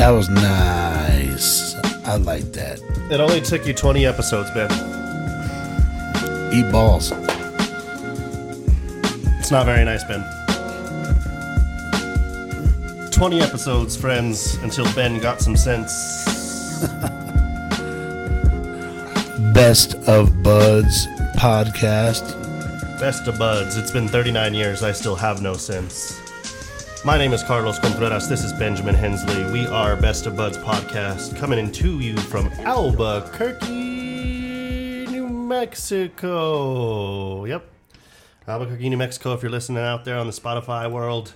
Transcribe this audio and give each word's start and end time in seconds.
That 0.00 0.12
was 0.12 0.30
nice. 0.30 1.74
I 2.06 2.16
like 2.16 2.52
that. 2.52 2.80
It 3.10 3.20
only 3.20 3.42
took 3.42 3.66
you 3.66 3.74
20 3.74 4.06
episodes, 4.06 4.50
Ben. 4.52 4.70
Eat 6.54 6.72
balls. 6.72 7.12
It's 9.38 9.50
not 9.50 9.66
very 9.66 9.84
nice, 9.84 10.02
Ben. 10.04 10.24
20 13.10 13.42
episodes, 13.42 13.94
friends, 13.94 14.54
until 14.62 14.90
Ben 14.94 15.18
got 15.18 15.42
some 15.42 15.54
sense. 15.54 15.92
Best 19.52 19.96
of 20.08 20.42
Budds 20.42 21.08
podcast. 21.36 22.24
Best 22.98 23.28
of 23.28 23.38
Budds. 23.38 23.76
It's 23.76 23.90
been 23.90 24.08
39 24.08 24.54
years. 24.54 24.82
I 24.82 24.92
still 24.92 25.16
have 25.16 25.42
no 25.42 25.52
sense. 25.52 26.18
My 27.02 27.16
name 27.16 27.32
is 27.32 27.42
Carlos 27.42 27.78
Contreras. 27.78 28.28
This 28.28 28.44
is 28.44 28.52
Benjamin 28.52 28.94
Hensley. 28.94 29.50
We 29.50 29.66
are 29.66 29.96
Best 29.96 30.26
of 30.26 30.36
Budds 30.36 30.58
podcast 30.58 31.34
coming 31.34 31.58
into 31.58 31.98
you 31.98 32.14
from 32.18 32.48
Albuquerque, 32.58 33.66
New 35.08 35.26
Mexico. 35.26 36.26
Yep. 37.46 37.64
Albuquerque, 38.46 38.90
New 38.90 38.98
Mexico. 38.98 39.32
If 39.32 39.42
you're 39.42 39.50
listening 39.50 39.82
out 39.82 40.04
there 40.04 40.18
on 40.18 40.26
the 40.26 40.32
Spotify 40.34 40.90
world, 40.90 41.32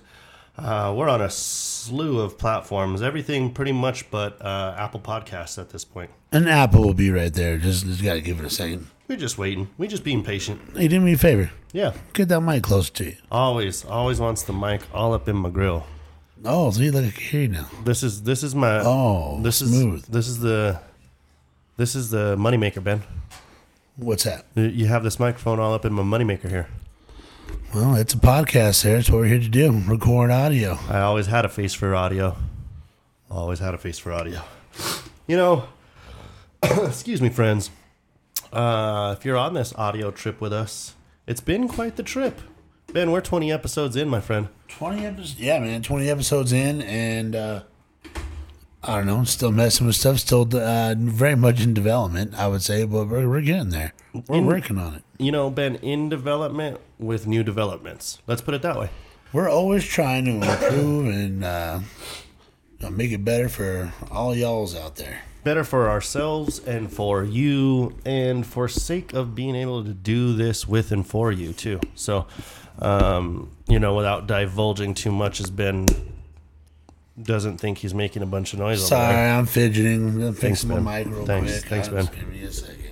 uh, 0.59 0.95
we're 0.97 1.09
on 1.09 1.21
a 1.21 1.31
slew 1.31 2.21
of 2.21 2.39
platforms. 2.39 3.03
Everything 3.03 3.53
pretty 3.53 3.73
much 3.73 4.11
but 4.11 4.41
uh, 4.41 4.75
Apple 4.79 5.01
Podcasts 5.01 5.59
at 5.59 5.71
this 5.71 5.85
point. 5.85 6.11
An 6.33 6.47
apple 6.49 6.83
will 6.83 6.95
be 6.95 7.11
right 7.11 7.33
there. 7.33 7.59
Just, 7.59 7.87
just 7.87 8.03
gotta 8.03 8.21
give 8.21 8.39
it 8.41 8.45
a 8.47 8.51
second. 8.51 8.89
We're 9.09 9.17
just 9.19 9.37
waiting. 9.37 9.69
We're 9.79 9.89
just 9.91 10.05
being 10.05 10.25
patient. 10.25 10.61
Hey, 10.77 10.89
do 10.89 10.99
me 11.01 11.13
a 11.13 11.19
favor. 11.19 11.51
Yeah. 11.73 11.93
Get 12.15 12.29
that 12.29 12.41
mic 12.41 12.63
closer 12.63 12.93
to 12.95 13.05
you. 13.07 13.17
Always, 13.31 13.85
always 13.85 14.19
wants 14.21 14.43
the 14.43 14.53
mic 14.53 14.83
all 14.95 15.13
up 15.13 15.29
in 15.29 15.37
my 15.37 15.51
grill. 15.51 15.87
Oh, 16.45 16.71
see, 16.71 16.91
look, 16.91 17.05
I 17.05 17.11
can 17.11 17.23
hear 17.23 17.49
now. 17.49 17.69
This 17.85 18.03
is 18.03 18.23
this 18.23 18.43
is 18.43 18.55
my 18.55 18.81
Oh, 18.85 19.41
this 19.43 19.59
smooth. 19.59 20.01
is 20.03 20.07
this 20.07 20.29
is 20.29 20.39
the 20.41 20.81
this 21.77 21.95
is 21.95 22.11
the 22.11 22.37
moneymaker, 22.37 22.83
Ben. 22.85 23.03
What's 23.97 24.25
that? 24.25 24.45
You 24.55 24.87
have 24.87 25.05
this 25.05 25.19
microphone 25.19 25.59
all 25.61 25.73
up 25.75 25.85
in 25.85 25.93
my 25.93 26.03
moneymaker 26.03 26.49
here. 26.51 26.69
Well, 27.75 27.97
it's 27.97 28.15
a 28.15 28.19
podcast 28.19 28.83
there. 28.83 28.97
That's 28.97 29.11
what 29.11 29.19
we're 29.19 29.27
here 29.27 29.39
to 29.41 29.49
do. 29.49 29.81
Record 29.87 30.31
audio. 30.31 30.79
I 30.89 31.01
always 31.01 31.27
had 31.27 31.45
a 31.45 31.49
face 31.49 31.75
for 31.75 31.95
audio. 31.95 32.37
Always 33.31 33.59
had 33.59 33.75
a 33.75 33.79
face 33.79 33.99
for 33.99 34.13
audio. 34.13 34.41
You 35.27 35.37
know, 35.37 35.65
excuse 36.63 37.21
me, 37.21 37.29
friends. 37.31 37.71
Uh, 38.53 39.15
if 39.19 39.25
you're 39.25 39.37
on 39.37 39.55
this 39.55 39.75
audio 39.75 40.11
trip 40.11 40.41
with 40.41 40.53
us, 40.53 40.95
it's 41.27 41.41
been 41.41 41.67
quite 41.67 41.97
the 41.97 42.03
trip. 42.05 42.41
Ben, 42.93 43.11
we're 43.11 43.21
20 43.21 43.51
episodes 43.51 43.97
in, 43.97 44.09
my 44.09 44.21
friend. 44.21 44.49
20 44.69 45.05
episodes. 45.07 45.41
Yeah, 45.41 45.59
man. 45.59 45.83
20 45.83 46.09
episodes 46.09 46.53
in, 46.53 46.81
and 46.83 47.35
uh, 47.35 47.63
I 48.85 48.97
don't 48.99 49.07
know. 49.07 49.25
Still 49.25 49.51
messing 49.51 49.87
with 49.87 49.97
stuff. 49.97 50.19
Still 50.21 50.47
uh, 50.57 50.95
very 50.97 51.35
much 51.35 51.61
in 51.61 51.75
development, 51.75 52.35
I 52.35 52.47
would 52.47 52.63
say, 52.63 52.85
but 52.85 53.09
we're, 53.09 53.29
we're 53.29 53.41
getting 53.41 53.71
there. 53.71 53.95
We're 54.29 54.37
In- 54.37 54.47
working 54.47 54.79
on 54.79 54.95
it. 54.95 55.03
You 55.19 55.33
know, 55.33 55.49
Ben, 55.51 55.77
in 55.77 56.09
development 56.09 56.81
with 57.05 57.27
new 57.27 57.43
developments. 57.43 58.19
Let's 58.27 58.41
put 58.43 58.55
it 58.55 58.63
that 58.63 58.79
way. 58.79 58.91
We're 59.33 59.49
always 59.49 59.85
trying 59.85 60.25
to 60.27 60.31
improve 60.33 61.07
and 61.07 61.45
uh, 61.45 61.81
make 62.91 63.11
it 63.13 63.25
better 63.25 63.49
for 63.49 63.93
all 64.11 64.35
y'all's 64.35 64.77
out 64.77 64.97
there. 64.97 65.23
better 65.43 65.65
for 65.65 65.89
ourselves 65.91 66.59
and 66.61 66.93
for 66.93 67.25
you 67.25 67.95
and 68.05 68.47
for 68.47 68.69
sake 68.69 69.13
of 69.13 69.35
being 69.35 69.55
able 69.57 69.83
to 69.85 69.93
do 69.93 70.35
this 70.35 70.67
with 70.69 70.93
and 70.93 71.07
for 71.07 71.31
you 71.33 71.53
too 71.53 71.79
so 71.95 72.27
um, 72.79 73.51
you 73.69 73.79
know 73.79 73.95
without 73.95 74.27
divulging 74.27 74.95
too 74.95 75.11
much 75.13 75.39
has 75.39 75.51
been 75.51 75.87
doesn't 77.21 77.59
think 77.59 77.79
he's 77.79 77.95
making 77.95 78.23
a 78.23 78.27
bunch 78.27 78.53
of 78.53 78.59
noise 78.59 78.87
Sorry. 78.89 79.17
I'm 79.31 79.47
fidgeting. 79.47 80.23
I'm 80.23 80.35
fixing 80.35 80.69
my 80.71 80.77
Ben. 80.77 80.85
mic 80.85 81.07
real 81.17 81.27
Thanks. 81.27 81.63
quick. 81.65 81.85
Thanks. 81.85 82.09
Give 82.09 82.29
me 82.29 82.43
a 82.43 82.53
second. 82.53 82.84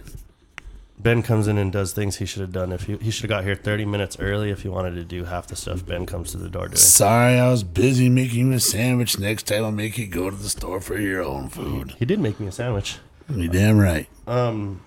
Ben 1.03 1.23
comes 1.23 1.49
in 1.49 1.59
and 1.59 1.73
does 1.73 1.93
things 1.93 2.17
he 2.17 2.27
should 2.27 2.41
have 2.41 2.53
done 2.53 2.73
if 2.73 2.85
he, 2.85 2.97
he 2.99 3.11
should 3.11 3.23
have 3.23 3.39
got 3.39 3.45
here 3.45 3.55
30 3.55 3.85
minutes 3.85 4.17
early 4.21 4.51
if 4.51 4.63
he 4.63 4.69
wanted 4.69 4.95
to 4.95 5.05
do 5.05 5.25
half 5.25 5.47
the 5.47 5.57
stuff 5.57 5.85
ben 5.85 6.07
comes 6.07 6.31
to 6.31 6.37
the 6.37 6.49
door 6.49 6.69
doing 6.69 6.77
Sorry, 6.77 7.39
I 7.39 7.51
was 7.51 7.65
busy 7.65 8.09
making 8.09 8.51
you 8.51 8.57
a 8.57 8.61
sandwich. 8.61 9.19
Next 9.19 9.45
time 9.45 9.65
I'll 9.65 9.73
make 9.73 9.99
you 9.99 10.07
go 10.07 10.31
to 10.31 10.37
the 10.37 10.49
store 10.49 10.81
for 10.81 10.99
your 10.99 11.23
own 11.23 11.49
food. 11.49 11.95
he 11.99 12.05
did 12.05 12.21
make 12.21 12.39
me 12.39 12.47
a 12.47 12.53
sandwich 12.53 12.99
You 13.29 13.49
damn 13.49 13.79
right. 13.79 14.09
Um, 14.27 14.83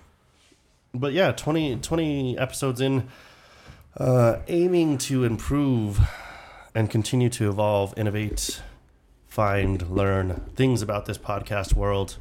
but 0.94 1.12
yeah 1.12 1.32
20, 1.32 1.76
20 1.76 2.38
episodes 2.38 2.80
in 2.80 3.08
uh, 3.96 4.38
aiming 4.48 4.98
to 4.98 5.24
improve 5.24 6.00
and 6.74 6.90
continue 6.90 7.28
to 7.30 7.48
evolve 7.48 7.94
innovate 7.96 8.60
find 9.26 9.90
learn 9.90 10.40
things 10.54 10.80
about 10.80 11.04
this 11.06 11.18
podcast 11.18 11.74
world 11.74 12.16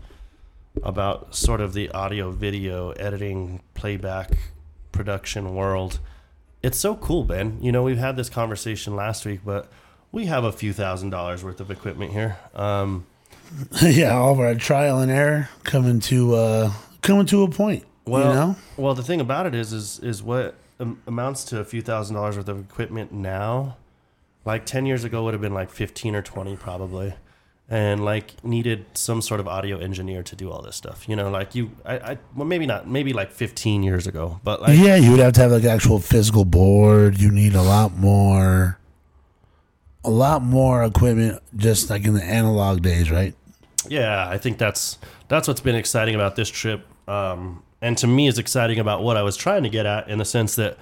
about 0.84 1.36
sort 1.36 1.62
of 1.62 1.74
the 1.74 1.90
audio 1.92 2.32
video 2.32 2.92
editing 2.92 3.62
playback 3.74 4.32
production 4.92 5.56
world 5.56 6.00
it's 6.64 6.78
so 6.78 6.96
cool 6.96 7.24
ben 7.24 7.58
you 7.62 7.72
know 7.72 7.84
we've 7.84 7.98
had 7.98 8.16
this 8.16 8.30
conversation 8.30 8.96
last 8.96 9.26
week 9.26 9.42
but 9.44 9.70
we 10.12 10.26
have 10.26 10.44
a 10.44 10.52
few 10.52 10.72
thousand 10.72 11.10
dollars 11.10 11.44
worth 11.44 11.60
of 11.60 11.70
equipment 11.70 12.12
here 12.14 12.38
um, 12.54 13.06
yeah, 13.82 14.16
all 14.16 14.34
of 14.34 14.40
our 14.40 14.56
trial 14.56 15.00
and 15.00 15.12
error 15.12 15.50
coming 15.64 16.00
to 16.02 16.36
uh, 16.36 16.72
coming 17.02 17.26
to 17.28 17.44
a 17.44 17.50
point. 17.50 17.86
Well, 18.06 18.28
you 18.28 18.34
know, 18.34 18.56
well, 18.78 18.94
the 18.94 19.04
thing 19.04 19.22
about 19.22 19.46
it 19.46 19.56
is, 19.56 19.74
is, 19.74 20.00
is 20.00 20.22
what 20.22 20.56
amounts 21.08 21.44
to 21.46 21.60
a 21.60 21.66
few 21.66 21.82
thousand 21.82 22.16
dollars 22.16 22.38
worth 22.38 22.50
of 22.50 22.60
equipment 22.60 23.12
now. 23.12 23.78
Like 24.46 24.66
ten 24.66 24.86
years 24.86 25.04
ago, 25.04 25.24
would 25.24 25.34
have 25.34 25.42
been 25.42 25.54
like 25.54 25.70
fifteen 25.70 26.16
or 26.16 26.22
twenty 26.22 26.56
probably, 26.56 27.14
and 27.70 28.06
like 28.06 28.44
needed 28.44 28.86
some 28.94 29.22
sort 29.22 29.40
of 29.40 29.48
audio 29.48 29.78
engineer 29.78 30.22
to 30.24 30.36
do 30.36 30.52
all 30.52 30.62
this 30.62 30.76
stuff. 30.76 31.10
You 31.10 31.16
know, 31.16 31.30
like 31.30 31.56
you, 31.56 31.72
I, 31.86 31.98
I 31.98 32.18
well, 32.36 32.46
maybe 32.46 32.66
not, 32.66 32.88
maybe 32.88 33.14
like 33.14 33.32
fifteen 33.32 33.84
years 33.84 34.08
ago, 34.08 34.40
but 34.44 34.62
like 34.62 34.78
yeah, 34.78 34.96
you 34.96 35.12
would 35.12 35.20
have 35.20 35.34
to 35.34 35.42
have 35.42 35.52
like 35.52 35.64
actual 35.64 36.00
physical 36.00 36.46
board. 36.46 37.20
You 37.20 37.32
need 37.32 37.56
a 37.56 37.64
lot 37.64 37.98
more, 37.98 38.80
a 40.04 40.10
lot 40.10 40.44
more 40.44 40.84
equipment, 40.84 41.42
just 41.56 41.90
like 41.90 42.06
in 42.06 42.14
the 42.14 42.24
analog 42.24 42.82
days, 42.82 43.10
right? 43.10 43.34
yeah, 43.90 44.28
I 44.28 44.38
think 44.38 44.58
that's 44.58 44.98
that's 45.28 45.48
what's 45.48 45.62
been 45.62 45.76
exciting 45.76 46.16
about 46.16 46.36
this 46.36 46.50
trip, 46.50 46.86
um, 47.08 47.64
and 47.82 47.98
to 48.00 48.08
me 48.08 48.28
is 48.28 48.38
exciting 48.38 48.80
about 48.80 49.04
what 49.04 49.18
I 49.18 49.24
was 49.24 49.38
trying 49.38 49.64
to 49.64 49.70
get 49.70 49.86
at 49.86 50.10
in 50.10 50.18
the 50.18 50.26
sense 50.26 50.56
that, 50.56 50.78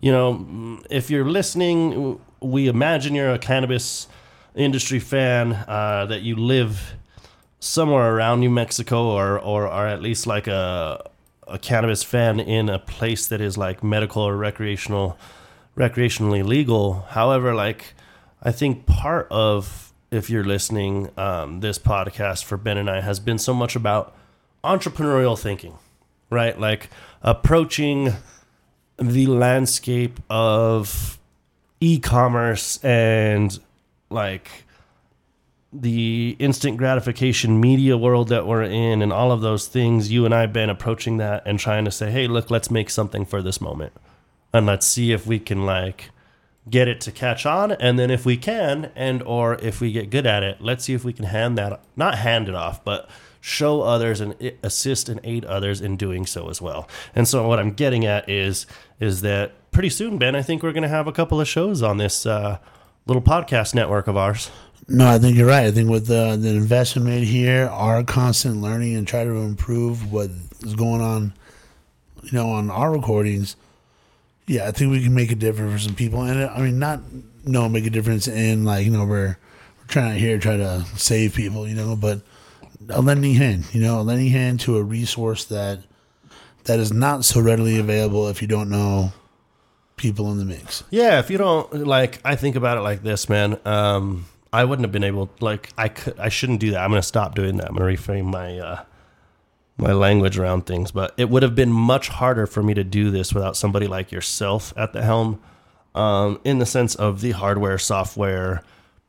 you 0.00 0.12
know, 0.12 0.80
if 0.90 1.10
you're 1.10 1.28
listening, 1.28 2.20
we 2.40 2.68
imagine 2.68 3.14
you're 3.14 3.32
a 3.32 3.38
cannabis 3.38 4.08
industry 4.54 5.00
fan, 5.00 5.52
uh, 5.52 6.06
that 6.06 6.22
you 6.22 6.36
live 6.36 6.94
somewhere 7.60 8.14
around 8.14 8.40
New 8.40 8.50
Mexico, 8.50 9.06
or 9.06 9.38
or 9.38 9.68
are 9.68 9.88
at 9.88 10.02
least 10.02 10.26
like 10.26 10.46
a 10.46 11.10
a 11.46 11.58
cannabis 11.58 12.02
fan 12.02 12.40
in 12.40 12.68
a 12.68 12.78
place 12.78 13.26
that 13.26 13.40
is 13.40 13.56
like 13.58 13.82
medical 13.82 14.22
or 14.22 14.36
recreational, 14.36 15.18
recreationally 15.76 16.44
legal. 16.44 17.06
However, 17.10 17.54
like 17.54 17.94
I 18.42 18.52
think 18.52 18.86
part 18.86 19.26
of 19.30 19.92
if 20.10 20.30
you're 20.30 20.44
listening, 20.44 21.10
um, 21.16 21.60
this 21.60 21.78
podcast 21.78 22.44
for 22.44 22.56
Ben 22.56 22.78
and 22.78 22.88
I 22.88 23.00
has 23.00 23.18
been 23.18 23.38
so 23.38 23.52
much 23.52 23.74
about 23.74 24.14
entrepreneurial 24.62 25.38
thinking, 25.38 25.74
right? 26.30 26.58
Like 26.58 26.88
approaching 27.22 28.12
the 28.98 29.26
landscape 29.26 30.20
of 30.30 31.18
e-commerce 31.80 32.82
and 32.84 33.58
like 34.10 34.64
the 35.72 36.36
instant 36.38 36.76
gratification 36.76 37.60
media 37.60 37.96
world 37.96 38.28
that 38.28 38.46
we're 38.46 38.62
in 38.62 39.02
and 39.02 39.12
all 39.12 39.32
of 39.32 39.40
those 39.40 39.66
things 39.66 40.12
you 40.12 40.24
and 40.24 40.32
i've 40.32 40.52
been 40.52 40.70
approaching 40.70 41.16
that 41.16 41.42
and 41.44 41.58
trying 41.58 41.84
to 41.84 41.90
say 41.90 42.12
hey 42.12 42.28
look 42.28 42.48
let's 42.48 42.70
make 42.70 42.88
something 42.88 43.24
for 43.24 43.42
this 43.42 43.60
moment. 43.60 43.92
And 44.52 44.66
let's 44.66 44.86
see 44.86 45.10
if 45.10 45.26
we 45.26 45.40
can 45.40 45.66
like 45.66 46.10
get 46.70 46.86
it 46.86 47.00
to 47.02 47.12
catch 47.12 47.44
on. 47.44 47.72
And 47.72 47.98
then 47.98 48.10
if 48.10 48.24
we 48.24 48.36
can 48.36 48.92
and 48.94 49.20
or 49.24 49.56
if 49.56 49.80
we 49.80 49.90
get 49.90 50.10
good 50.10 50.26
at 50.26 50.44
it 50.44 50.60
let's 50.60 50.84
see 50.84 50.94
if 50.94 51.04
we 51.04 51.12
can 51.12 51.24
hand 51.24 51.58
that 51.58 51.80
not 51.96 52.18
hand 52.18 52.48
it 52.48 52.54
off 52.54 52.84
but 52.84 53.10
show 53.40 53.82
others 53.82 54.20
and 54.20 54.34
assist 54.62 55.08
and 55.08 55.20
aid 55.24 55.44
others 55.44 55.80
in 55.80 55.96
doing 55.96 56.24
so 56.24 56.48
as 56.48 56.62
well. 56.62 56.88
And 57.14 57.26
so 57.26 57.46
what 57.48 57.58
i'm 57.58 57.72
getting 57.72 58.06
at 58.06 58.28
is 58.28 58.66
is 59.00 59.22
that 59.22 59.52
pretty 59.72 59.90
soon 59.90 60.18
ben 60.18 60.36
i 60.36 60.42
think 60.42 60.62
we're 60.62 60.72
going 60.72 60.82
to 60.82 60.88
have 60.88 61.08
a 61.08 61.12
couple 61.12 61.40
of 61.40 61.48
shows 61.48 61.82
on 61.82 61.96
this 61.96 62.24
uh, 62.24 62.58
little 63.06 63.22
podcast 63.22 63.74
network 63.74 64.06
of 64.06 64.16
ours 64.16 64.50
No, 64.88 65.08
I 65.08 65.18
think 65.18 65.36
you're 65.36 65.46
right. 65.46 65.66
I 65.66 65.70
think 65.70 65.88
with 65.88 66.06
the, 66.06 66.36
the 66.36 66.50
investment 66.50 67.06
made 67.06 67.24
here, 67.24 67.66
our 67.66 68.04
constant 68.04 68.60
learning 68.60 68.96
and 68.96 69.08
try 69.08 69.24
to 69.24 69.30
improve 69.30 70.12
what 70.12 70.30
is 70.60 70.74
going 70.74 71.00
on, 71.00 71.32
you 72.22 72.32
know, 72.32 72.50
on 72.50 72.70
our 72.70 72.92
recordings. 72.92 73.56
Yeah, 74.46 74.68
I 74.68 74.72
think 74.72 74.90
we 74.90 75.02
can 75.02 75.14
make 75.14 75.32
a 75.32 75.36
difference 75.36 75.72
for 75.72 75.78
some 75.88 75.94
people, 75.94 76.20
and 76.22 76.42
uh, 76.42 76.52
I 76.54 76.60
mean, 76.60 76.78
not 76.78 77.00
no 77.44 77.66
make 77.66 77.86
a 77.86 77.90
difference 77.90 78.28
in 78.28 78.64
like 78.64 78.84
you 78.84 78.90
know 78.90 79.06
we're 79.06 79.38
we're 79.78 79.86
trying 79.88 80.18
here 80.18 80.38
try 80.38 80.58
to 80.58 80.84
save 80.96 81.34
people, 81.34 81.66
you 81.66 81.74
know, 81.74 81.96
but 81.96 82.20
a 82.90 83.00
lending 83.00 83.34
hand, 83.34 83.64
you 83.72 83.80
know, 83.80 84.00
a 84.00 84.02
lending 84.02 84.28
hand 84.28 84.60
to 84.60 84.76
a 84.76 84.82
resource 84.82 85.46
that 85.46 85.80
that 86.64 86.78
is 86.78 86.92
not 86.92 87.24
so 87.24 87.40
readily 87.40 87.78
available 87.78 88.28
if 88.28 88.42
you 88.42 88.48
don't 88.48 88.68
know 88.68 89.12
people 90.04 90.30
in 90.30 90.36
the 90.36 90.44
mix. 90.44 90.84
Yeah, 90.90 91.18
if 91.18 91.30
you 91.30 91.38
don't 91.38 91.86
like, 91.86 92.20
I 92.26 92.36
think 92.36 92.56
about 92.56 92.76
it 92.76 92.82
like 92.82 93.02
this, 93.02 93.30
man. 93.30 93.58
Um, 93.64 94.26
I 94.52 94.64
wouldn't 94.64 94.84
have 94.84 94.92
been 94.92 95.02
able, 95.02 95.30
like, 95.40 95.70
I 95.78 95.88
could, 95.88 96.20
I 96.20 96.28
shouldn't 96.28 96.60
do 96.60 96.72
that. 96.72 96.82
I'm 96.82 96.92
to 96.92 97.02
stop 97.02 97.34
doing 97.34 97.56
that. 97.56 97.68
I'm 97.70 97.76
to 97.76 97.82
reframe 97.82 98.26
my 98.26 98.58
uh, 98.58 98.84
my 99.78 99.92
language 99.92 100.38
around 100.38 100.66
things. 100.66 100.92
But 100.92 101.14
it 101.16 101.30
would 101.30 101.42
have 101.42 101.54
been 101.54 101.72
much 101.72 102.08
harder 102.08 102.46
for 102.46 102.62
me 102.62 102.74
to 102.74 102.84
do 102.84 103.10
this 103.10 103.32
without 103.32 103.56
somebody 103.56 103.86
like 103.86 104.12
yourself 104.12 104.74
at 104.76 104.92
the 104.92 105.02
helm, 105.02 105.40
um, 105.94 106.38
in 106.44 106.58
the 106.58 106.66
sense 106.66 106.94
of 106.94 107.22
the 107.22 107.30
hardware, 107.30 107.78
software, 107.78 108.62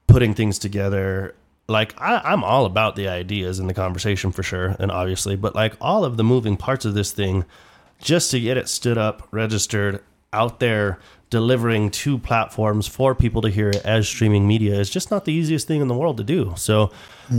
putting 0.07 0.33
things 0.33 0.57
together. 0.57 1.35
Like 1.67 1.93
I, 1.99 2.21
I'm 2.23 2.43
all 2.45 2.65
about 2.65 2.95
the 2.95 3.09
ideas 3.09 3.59
and 3.59 3.69
the 3.69 3.73
conversation 3.73 4.31
for 4.31 4.43
sure, 4.43 4.77
and 4.79 4.91
obviously, 4.91 5.35
but 5.35 5.55
like 5.55 5.73
all 5.81 6.05
of 6.05 6.15
the 6.15 6.23
moving 6.23 6.55
parts 6.55 6.85
of 6.85 6.93
this 6.93 7.11
thing, 7.11 7.43
just 7.99 8.31
to 8.31 8.39
get 8.39 8.55
it 8.55 8.69
stood 8.69 8.97
up, 8.97 9.27
registered, 9.31 10.01
out 10.35 10.59
there 10.59 10.99
delivering 11.29 11.89
two 11.89 12.17
platforms 12.17 12.87
for 12.87 13.15
people 13.15 13.41
to 13.41 13.49
hear 13.49 13.69
it 13.69 13.83
as 13.85 14.07
streaming 14.07 14.47
media 14.47 14.79
is 14.79 14.89
just 14.89 15.11
not 15.11 15.25
the 15.25 15.33
easiest 15.33 15.67
thing 15.67 15.81
in 15.81 15.87
the 15.87 15.95
world 15.95 16.17
to 16.17 16.23
do. 16.23 16.53
So, 16.55 16.91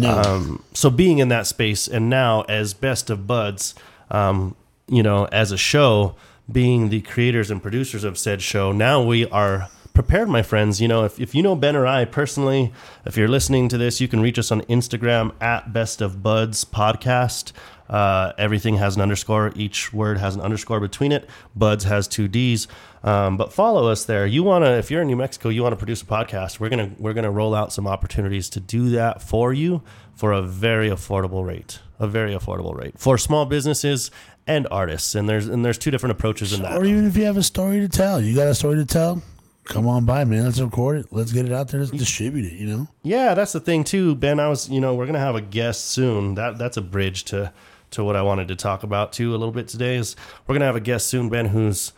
um, 0.05 0.63
so 0.75 0.91
being 0.91 1.19
in 1.19 1.29
that 1.29 1.47
space 1.47 1.87
and 1.87 2.11
now 2.11 2.43
as 2.43 2.75
best 2.75 3.09
of 3.11 3.27
Budds, 3.27 3.75
um, 4.11 4.57
you 4.89 5.03
know, 5.03 5.27
as 5.27 5.53
a 5.53 5.57
show, 5.57 6.17
being 6.51 6.91
the 6.91 7.01
creators 7.03 7.51
and 7.51 7.63
producers 7.63 8.05
of 8.05 8.19
said 8.19 8.43
show, 8.43 8.73
now 8.73 9.03
we 9.03 9.27
are 9.31 9.69
prepared, 9.95 10.29
my 10.29 10.43
friends. 10.43 10.81
You 10.81 10.89
know, 10.89 11.05
if, 11.05 11.19
if 11.19 11.35
you 11.35 11.43
know 11.43 11.57
Ben 11.57 11.75
or 11.75 11.87
I 11.87 12.05
personally, 12.05 12.73
if 13.05 13.17
you're 13.17 13.29
listening 13.29 13.69
to 13.71 13.79
this, 13.79 14.01
you 14.01 14.09
can 14.09 14.21
reach 14.21 14.39
us 14.39 14.53
on 14.53 14.61
Instagram 14.63 15.33
at 15.41 15.73
Best 15.73 16.01
of 16.01 16.23
Budds 16.23 16.65
Podcast. 16.65 17.53
Uh, 17.89 18.33
everything 18.39 18.77
has 18.77 18.97
an 18.97 19.03
underscore. 19.03 19.53
Each 19.55 19.93
word 19.93 20.19
has 20.19 20.35
an 20.35 20.41
underscore 20.41 20.81
between 20.81 21.13
it. 21.13 21.29
Budds 21.55 21.85
has 21.85 22.09
two 22.09 22.29
D's. 22.29 22.69
Um, 23.03 23.37
but 23.37 23.53
follow 23.53 23.89
us 23.89 24.05
there. 24.05 24.27
You 24.27 24.43
want 24.43 24.65
to, 24.65 24.77
if 24.77 24.91
you're 24.91 25.03
in 25.03 25.07
New 25.07 25.17
Mexico, 25.17 25.49
you 25.49 25.63
want 25.63 25.73
to 25.73 25.77
produce 25.77 26.03
a 26.03 26.07
podcast. 26.07 26.59
We're 26.59 26.69
gonna 26.69 26.91
we're 26.99 27.13
gonna 27.13 27.31
roll 27.31 27.55
out 27.55 27.73
some 27.73 27.87
opportunities 27.87 28.51
to 28.51 28.61
do 28.61 28.91
that 28.91 29.23
for 29.23 29.53
you 29.53 29.83
for 30.15 30.33
a 30.33 30.43
very 30.43 30.89
affordable 30.91 31.47
rate. 31.47 31.81
A 31.99 32.07
very 32.07 32.35
affordable 32.35 32.77
rate 32.77 32.99
for 32.99 33.17
small 33.17 33.47
businesses 33.47 34.11
and 34.47 34.67
artists. 34.71 35.15
And 35.15 35.29
there's 35.29 35.49
and 35.49 35.65
there's 35.65 35.79
two 35.79 35.91
different 35.91 36.13
approaches 36.13 36.53
in 36.53 36.63
that. 36.63 36.77
Or 36.77 36.85
even 36.85 37.07
if 37.07 37.17
you 37.17 37.25
have 37.25 37.37
a 37.37 37.43
story 37.43 37.81
to 37.81 37.89
tell, 37.89 38.21
you 38.21 38.35
got 38.35 38.49
a 38.49 38.55
story 38.55 38.77
to 38.77 38.85
tell. 38.85 39.23
Come 39.65 39.89
on 39.89 40.05
by, 40.05 40.25
man. 40.25 40.45
Let's 40.45 40.61
record 40.61 40.99
it. 40.99 41.07
Let's 41.11 41.33
get 41.33 41.45
it 41.45 41.53
out 41.53 41.69
there. 41.69 41.81
Let's 41.81 41.91
distribute 41.91 42.53
it. 42.53 42.53
You 42.53 42.67
know. 42.67 42.89
Yeah, 43.03 43.35
that's 43.35 43.53
the 43.53 43.61
thing 43.61 43.83
too, 43.83 44.15
Ben. 44.15 44.39
I 44.39 44.49
was, 44.49 44.69
you 44.69 44.81
know, 44.81 44.95
we're 44.95 45.07
gonna 45.07 45.19
have 45.19 45.35
a 45.35 45.41
guest 45.41 45.87
soon. 45.87 46.35
That 46.35 46.59
that's 46.59 46.77
a 46.77 46.83
bridge 46.83 47.25
to 47.27 47.53
to 47.93 48.05
what 48.05 48.17
I 48.17 48.23
wanted 48.23 48.49
to 48.49 48.57
talk 48.57 48.83
about 48.83 49.13
too 49.13 49.31
a 49.31 49.37
little 49.37 49.53
bit 49.53 49.69
today. 49.69 49.97
Is 49.97 50.17
we're 50.47 50.55
gonna 50.55 50.67
have 50.67 50.77
a 50.77 50.81
guest 50.81 51.07
soon, 51.09 51.29
Ben, 51.29 51.47
who's 51.47 51.93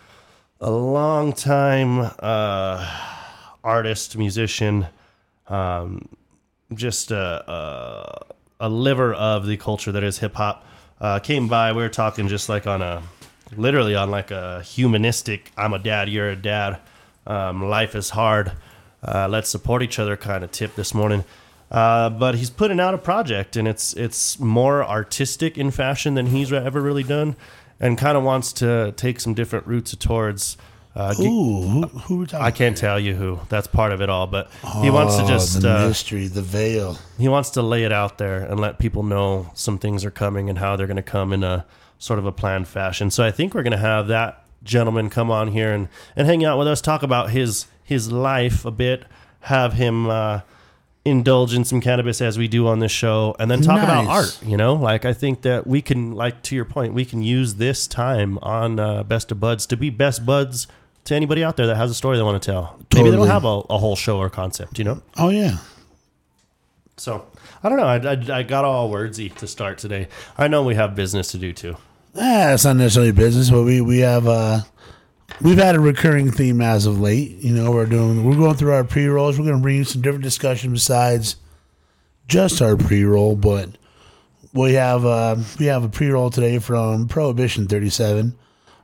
a 0.60 0.70
long 0.70 1.32
time 1.32 2.10
uh, 2.18 2.86
artist, 3.62 4.16
musician, 4.16 4.86
um, 5.48 6.08
just 6.74 7.10
a, 7.10 7.50
a 7.50 8.34
a 8.60 8.68
liver 8.68 9.14
of 9.14 9.46
the 9.46 9.56
culture 9.56 9.92
that 9.92 10.02
is 10.02 10.18
hip 10.18 10.34
hop. 10.34 10.64
Uh, 11.00 11.18
came 11.20 11.48
by. 11.48 11.72
We 11.72 11.82
were 11.82 11.88
talking 11.88 12.28
just 12.28 12.48
like 12.48 12.66
on 12.66 12.82
a 12.82 13.02
literally 13.56 13.94
on 13.94 14.10
like 14.10 14.30
a 14.30 14.62
humanistic. 14.62 15.52
I'm 15.56 15.72
a 15.72 15.78
dad. 15.78 16.08
You're 16.08 16.30
a 16.30 16.36
dad. 16.36 16.80
Um, 17.26 17.68
life 17.68 17.94
is 17.94 18.10
hard. 18.10 18.52
Uh, 19.02 19.28
let's 19.28 19.48
support 19.48 19.82
each 19.82 19.98
other 19.98 20.16
kind 20.16 20.42
of 20.42 20.50
tip 20.50 20.74
this 20.74 20.92
morning. 20.92 21.24
Uh, 21.70 22.08
but 22.10 22.34
he's 22.34 22.50
putting 22.50 22.80
out 22.80 22.94
a 22.94 22.98
project, 22.98 23.56
and 23.56 23.68
it's 23.68 23.92
it's 23.94 24.38
more 24.40 24.84
artistic 24.84 25.58
in 25.58 25.70
fashion 25.70 26.14
than 26.14 26.26
he's 26.26 26.52
ever 26.52 26.80
really 26.80 27.02
done, 27.02 27.36
and 27.78 27.98
kind 27.98 28.16
of 28.16 28.24
wants 28.24 28.52
to 28.54 28.92
take 28.92 29.20
some 29.20 29.34
different 29.34 29.66
routes 29.66 29.94
towards. 29.96 30.56
Uh, 30.96 31.14
Ooh, 31.20 31.62
who, 31.62 31.82
who 31.86 32.16
we 32.20 32.26
talking? 32.26 32.44
I 32.44 32.50
can't 32.50 32.76
tell 32.76 32.98
you 32.98 33.14
who. 33.14 33.38
That's 33.50 33.66
part 33.68 33.92
of 33.92 34.00
it 34.00 34.08
all, 34.08 34.26
but 34.26 34.50
he 34.82 34.90
wants 34.90 35.16
to 35.16 35.22
Oh, 35.24 35.28
just 35.28 35.60
the 35.62 35.76
uh, 35.76 35.86
mystery, 35.88 36.26
the 36.26 36.42
veil. 36.42 36.98
he 37.18 37.28
wants 37.28 37.50
to 37.50 37.62
lay 37.62 37.84
it 37.84 37.92
out 37.92 38.18
there 38.18 38.38
and 38.42 38.58
let 38.58 38.78
people 38.80 39.02
know 39.04 39.50
some 39.54 39.78
things 39.78 40.04
are 40.04 40.10
coming 40.10 40.48
and 40.48 40.58
how 40.58 40.74
they're 40.74 40.88
going 40.88 40.96
to 40.96 41.02
come 41.02 41.32
in 41.32 41.44
a 41.44 41.66
sort 41.98 42.18
of 42.18 42.26
a 42.26 42.32
planned 42.32 42.66
fashion. 42.66 43.10
So 43.12 43.22
I 43.22 43.30
think 43.30 43.54
we're 43.54 43.62
going 43.62 43.72
to 43.72 43.76
have 43.78 44.08
that 44.08 44.42
gentleman 44.64 45.08
come 45.08 45.30
on 45.30 45.48
here 45.52 45.70
and, 45.72 45.88
and 46.16 46.26
hang 46.26 46.44
out 46.44 46.58
with 46.58 46.66
us, 46.66 46.80
talk 46.80 47.02
about 47.04 47.30
his 47.30 47.66
his 47.84 48.10
life 48.10 48.64
a 48.64 48.70
bit, 48.72 49.04
have 49.42 49.74
him 49.74 50.08
uh, 50.08 50.40
indulge 51.04 51.54
in 51.54 51.64
some 51.64 51.80
cannabis 51.80 52.20
as 52.20 52.36
we 52.36 52.48
do 52.48 52.66
on 52.66 52.80
this 52.80 52.92
show, 52.92 53.34
and 53.38 53.50
then 53.50 53.62
talk 53.62 53.82
about 53.82 54.06
art. 54.06 54.38
You 54.44 54.56
know, 54.56 54.74
like 54.74 55.04
I 55.04 55.12
think 55.12 55.42
that 55.42 55.66
we 55.66 55.80
can, 55.82 56.12
like 56.12 56.42
to 56.42 56.56
your 56.56 56.64
point, 56.64 56.94
we 56.94 57.04
can 57.04 57.22
use 57.22 57.54
this 57.54 57.86
time 57.86 58.38
on 58.38 58.78
uh, 58.78 59.02
Best 59.04 59.32
of 59.32 59.40
Budds 59.40 59.66
to 59.66 59.76
be 59.76 59.90
best 59.90 60.26
buds 60.26 60.66
to 61.04 61.14
anybody 61.14 61.42
out 61.42 61.56
there 61.56 61.66
that 61.66 61.76
has 61.76 61.90
a 61.90 61.94
story 61.94 62.16
they 62.16 62.22
want 62.22 62.42
to 62.42 62.50
tell. 62.50 62.78
Maybe 62.94 63.10
they 63.10 63.16
don't 63.16 63.26
have 63.26 63.44
a, 63.44 63.62
a 63.70 63.78
whole 63.78 63.96
show 63.96 64.18
or 64.18 64.28
concept. 64.28 64.78
You 64.78 64.84
know. 64.84 65.02
Oh 65.16 65.30
yeah. 65.30 65.58
So 66.96 67.26
I 67.62 67.68
don't 67.68 67.78
know. 67.78 67.84
I, 67.84 67.96
I, 67.96 68.38
I 68.40 68.42
got 68.42 68.64
all 68.64 68.90
wordsy 68.90 69.34
to 69.36 69.46
start 69.46 69.78
today. 69.78 70.08
I 70.36 70.48
know 70.48 70.62
we 70.62 70.74
have 70.74 70.94
business 70.94 71.30
to 71.32 71.38
do 71.38 71.52
too. 71.52 71.76
Ah, 72.16 72.52
it's 72.52 72.64
not 72.64 72.76
necessarily 72.76 73.12
business, 73.12 73.50
but 73.50 73.62
we 73.62 73.80
we 73.80 73.98
have 74.00 74.26
uh 74.26 74.60
we've 75.40 75.58
had 75.58 75.74
a 75.74 75.80
recurring 75.80 76.30
theme 76.30 76.60
as 76.60 76.86
of 76.86 77.00
late. 77.00 77.36
You 77.38 77.52
know, 77.54 77.70
we're 77.70 77.86
doing 77.86 78.24
we're 78.24 78.36
going 78.36 78.56
through 78.56 78.72
our 78.72 78.84
pre 78.84 79.06
rolls. 79.06 79.38
We're 79.38 79.46
going 79.46 79.58
to 79.58 79.62
bring 79.62 79.76
you 79.76 79.84
some 79.84 80.02
different 80.02 80.24
discussion 80.24 80.72
besides 80.72 81.36
just 82.26 82.60
our 82.62 82.76
pre 82.76 83.04
roll, 83.04 83.36
but 83.36 83.70
we 84.52 84.74
have 84.74 85.04
uh 85.04 85.36
we 85.58 85.66
have 85.66 85.84
a 85.84 85.88
pre 85.88 86.08
roll 86.08 86.30
today 86.30 86.58
from 86.58 87.08
Prohibition 87.08 87.66
Thirty 87.66 87.90
Seven. 87.90 88.36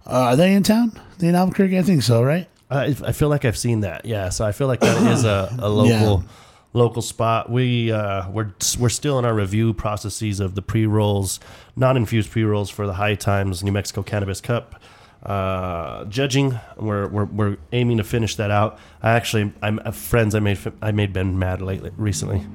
Uh, 0.06 0.10
are 0.10 0.36
they 0.36 0.52
in 0.54 0.62
town? 0.62 1.00
They 1.18 1.28
in 1.28 1.34
Albuquerque? 1.34 1.78
I 1.78 1.82
think 1.82 2.02
so, 2.02 2.22
right? 2.22 2.46
I, 2.70 2.94
I 3.04 3.12
feel 3.12 3.28
like 3.30 3.44
I've 3.44 3.56
seen 3.56 3.80
that. 3.80 4.04
Yeah. 4.04 4.28
So 4.30 4.44
I 4.44 4.52
feel 4.52 4.66
like 4.66 4.80
that 4.80 5.12
is 5.12 5.24
a, 5.24 5.54
a 5.58 5.68
local 5.70 5.88
Yeah. 5.88 6.28
local 6.74 7.02
spot. 7.02 7.50
We 7.50 7.90
uh, 7.92 8.28
we're 8.30 8.52
we're 8.78 8.88
still 8.90 9.18
in 9.18 9.24
our 9.24 9.34
review 9.34 9.72
processes 9.72 10.40
of 10.40 10.54
the 10.54 10.62
pre 10.62 10.84
rolls, 10.86 11.40
non 11.76 11.96
infused 11.96 12.30
pre 12.30 12.44
rolls 12.44 12.68
for 12.70 12.86
the 12.86 12.94
High 12.94 13.14
Times 13.14 13.62
New 13.64 13.72
Mexico 13.72 14.02
Cannabis 14.02 14.40
Cup. 14.42 14.80
Uh, 15.24 16.04
judging, 16.04 16.58
we're, 16.76 17.08
we're 17.08 17.24
we're 17.24 17.56
aiming 17.72 17.96
to 17.96 18.04
finish 18.04 18.36
that 18.36 18.50
out. 18.50 18.78
I 19.02 19.12
actually, 19.12 19.52
I'm 19.62 19.80
uh, 19.84 19.90
friends. 19.90 20.34
I 20.34 20.40
made 20.40 20.58
I 20.82 20.92
made 20.92 21.12
Ben 21.12 21.38
mad 21.38 21.62
lately 21.62 21.92
recently. 21.96 22.46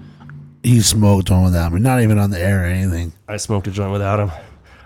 He 0.62 0.82
smoked 0.82 1.32
one 1.32 1.44
without 1.44 1.72
me, 1.72 1.80
not 1.80 2.02
even 2.02 2.20
on 2.20 2.30
the 2.30 2.40
air 2.40 2.64
or 2.64 2.66
anything. 2.66 3.14
I 3.28 3.38
smoked 3.38 3.68
a 3.68 3.72
joint 3.72 3.92
without 3.92 4.20
him. 4.20 4.32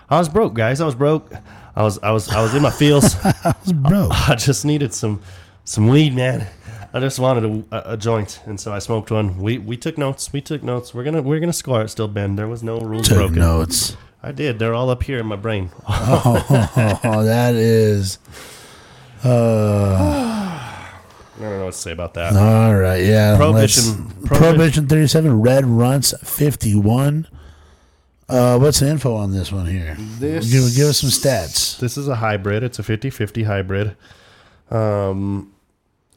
I 0.09 0.19
was 0.19 0.29
broke, 0.29 0.53
guys. 0.53 0.79
I 0.79 0.85
was 0.85 0.95
broke. 0.95 1.31
I 1.75 1.83
was 1.83 1.99
I 1.99 2.11
was 2.11 2.29
I 2.29 2.41
was 2.41 2.53
in 2.53 2.61
my 2.61 2.69
feels. 2.69 3.15
I 3.23 3.55
was 3.63 3.73
broke. 3.73 4.11
I 4.29 4.35
just 4.35 4.63
needed 4.63 4.93
some 4.93 5.21
some 5.65 5.87
weed, 5.87 6.15
man. 6.15 6.47
I 6.95 6.99
just 6.99 7.17
wanted 7.17 7.65
a, 7.71 7.75
a, 7.89 7.93
a 7.93 7.97
joint, 7.97 8.39
and 8.45 8.59
so 8.59 8.71
I 8.71 8.79
smoked 8.79 9.09
one. 9.09 9.37
We 9.39 9.57
we 9.57 9.77
took 9.77 9.97
notes. 9.97 10.31
We 10.31 10.41
took 10.41 10.61
notes. 10.61 10.93
We're 10.93 11.03
gonna 11.03 11.21
we're 11.23 11.39
gonna 11.39 11.51
score 11.53 11.81
it 11.81 11.89
still, 11.89 12.07
Ben. 12.07 12.35
There 12.35 12.47
was 12.47 12.61
no 12.63 12.79
rules 12.79 13.07
Took 13.07 13.17
broken. 13.17 13.35
notes. 13.39 13.97
I 14.21 14.31
did. 14.31 14.59
They're 14.59 14.73
all 14.75 14.89
up 14.89 15.03
here 15.03 15.19
in 15.19 15.25
my 15.25 15.35
brain. 15.35 15.71
Oh, 15.87 17.23
that 17.25 17.55
is. 17.55 18.19
Uh, 19.23 19.95
I 19.95 21.39
don't 21.39 21.57
know 21.59 21.65
what 21.65 21.73
to 21.73 21.77
say 21.79 21.91
about 21.91 22.13
that. 22.15 22.35
all 22.35 22.75
right, 22.75 23.03
yeah. 23.03 23.37
Prohibition- 23.37 24.09
let's- 24.21 24.27
Prohibition 24.27 24.87
37, 24.87 25.41
Red 25.41 25.65
Runts 25.65 26.13
51. 26.23 27.27
Uh, 28.29 28.57
what's 28.59 28.79
the 28.79 28.89
info 28.89 29.15
on 29.15 29.31
this 29.31 29.51
one 29.51 29.65
here? 29.65 29.95
This- 30.19 30.51
give, 30.51 30.75
give 30.75 30.87
us 30.87 30.99
some 30.99 31.09
stats. 31.09 31.79
This 31.79 31.97
is 31.97 32.07
a 32.07 32.15
hybrid. 32.15 32.63
It's 32.63 32.79
a 32.79 32.83
50-50 32.83 33.45
hybrid. 33.45 33.95
Um, 34.69 35.52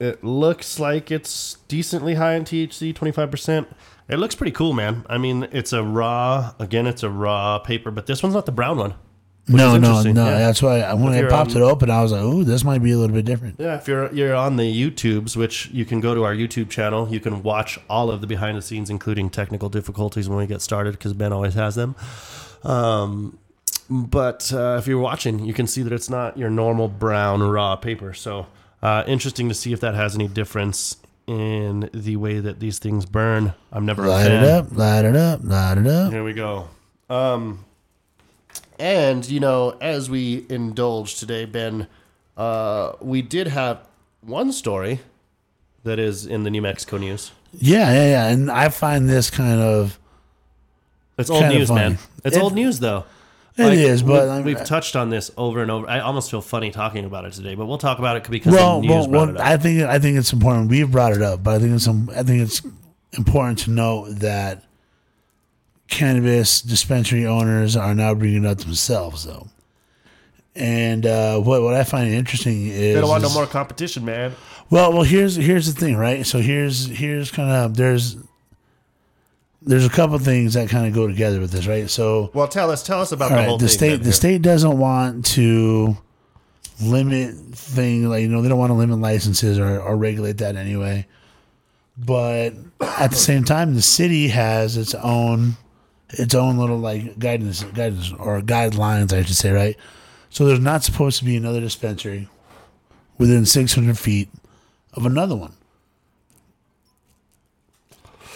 it 0.00 0.22
looks 0.24 0.78
like 0.78 1.10
it's 1.10 1.54
decently 1.68 2.14
high 2.14 2.34
in 2.34 2.44
THC, 2.44 2.94
25%. 2.94 3.66
It 4.08 4.18
looks 4.18 4.34
pretty 4.34 4.52
cool, 4.52 4.72
man. 4.72 5.04
I 5.08 5.18
mean, 5.18 5.48
it's 5.52 5.72
a 5.72 5.82
raw, 5.82 6.52
again, 6.58 6.86
it's 6.86 7.02
a 7.02 7.10
raw 7.10 7.58
paper, 7.58 7.90
but 7.90 8.06
this 8.06 8.22
one's 8.22 8.34
not 8.34 8.46
the 8.46 8.52
brown 8.52 8.78
one. 8.78 8.94
No, 9.48 9.76
no, 9.78 10.02
no. 10.02 10.24
yeah. 10.28 10.38
That's 10.38 10.60
why 10.60 10.80
I- 10.80 10.94
when 10.94 11.12
I 11.12 11.22
popped 11.28 11.52
on- 11.52 11.58
it 11.58 11.64
open, 11.64 11.88
I 11.88 12.02
was 12.02 12.10
like, 12.10 12.20
"Ooh, 12.22 12.42
this 12.42 12.64
might 12.64 12.82
be 12.82 12.90
a 12.90 12.98
little 12.98 13.14
bit 13.14 13.24
different." 13.24 13.54
Yeah, 13.60 13.76
if 13.76 13.86
you're 13.86 14.12
you're 14.12 14.34
on 14.34 14.56
the 14.56 14.64
YouTubes, 14.64 15.36
which 15.36 15.70
you 15.72 15.84
can 15.84 16.00
go 16.00 16.16
to 16.16 16.24
our 16.24 16.34
YouTube 16.34 16.68
channel, 16.68 17.08
you 17.08 17.20
can 17.20 17.44
watch 17.44 17.78
all 17.88 18.10
of 18.10 18.20
the 18.20 18.26
behind 18.26 18.58
the 18.58 18.62
scenes, 18.62 18.90
including 18.90 19.30
technical 19.30 19.68
difficulties 19.68 20.28
when 20.28 20.36
we 20.38 20.48
get 20.48 20.62
started, 20.62 20.92
because 20.94 21.12
Ben 21.12 21.32
always 21.32 21.54
has 21.54 21.76
them. 21.76 21.94
Um, 22.64 23.38
but 23.88 24.52
uh, 24.52 24.78
if 24.80 24.88
you're 24.88 24.98
watching, 24.98 25.44
you 25.44 25.54
can 25.54 25.68
see 25.68 25.82
that 25.82 25.92
it's 25.92 26.10
not 26.10 26.36
your 26.36 26.50
normal 26.50 26.88
brown 26.88 27.40
raw 27.42 27.76
paper. 27.76 28.12
So 28.14 28.46
uh, 28.82 29.04
interesting 29.06 29.48
to 29.48 29.54
see 29.54 29.72
if 29.72 29.80
that 29.80 29.94
has 29.94 30.14
any 30.14 30.28
difference 30.28 30.96
in 31.26 31.90
the 31.92 32.16
way 32.16 32.38
that 32.38 32.60
these 32.60 32.78
things 32.78 33.04
burn. 33.06 33.54
I'm 33.72 33.84
never 33.84 34.06
Light 34.06 34.30
it 34.30 34.44
up, 34.44 34.68
light 34.76 35.04
it 35.04 35.16
up, 35.16 35.40
light 35.42 35.78
it 35.78 35.86
up. 35.86 36.12
Here 36.12 36.22
we 36.22 36.32
go. 36.32 36.68
Um, 37.10 37.64
and 38.78 39.28
you 39.28 39.40
know, 39.40 39.76
as 39.80 40.08
we 40.10 40.46
indulge 40.48 41.16
today, 41.16 41.44
Ben, 41.44 41.86
uh, 42.36 42.92
we 43.00 43.22
did 43.22 43.48
have 43.48 43.80
one 44.20 44.52
story 44.52 45.00
that 45.84 45.98
is 45.98 46.26
in 46.26 46.42
the 46.44 46.50
New 46.50 46.62
Mexico 46.62 46.96
news. 46.98 47.32
Yeah, 47.52 47.92
yeah, 47.92 48.06
yeah. 48.10 48.28
And 48.28 48.50
I 48.50 48.68
find 48.68 49.08
this 49.08 49.30
kind 49.30 49.60
of 49.60 49.98
It's 51.18 51.30
old 51.30 51.46
news, 51.48 51.70
man. 51.70 51.98
It's 52.24 52.36
It- 52.36 52.42
old 52.42 52.54
news, 52.54 52.80
though. 52.80 53.04
It 53.58 53.72
is, 53.78 54.04
we- 54.04 54.12
but 54.12 54.28
I'm- 54.28 54.44
we've 54.44 54.62
touched 54.64 54.96
on 54.96 55.08
this 55.10 55.30
over 55.36 55.62
and 55.62 55.70
over. 55.70 55.88
I 55.88 56.00
almost 56.00 56.30
feel 56.30 56.42
funny 56.42 56.70
talking 56.70 57.04
about 57.04 57.24
it 57.24 57.32
today, 57.32 57.54
but 57.54 57.66
we'll 57.66 57.78
talk 57.78 57.98
about 57.98 58.16
it 58.16 58.28
because 58.30 58.52
well, 58.52 58.80
the 58.80 58.86
news 58.86 59.06
well, 59.08 59.26
brought 59.26 59.28
it 59.30 59.36
up. 59.38 59.46
I 59.46 59.56
think 59.56 59.82
I 59.82 59.98
think 59.98 60.18
it's 60.18 60.32
important. 60.32 60.68
We've 60.68 60.90
brought 60.90 61.12
it 61.12 61.22
up, 61.22 61.42
but 61.42 61.54
I 61.54 61.58
think 61.58 61.72
it's 61.72 61.88
um, 61.88 62.10
I 62.14 62.22
think 62.22 62.42
it's 62.42 62.62
important 63.16 63.60
to 63.60 63.70
note 63.70 64.08
that 64.20 64.62
cannabis 65.88 66.60
dispensary 66.60 67.26
owners 67.26 67.76
are 67.76 67.94
now 67.94 68.14
bringing 68.14 68.44
it 68.44 68.48
up 68.48 68.58
themselves, 68.58 69.24
though. 69.24 69.48
And 70.54 71.04
uh, 71.04 71.38
what 71.38 71.62
what 71.62 71.74
I 71.74 71.84
find 71.84 72.12
interesting 72.12 72.66
is 72.68 72.94
they 72.94 73.00
don't 73.00 73.08
want 73.08 73.22
no 73.22 73.30
more 73.30 73.46
competition, 73.46 74.04
man. 74.04 74.34
Well, 74.70 74.92
well, 74.92 75.02
here's 75.02 75.36
here's 75.36 75.72
the 75.72 75.78
thing, 75.78 75.96
right? 75.96 76.26
So 76.26 76.40
here's 76.40 76.86
here's 76.86 77.30
kind 77.30 77.50
of 77.50 77.76
there's 77.76 78.16
there's 79.66 79.84
a 79.84 79.90
couple 79.90 80.18
things 80.20 80.54
that 80.54 80.68
kind 80.70 80.86
of 80.86 80.94
go 80.94 81.06
together 81.06 81.40
with 81.40 81.50
this, 81.50 81.66
right? 81.66 81.90
So 81.90 82.30
Well, 82.32 82.48
tell 82.48 82.70
us, 82.70 82.82
tell 82.82 83.00
us 83.00 83.12
about 83.12 83.30
the 83.30 83.34
right, 83.34 83.48
whole 83.48 83.58
the 83.58 83.66
thing. 83.66 83.76
state 83.76 83.96
the 83.98 84.04
here. 84.04 84.12
state 84.12 84.42
doesn't 84.42 84.78
want 84.78 85.26
to 85.26 85.96
limit 86.80 87.34
thing 87.54 88.06
like 88.08 88.20
you 88.22 88.28
know 88.28 88.42
they 88.42 88.48
don't 88.48 88.58
want 88.58 88.70
to 88.70 88.74
limit 88.74 88.98
licenses 88.98 89.58
or, 89.58 89.80
or 89.80 89.96
regulate 89.96 90.38
that 90.38 90.56
anyway. 90.56 91.06
But 91.98 92.50
at 92.80 93.10
the 93.10 93.16
same 93.16 93.44
time, 93.44 93.74
the 93.74 93.82
city 93.82 94.28
has 94.28 94.76
its 94.76 94.94
own 94.94 95.56
its 96.10 96.34
own 96.34 96.58
little 96.58 96.78
like 96.78 97.18
guidance 97.18 97.64
guidance 97.64 98.12
or 98.18 98.40
guidelines, 98.42 99.12
I 99.12 99.22
should 99.24 99.36
say, 99.36 99.50
right? 99.50 99.76
So 100.30 100.44
there's 100.44 100.60
not 100.60 100.84
supposed 100.84 101.18
to 101.18 101.24
be 101.24 101.36
another 101.36 101.60
dispensary 101.60 102.28
within 103.18 103.46
600 103.46 103.98
feet 103.98 104.28
of 104.92 105.06
another 105.06 105.34
one. 105.34 105.54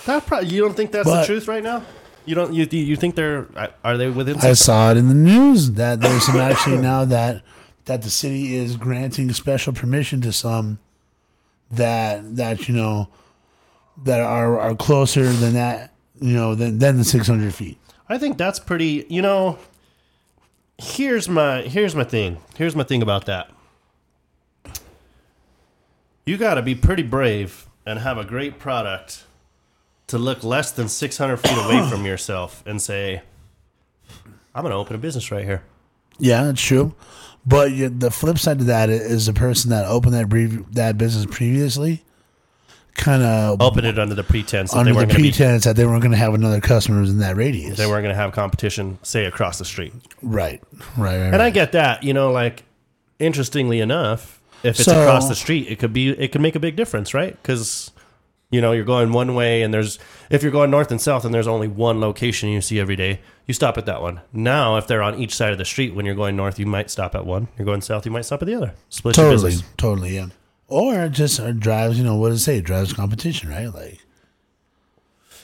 That 0.07 0.27
pro- 0.27 0.41
you 0.41 0.63
don't 0.63 0.75
think 0.75 0.93
that's 0.93 1.09
But- 1.09 1.21
the 1.21 1.27
truth 1.27 1.49
right 1.49 1.63
now? 1.63 1.83
You 2.27 2.35
don't. 2.35 2.53
You 2.53 2.67
you 2.71 2.97
think 2.97 3.15
they're 3.15 3.47
are 3.83 3.97
they 3.97 4.09
within? 4.11 4.37
I 4.39 4.53
saw 4.53 4.91
it 4.91 4.97
in 4.99 5.09
the 5.09 5.15
news 5.15 5.73
that 5.73 6.01
there's 6.01 6.25
some 6.27 6.37
actually 6.37 6.77
now 6.79 7.05
that 7.07 7.43
that 7.87 8.03
the 8.03 8.11
city 8.11 8.55
is 8.55 8.77
granting 8.77 9.33
special 9.33 9.73
permission 9.73 10.21
to 10.21 10.33
some 10.33 10.79
that 11.73 12.37
that 12.37 12.69
you 12.69 12.75
know 12.75 13.09
that 14.05 14.21
are 14.21 14.61
are 14.61 14.75
closer 14.75 15.25
than 15.33 15.55
that 15.55 15.93
you 16.21 16.35
know 16.35 16.55
than 16.55 16.79
than 16.79 16.99
the 16.99 17.05
600 17.05 17.55
feet. 17.55 17.79
I 18.09 18.19
think 18.19 18.37
that's 18.37 18.59
pretty. 18.61 19.07
You 19.09 19.23
know, 19.23 19.59
here's 20.79 21.29
my 21.29 21.63
here's 21.63 21.97
my 21.97 22.05
thing. 22.05 22.37
Here's 22.57 22.77
my 22.77 22.85
thing 22.85 23.03
about 23.03 23.25
that. 23.27 23.51
You 26.27 26.37
got 26.37 26.55
to 26.55 26.63
be 26.63 26.75
pretty 26.75 27.03
brave 27.03 27.67
and 27.87 27.99
have 27.99 28.19
a 28.19 28.25
great 28.25 28.59
product 28.59 29.25
to 30.11 30.19
look 30.19 30.45
less 30.45 30.71
than 30.73 30.89
600 30.89 31.37
feet 31.39 31.53
away 31.57 31.87
from 31.91 32.05
yourself 32.05 32.63
and 32.67 32.81
say, 32.81 33.23
"I'm 34.55 34.63
going 34.63 34.71
to 34.73 34.77
open 34.77 34.95
a 34.95 34.99
business 34.99 35.31
right 35.31 35.45
here." 35.45 35.63
Yeah, 36.19 36.45
that's 36.45 36.61
true. 36.63 36.95
But 37.47 37.73
you, 37.73 37.89
the 37.89 38.11
flip 38.11 38.39
side 38.39 38.59
to 38.59 38.65
that 38.67 38.91
is 38.91 39.27
the 39.27 39.33
person 39.33 39.71
that 39.71 39.87
opened 39.87 40.13
that 40.15 40.29
brief, 40.29 40.61
that 40.73 40.99
business 40.99 41.25
previously 41.35 42.05
kind 42.95 43.23
of 43.23 43.63
opened 43.63 43.87
it 43.87 43.99
under 43.99 44.15
the 44.15 44.23
pretense 44.25 44.73
that 44.73 44.79
under 44.79 44.91
they 44.91 44.93
the 44.93 44.97
weren't 44.99 45.09
going 45.11 45.23
to 45.23 45.23
be 45.23 45.31
pretense 45.31 45.65
that 45.65 45.77
they 45.77 45.87
weren't 45.87 46.03
going 46.03 46.11
to 46.13 46.19
have 46.19 46.35
another 46.35 46.61
customers 46.61 47.09
in 47.09 47.19
that 47.21 47.37
radius. 47.37 47.79
they 47.79 47.87
weren't 47.87 48.03
going 48.03 48.15
to 48.15 48.21
have 48.21 48.33
competition, 48.33 48.99
say 49.03 49.25
across 49.25 49.59
the 49.59 49.65
street. 49.65 49.95
right, 50.21 50.61
right, 50.99 51.19
right. 51.19 51.33
And 51.33 51.41
I 51.41 51.49
get 51.51 51.73
that, 51.73 52.03
you 52.03 52.13
know, 52.13 52.31
like 52.31 52.65
interestingly 53.19 53.81
enough, 53.81 54.43
if 54.63 54.75
it's 54.77 54.85
So- 54.85 55.01
across 55.01 55.29
the 55.29 55.35
street, 55.35 55.69
it 55.71 55.79
could 55.79 55.95
be 55.95 56.11
it 56.11 56.33
could 56.33 56.43
make 56.43 56.57
a 56.57 56.61
big 56.61 56.77
difference, 56.77 57.15
right? 57.15 57.41
Because 57.41 57.91
you 58.51 58.61
know 58.61 58.73
you're 58.73 58.85
going 58.85 59.13
one 59.13 59.35
way, 59.35 59.63
and 59.63 59.73
there's 59.73 59.99
if 60.31 60.43
you're 60.43 60.53
going 60.53 60.71
north 60.71 60.91
and 60.91 61.01
south, 61.01 61.25
and 61.25 61.33
there's 61.35 61.47
only 61.47 61.69
one 61.69 62.01
location 62.01 62.49
you 62.49 62.61
see 62.61 62.79
every 62.81 62.97
day, 62.97 63.21
you 63.47 63.55
stop 63.55 63.79
at 63.79 63.87
that 63.87 64.03
one. 64.03 64.21
Now, 64.33 64.77
if 64.77 64.87
they're 64.87 65.03
on 65.03 65.19
each 65.19 65.35
side 65.35 65.53
of 65.53 65.59
the 65.59 65.65
street, 65.65 65.95
when 65.95 66.05
you're 66.07 66.15
going 66.15 66.37
north, 66.37 66.59
you 66.59 66.67
might 66.67 66.91
stop 66.91 67.15
at 67.15 67.25
one. 67.27 67.49
You're 67.59 67.67
going 67.67 67.81
south, 67.81 68.05
you 68.07 68.13
might 68.13 68.25
stop 68.25 68.43
at 68.43 68.47
the 68.47 68.55
other. 68.55 68.75
Split 68.89 69.17
your 69.17 69.27
totally, 69.31 69.51
business. 69.53 69.69
totally, 69.77 70.15
yeah. 70.17 70.27
Or 70.69 71.09
just 71.09 71.41
or 71.41 71.53
drives, 71.53 71.99
you 71.99 72.05
know, 72.05 72.17
what 72.17 72.29
does 72.29 72.41
it 72.43 72.45
say? 72.45 72.59
It 72.59 72.65
drives 72.65 72.93
competition, 72.93 73.49
right? 73.51 73.67
Like, 73.75 73.99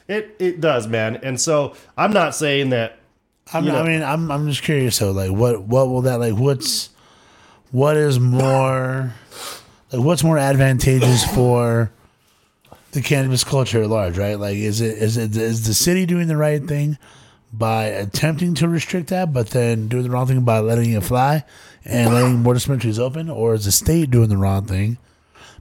It 0.08 0.36
it 0.38 0.60
does, 0.60 0.86
man. 0.86 1.16
And 1.16 1.40
so 1.40 1.74
I'm 1.96 2.12
not 2.12 2.34
saying 2.34 2.70
that. 2.70 2.98
I'm, 3.52 3.64
You 3.64 3.72
know- 3.72 3.82
I 3.82 3.86
mean, 3.86 4.02
I'm 4.02 4.30
I'm 4.30 4.48
just 4.48 4.62
curious. 4.62 4.98
though. 4.98 5.12
like, 5.12 5.30
what 5.30 5.62
what 5.62 5.88
will 5.88 6.02
that 6.02 6.20
like? 6.20 6.34
What's 6.34 6.90
what 7.72 7.96
is 7.96 8.18
more 8.20 9.14
like? 9.92 10.02
What's 10.04 10.22
more 10.24 10.38
advantageous 10.38 11.24
for 11.34 11.90
the 12.96 13.02
cannabis 13.02 13.44
culture 13.44 13.82
at 13.82 13.88
large? 13.88 14.18
Right? 14.18 14.38
Like, 14.38 14.56
is 14.56 14.80
it 14.80 14.98
is 14.98 15.16
it 15.16 15.36
is 15.36 15.66
the 15.66 15.74
city 15.74 16.06
doing 16.06 16.26
the 16.26 16.36
right 16.36 16.62
thing 16.62 16.98
by 17.52 17.84
attempting 17.84 18.54
to 18.54 18.68
restrict 18.68 19.08
that, 19.08 19.32
but 19.32 19.50
then 19.50 19.88
doing 19.88 20.02
the 20.02 20.10
wrong 20.10 20.26
thing 20.26 20.42
by 20.42 20.58
letting 20.58 20.92
it 20.92 21.02
fly 21.02 21.44
and 21.84 22.12
letting 22.12 22.40
more 22.40 22.54
dispensaries 22.54 22.98
open, 22.98 23.30
or 23.30 23.54
is 23.54 23.64
the 23.64 23.72
state 23.72 24.10
doing 24.10 24.28
the 24.28 24.36
wrong 24.36 24.64
thing 24.66 24.98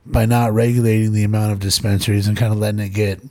by 0.06 0.26
not 0.26 0.54
regulating 0.54 1.14
the 1.14 1.24
amount 1.24 1.52
of 1.52 1.60
dispensaries 1.60 2.28
and 2.28 2.38
kind 2.38 2.52
of 2.52 2.60
letting 2.60 2.80
it 2.80 2.90
get? 2.90 3.22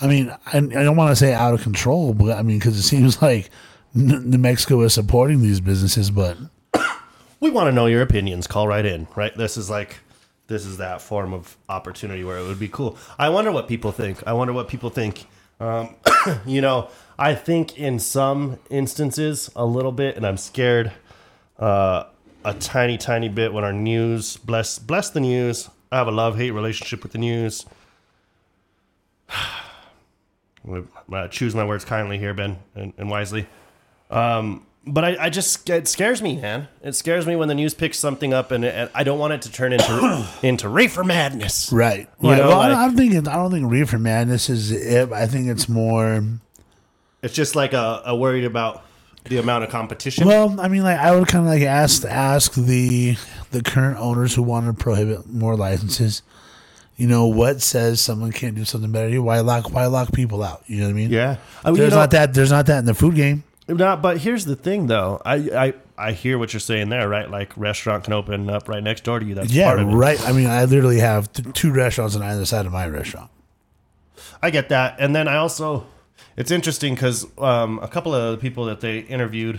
I 0.00 0.06
mean, 0.06 0.30
I, 0.46 0.58
I 0.58 0.60
don't 0.60 0.96
want 0.96 1.10
to 1.10 1.16
say 1.16 1.32
out 1.32 1.54
of 1.54 1.62
control, 1.62 2.14
but 2.14 2.36
I 2.36 2.42
mean, 2.42 2.58
because 2.58 2.78
it 2.78 2.82
seems 2.82 3.20
like 3.22 3.50
New 3.94 4.38
Mexico 4.38 4.80
is 4.82 4.94
supporting 4.94 5.40
these 5.40 5.60
businesses, 5.60 6.10
but 6.10 6.36
we 7.40 7.50
want 7.50 7.68
to 7.68 7.72
know 7.72 7.86
your 7.86 8.02
opinions. 8.02 8.46
Call 8.46 8.68
right 8.68 8.84
in, 8.84 9.06
right? 9.14 9.36
This 9.36 9.56
is 9.56 9.70
like 9.70 9.98
this 10.48 10.64
is 10.64 10.76
that 10.78 11.02
form 11.02 11.32
of 11.32 11.56
opportunity 11.68 12.22
where 12.24 12.38
it 12.38 12.46
would 12.46 12.58
be 12.58 12.68
cool. 12.68 12.96
I 13.18 13.28
wonder 13.30 13.50
what 13.50 13.68
people 13.68 13.92
think. 13.92 14.26
I 14.26 14.32
wonder 14.32 14.52
what 14.52 14.68
people 14.68 14.90
think. 14.90 15.26
Um, 15.58 15.96
you 16.46 16.60
know, 16.60 16.88
I 17.18 17.34
think 17.34 17.78
in 17.78 17.98
some 17.98 18.58
instances 18.70 19.50
a 19.56 19.64
little 19.64 19.92
bit, 19.92 20.16
and 20.16 20.26
I'm 20.26 20.36
scared 20.36 20.92
uh, 21.58 22.04
a 22.44 22.54
tiny, 22.54 22.96
tiny 22.98 23.28
bit 23.28 23.52
when 23.52 23.64
our 23.64 23.72
news 23.72 24.36
bless 24.36 24.78
bless 24.78 25.10
the 25.10 25.20
news. 25.20 25.68
I 25.90 25.96
have 25.96 26.08
a 26.08 26.12
love 26.12 26.36
hate 26.36 26.50
relationship 26.52 27.02
with 27.02 27.12
the 27.12 27.18
news. 27.18 27.66
Choose 31.30 31.54
my 31.54 31.64
words 31.64 31.84
kindly 31.84 32.18
here, 32.18 32.34
Ben, 32.34 32.58
and, 32.74 32.92
and 32.98 33.08
wisely. 33.08 33.46
Um, 34.10 34.66
but 34.86 35.04
I, 35.04 35.16
I 35.26 35.30
just 35.30 35.68
it 35.68 35.88
scares 35.88 36.22
me, 36.22 36.36
man. 36.36 36.68
It 36.82 36.94
scares 36.94 37.26
me 37.26 37.34
when 37.36 37.48
the 37.48 37.54
news 37.54 37.74
picks 37.74 37.98
something 37.98 38.32
up, 38.32 38.50
and, 38.52 38.64
and 38.64 38.88
I 38.94 39.02
don't 39.04 39.18
want 39.18 39.32
it 39.32 39.42
to 39.42 39.52
turn 39.52 39.72
into 39.72 40.28
into 40.42 40.68
reefer 40.68 41.02
madness. 41.04 41.72
right, 41.72 42.08
You 42.20 42.30
right. 42.30 42.38
know, 42.38 42.48
well, 42.48 42.60
I, 42.60 42.68
like- 42.68 42.70
don't- 42.70 42.78
I 42.78 42.86
don't 42.86 42.96
think 42.96 43.14
it, 43.14 43.28
I 43.28 43.34
don't 43.36 43.50
think 43.50 43.70
Reefer 43.70 43.98
Madness 43.98 44.48
is 44.48 44.70
it. 44.70 45.12
I 45.12 45.26
think 45.26 45.48
it's 45.48 45.68
more. 45.68 46.22
It's 47.22 47.34
just 47.34 47.56
like 47.56 47.72
a, 47.72 48.02
a 48.06 48.14
worried 48.16 48.44
about 48.44 48.84
the 49.24 49.38
amount 49.38 49.64
of 49.64 49.70
competition. 49.70 50.28
Well, 50.28 50.60
I 50.60 50.68
mean, 50.68 50.82
like 50.84 50.98
I 50.98 51.18
would 51.18 51.26
kind 51.26 51.44
of 51.46 51.50
like 51.52 51.62
ask 51.62 52.04
ask 52.04 52.54
the 52.54 53.16
the 53.50 53.62
current 53.62 53.98
owners 53.98 54.34
who 54.34 54.42
want 54.42 54.66
to 54.66 54.72
prohibit 54.72 55.26
more 55.28 55.56
licenses. 55.56 56.22
You 56.96 57.06
know 57.08 57.26
what 57.26 57.60
says 57.60 58.00
someone 58.00 58.32
can't 58.32 58.54
do 58.54 58.64
something 58.64 58.90
better? 58.92 59.20
Why 59.20 59.40
lock 59.40 59.70
why 59.72 59.86
lock 59.86 60.12
people 60.12 60.42
out? 60.42 60.62
You 60.66 60.78
know 60.78 60.84
what 60.84 60.90
I 60.90 60.94
mean? 60.94 61.10
yeah, 61.10 61.36
I 61.64 61.70
mean, 61.70 61.80
There's 61.80 61.92
not 61.92 62.12
that. 62.12 62.32
There's 62.32 62.50
not 62.52 62.66
that 62.66 62.78
in 62.78 62.84
the 62.86 62.94
food 62.94 63.16
game. 63.16 63.42
Not, 63.68 64.00
but 64.00 64.18
here's 64.18 64.44
the 64.44 64.54
thing, 64.56 64.86
though. 64.86 65.20
I, 65.24 65.34
I 65.34 65.74
I 65.98 66.12
hear 66.12 66.38
what 66.38 66.52
you're 66.52 66.60
saying 66.60 66.88
there, 66.90 67.08
right? 67.08 67.28
Like 67.30 67.56
restaurant 67.56 68.04
can 68.04 68.12
open 68.12 68.48
up 68.48 68.68
right 68.68 68.82
next 68.82 69.02
door 69.04 69.18
to 69.18 69.26
you. 69.26 69.34
That's 69.34 69.50
Yeah, 69.52 69.66
part 69.68 69.80
of 69.80 69.88
it. 69.88 69.92
right. 69.92 70.20
I 70.28 70.32
mean, 70.32 70.46
I 70.46 70.64
literally 70.66 71.00
have 71.00 71.32
t- 71.32 71.42
two 71.52 71.72
restaurants 71.72 72.14
on 72.14 72.22
either 72.22 72.44
side 72.44 72.66
of 72.66 72.72
my 72.72 72.86
restaurant. 72.86 73.30
I 74.42 74.50
get 74.50 74.68
that, 74.68 74.96
and 75.00 75.16
then 75.16 75.26
I 75.26 75.36
also, 75.38 75.86
it's 76.36 76.50
interesting 76.50 76.94
because 76.94 77.26
um, 77.38 77.80
a 77.82 77.88
couple 77.88 78.14
of 78.14 78.32
the 78.32 78.38
people 78.38 78.66
that 78.66 78.80
they 78.80 78.98
interviewed, 79.00 79.58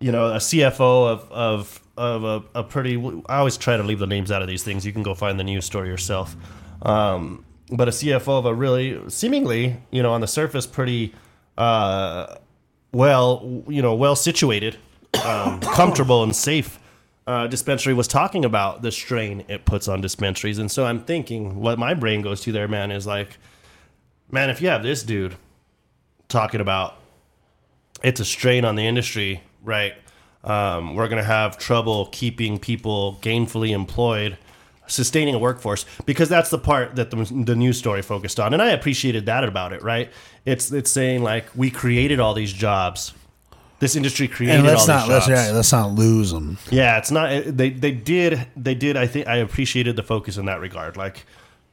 you 0.00 0.12
know, 0.12 0.26
a 0.26 0.36
CFO 0.36 1.08
of 1.08 1.32
of 1.32 1.80
of 1.96 2.24
a, 2.24 2.60
a 2.60 2.62
pretty. 2.62 2.96
I 3.26 3.38
always 3.38 3.56
try 3.56 3.76
to 3.76 3.82
leave 3.82 3.98
the 3.98 4.06
names 4.06 4.30
out 4.30 4.42
of 4.42 4.48
these 4.48 4.62
things. 4.62 4.86
You 4.86 4.92
can 4.92 5.02
go 5.02 5.14
find 5.14 5.40
the 5.40 5.44
news 5.44 5.64
story 5.64 5.88
yourself. 5.88 6.36
Um, 6.82 7.44
but 7.72 7.88
a 7.88 7.90
CFO 7.92 8.38
of 8.38 8.46
a 8.46 8.54
really 8.54 9.00
seemingly, 9.08 9.76
you 9.90 10.02
know, 10.02 10.12
on 10.12 10.20
the 10.20 10.26
surface, 10.28 10.66
pretty 10.66 11.14
uh, 11.56 12.36
well, 12.94 13.64
you 13.68 13.82
know, 13.82 13.94
well 13.94 14.16
situated, 14.16 14.76
um, 15.24 15.60
comfortable 15.74 16.22
and 16.22 16.34
safe 16.34 16.78
uh, 17.26 17.46
dispensary 17.46 17.94
was 17.94 18.06
talking 18.06 18.44
about 18.44 18.82
the 18.82 18.92
strain 18.92 19.44
it 19.48 19.64
puts 19.64 19.88
on 19.88 20.00
dispensaries, 20.00 20.58
and 20.58 20.70
so 20.70 20.84
I'm 20.84 21.04
thinking 21.04 21.56
what 21.56 21.78
my 21.78 21.94
brain 21.94 22.22
goes 22.22 22.40
to 22.42 22.52
there, 22.52 22.68
man, 22.68 22.90
is 22.90 23.06
like 23.06 23.38
man, 24.30 24.50
if 24.50 24.60
you 24.60 24.68
have 24.68 24.82
this 24.82 25.02
dude 25.02 25.36
talking 26.28 26.60
about 26.60 26.96
it's 28.02 28.20
a 28.20 28.24
strain 28.24 28.64
on 28.64 28.74
the 28.74 28.86
industry, 28.86 29.42
right? 29.62 29.94
Um, 30.42 30.94
we're 30.94 31.08
gonna 31.08 31.24
have 31.24 31.56
trouble 31.56 32.06
keeping 32.12 32.58
people 32.58 33.18
gainfully 33.22 33.70
employed. 33.70 34.36
Sustaining 34.86 35.34
a 35.34 35.38
workforce 35.38 35.86
because 36.06 36.28
that's 36.28 36.50
the 36.50 36.58
part 36.58 36.96
that 36.96 37.10
the, 37.10 37.16
the 37.44 37.56
news 37.56 37.78
story 37.78 38.02
focused 38.02 38.38
on. 38.38 38.52
And 38.52 38.62
i 38.62 38.70
appreciated 38.70 39.26
that 39.26 39.44
about 39.44 39.72
it 39.72 39.82
right? 39.82 40.10
It's 40.44 40.70
it's 40.72 40.90
saying 40.90 41.22
like 41.22 41.46
we 41.54 41.70
created 41.70 42.20
all 42.20 42.34
these 42.34 42.52
jobs. 42.52 43.14
This 43.80 43.96
industry 43.96 44.28
created 44.28 44.56
And 44.58 44.66
let's 44.66 44.82
all 44.82 44.96
not 44.96 45.00
these 45.02 45.10
let's, 45.10 45.26
jobs. 45.26 45.46
yeah, 45.48 45.52
let's 45.52 45.72
not 45.72 45.90
lose 45.92 46.30
them. 46.32 46.58
yeah 46.70 46.98
it's 46.98 47.10
not 47.10 47.28
they 47.46 47.70
they 47.70 47.90
did 47.92 48.46
they 48.56 48.74
did 48.74 48.96
i 48.96 49.06
think 49.06 49.26
i 49.26 49.36
appreciated 49.36 49.96
the 49.96 50.02
focus 50.02 50.36
in 50.36 50.46
that 50.46 50.60
regard. 50.60 50.96
Like 50.96 51.26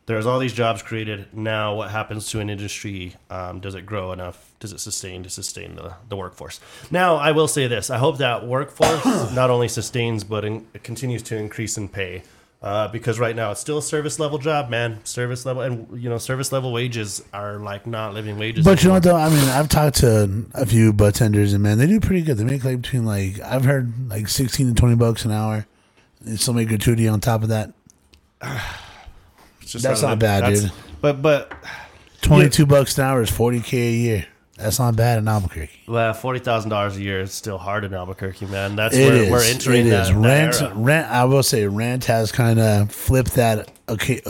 there's 0.07 0.25
all 0.25 0.39
these 0.39 0.53
jobs 0.53 0.81
created. 0.81 1.27
Now 1.31 1.75
what 1.75 1.91
happens 1.91 2.27
to 2.31 2.39
an 2.39 2.49
industry 2.49 3.15
um, 3.29 3.59
does 3.59 3.75
it 3.75 3.85
grow 3.85 4.11
enough? 4.11 4.51
Does 4.59 4.73
it 4.73 4.79
sustain 4.79 5.23
to 5.23 5.29
sustain 5.29 5.75
the, 5.75 5.93
the 6.09 6.15
workforce? 6.17 6.59
Now 6.89 7.15
i 7.17 7.31
will 7.31 7.47
say 7.47 7.67
this. 7.67 7.89
I 7.89 7.97
hope 7.97 8.17
that 8.17 8.45
workforce 8.47 9.05
not 9.33 9.49
only 9.49 9.67
sustains 9.67 10.23
but 10.23 10.43
in, 10.43 10.65
it 10.73 10.83
continues 10.83 11.21
to 11.23 11.37
increase 11.37 11.77
in 11.77 11.87
pay 11.87 12.23
uh, 12.61 12.87
because 12.89 13.19
right 13.19 13.35
now 13.35 13.51
it's 13.51 13.59
still 13.59 13.79
a 13.79 13.81
service 13.81 14.19
level 14.19 14.37
job 14.37 14.69
man 14.69 15.03
service 15.03 15.45
level 15.45 15.63
and 15.63 16.01
you 16.01 16.09
know 16.09 16.17
service 16.19 16.51
level 16.51 16.71
wages 16.71 17.23
are 17.33 17.57
like 17.57 17.87
not 17.87 18.13
living 18.13 18.37
wages 18.37 18.63
But 18.63 18.83
you 18.83 18.89
know 18.89 18.93
what 18.95 19.03
though? 19.03 19.15
I 19.15 19.29
mean, 19.29 19.43
I've 19.49 19.67
talked 19.69 19.97
to 19.97 20.45
a 20.53 20.65
few 20.65 20.93
budtenders, 20.93 21.53
and 21.53 21.63
man, 21.63 21.77
they 21.79 21.87
do 21.87 21.99
pretty 21.99 22.21
good. 22.21 22.37
They 22.37 22.43
make 22.43 22.63
like 22.63 22.81
between 22.81 23.05
like 23.05 23.39
I've 23.39 23.65
heard 23.65 24.09
like 24.09 24.27
sixteen 24.27 24.67
to 24.67 24.73
twenty 24.73 24.95
bucks 24.95 25.25
an 25.25 25.31
hour. 25.31 25.65
They 26.21 26.35
still 26.35 26.53
make 26.53 26.67
gratuity 26.67 27.07
on 27.07 27.19
top 27.19 27.41
of 27.41 27.49
that. 27.49 27.73
That's 28.41 30.01
not 30.01 30.19
they- 30.19 30.25
bad, 30.25 30.43
that's- 30.43 30.61
dude. 30.63 30.71
but 31.01 31.21
but 31.21 31.51
Twenty 32.21 32.49
two 32.49 32.65
bucks 32.67 32.97
an 32.99 33.05
hour 33.05 33.21
is 33.23 33.31
forty 33.31 33.59
k 33.59 33.77
a 33.87 33.91
year. 33.91 34.25
That's 34.61 34.79
not 34.79 34.95
bad 34.95 35.19
in 35.19 35.27
Albuquerque. 35.27 35.83
Well, 35.87 36.13
forty 36.13 36.39
thousand 36.39 36.69
dollars 36.69 36.97
a 36.97 37.01
year 37.01 37.19
is 37.21 37.31
still 37.33 37.57
hard 37.57 37.83
in 37.83 37.93
Albuquerque, 37.93 38.45
man. 38.45 38.75
That's 38.75 38.95
It 38.95 39.05
where 39.05 39.23
is. 39.23 39.29
we're 39.31 39.43
entering 39.43 39.87
it 39.87 39.89
that, 39.91 40.01
is. 40.03 40.07
that 40.09 40.15
Rent, 40.15 40.61
era. 40.61 40.73
rent. 40.75 41.07
I 41.11 41.25
will 41.25 41.43
say, 41.43 41.65
rent 41.67 42.05
has 42.05 42.31
kind 42.31 42.59
of 42.59 42.91
flipped 42.91 43.33
that 43.35 43.71
okay, 43.89 44.21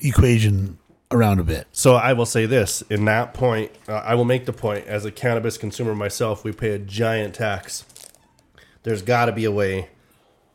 equation 0.00 0.78
around 1.10 1.40
a 1.40 1.44
bit. 1.44 1.66
So 1.72 1.94
I 1.94 2.12
will 2.12 2.26
say 2.26 2.46
this: 2.46 2.82
in 2.82 3.04
that 3.06 3.34
point, 3.34 3.70
uh, 3.88 3.94
I 3.94 4.14
will 4.14 4.24
make 4.24 4.46
the 4.46 4.52
point. 4.52 4.86
As 4.86 5.04
a 5.04 5.10
cannabis 5.10 5.58
consumer 5.58 5.94
myself, 5.94 6.44
we 6.44 6.52
pay 6.52 6.70
a 6.70 6.78
giant 6.78 7.34
tax. 7.34 7.84
There's 8.82 9.02
got 9.02 9.26
to 9.26 9.32
be 9.32 9.44
a 9.44 9.52
way 9.52 9.88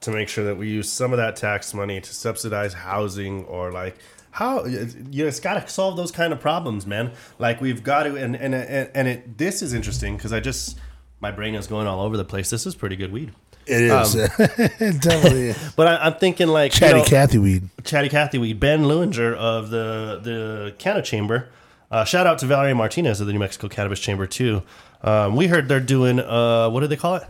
to 0.01 0.11
make 0.11 0.27
sure 0.27 0.43
that 0.45 0.55
we 0.57 0.69
use 0.69 0.91
some 0.91 1.13
of 1.13 1.17
that 1.17 1.35
tax 1.35 1.73
money 1.73 2.01
to 2.01 2.13
subsidize 2.13 2.73
housing 2.73 3.45
or 3.45 3.71
like 3.71 3.97
how 4.33 4.65
you 4.65 5.23
know, 5.23 5.27
it's 5.27 5.39
got 5.39 5.61
to 5.61 5.71
solve 5.71 5.95
those 5.95 6.11
kind 6.11 6.33
of 6.33 6.39
problems, 6.39 6.87
man. 6.87 7.11
Like 7.37 7.61
we've 7.61 7.83
got 7.83 8.03
to, 8.03 8.15
and 8.15 8.35
and 8.35 8.53
and, 8.55 9.07
it. 9.07 9.37
This 9.37 9.61
is 9.61 9.73
interesting 9.73 10.17
because 10.17 10.33
I 10.33 10.39
just 10.39 10.77
my 11.19 11.31
brain 11.31 11.53
is 11.53 11.67
going 11.67 11.85
all 11.85 12.01
over 12.01 12.17
the 12.17 12.25
place. 12.25 12.49
This 12.49 12.65
is 12.65 12.73
pretty 12.73 12.95
good 12.95 13.11
weed. 13.11 13.31
It 13.67 13.83
is 13.83 14.15
it 14.15 15.01
definitely 15.01 15.49
is. 15.49 15.73
But 15.75 15.87
I, 15.87 16.07
I'm 16.07 16.15
thinking 16.15 16.47
like 16.47 16.73
you 16.73 16.79
chatty 16.79 16.99
know- 16.99 17.05
Cathy 17.05 17.37
weed. 17.37 17.69
Chatty 17.83 18.09
Cathy 18.09 18.39
Weed, 18.39 18.59
Ben 18.59 18.83
Lewinger 18.83 19.35
of 19.35 19.69
the 19.69 20.19
the 20.21 20.75
Canna 20.79 21.03
Chamber. 21.03 21.49
Uh, 21.91 22.03
shout 22.03 22.25
out 22.25 22.39
to 22.39 22.47
Valerie 22.47 22.73
Martinez 22.73 23.21
of 23.21 23.27
the 23.27 23.33
New 23.33 23.39
Mexico 23.39 23.67
Cannabis 23.67 23.99
Chamber 23.99 24.25
too. 24.25 24.63
Um, 25.03 25.35
we 25.35 25.45
heard 25.45 25.69
they're 25.69 25.79
doing 25.79 26.19
uh, 26.19 26.69
what 26.71 26.79
do 26.79 26.87
they 26.87 26.95
call 26.95 27.15
it 27.17 27.23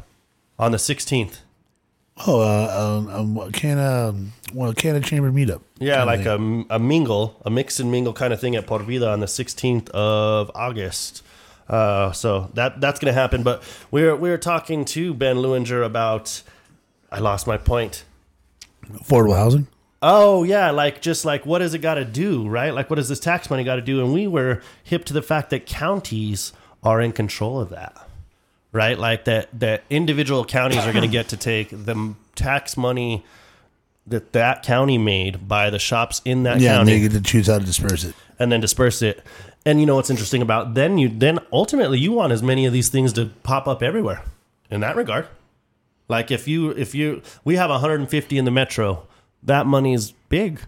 on 0.57 0.72
the 0.72 0.77
16th? 0.77 1.39
Oh, 2.27 2.41
uh, 2.41 3.00
um, 3.00 3.38
um, 3.39 3.51
can 3.51 3.79
um, 3.79 4.34
well, 4.53 4.74
Canna 4.74 5.01
Chamber 5.01 5.32
meetup. 5.32 5.62
Yeah, 5.79 6.03
like 6.03 6.25
a, 6.25 6.36
a 6.70 6.77
mingle, 6.79 7.41
a 7.43 7.50
mix 7.50 7.79
and 7.79 7.91
mingle 7.91 8.13
kind 8.13 8.32
of 8.32 8.39
thing 8.39 8.55
at 8.55 8.67
Por 8.67 8.79
Vida 8.79 9.10
on 9.10 9.20
the 9.20 9.25
16th 9.25 9.89
of 9.89 10.51
August. 10.53 11.24
Uh, 11.67 12.12
so 12.12 12.51
that 12.53 12.79
that's 12.82 13.00
gonna 13.00 13.13
happen. 13.13 13.41
But 13.41 13.63
we 13.89 14.03
were 14.03 14.15
we 14.15 14.29
were 14.29 14.38
talking 14.38 14.86
to 14.86 15.13
Ben 15.13 15.38
Lewinger 15.38 15.84
about. 15.86 16.43
I 17.12 17.20
lost 17.20 17.46
my 17.48 17.58
point. 17.58 18.05
affordable 18.91 19.36
housing. 19.36 19.67
Oh 20.01 20.43
yeah, 20.43 20.72
like 20.72 21.01
just 21.01 21.24
like 21.25 21.46
what 21.46 21.60
does 21.60 21.74
it 21.74 21.79
got 21.79 21.93
to 21.96 22.03
do, 22.05 22.48
right? 22.48 22.74
Like 22.74 22.89
what 22.89 22.98
does 22.98 23.08
this 23.08 23.20
tax 23.20 23.50
money 23.50 23.63
got 23.63 23.75
to 23.77 23.82
do? 23.82 24.03
And 24.03 24.13
we 24.13 24.27
were 24.27 24.62
hip 24.84 25.05
to 25.05 25.13
the 25.13 25.22
fact 25.22 25.50
that 25.51 25.65
counties 25.65 26.51
are 26.84 27.00
in 27.00 27.13
control 27.13 27.62
of 27.62 27.70
that, 27.70 28.02
right? 28.73 28.99
Like 28.99 29.23
that 29.25 29.47
that 29.59 29.83
individual 29.89 30.43
counties 30.43 30.86
are 30.86 30.91
going 30.91 31.03
to 31.03 31.07
get 31.12 31.29
to 31.29 31.38
take 31.38 31.69
the 31.69 32.15
tax 32.36 32.75
money 32.75 33.23
that 34.07 34.33
that 34.33 34.63
county 34.63 34.97
made 34.97 35.47
by 35.47 35.69
the 35.69 35.79
shops 35.79 36.21
in 36.25 36.43
that 36.43 36.59
Yeah, 36.59 36.71
and 36.71 36.79
county 36.79 36.93
they 36.99 36.99
get 37.07 37.12
to 37.13 37.21
choose 37.21 37.47
how 37.47 37.59
to 37.59 37.65
disperse 37.65 38.03
it. 38.03 38.13
and 38.39 38.51
then 38.51 38.59
disperse 38.59 39.01
it. 39.01 39.23
And 39.65 39.79
you 39.79 39.86
know 39.86 39.95
what's 39.95 40.09
interesting 40.09 40.41
about 40.41 40.73
then 40.73 40.97
you 40.97 41.07
then 41.07 41.39
ultimately 41.53 41.97
you 41.99 42.12
want 42.12 42.33
as 42.33 42.43
many 42.43 42.65
of 42.65 42.73
these 42.73 42.89
things 42.89 43.13
to 43.13 43.27
pop 43.43 43.65
up 43.65 43.81
everywhere. 43.81 44.21
In 44.69 44.81
that 44.81 44.95
regard, 44.97 45.27
like 46.09 46.31
if 46.31 46.47
you 46.49 46.71
if 46.71 46.93
you 46.93 47.21
we 47.45 47.55
have 47.55 47.69
150 47.69 48.38
in 48.38 48.43
the 48.43 48.51
metro, 48.51 49.07
that 49.43 49.65
money 49.65 49.93
is 49.93 50.12
big 50.27 50.59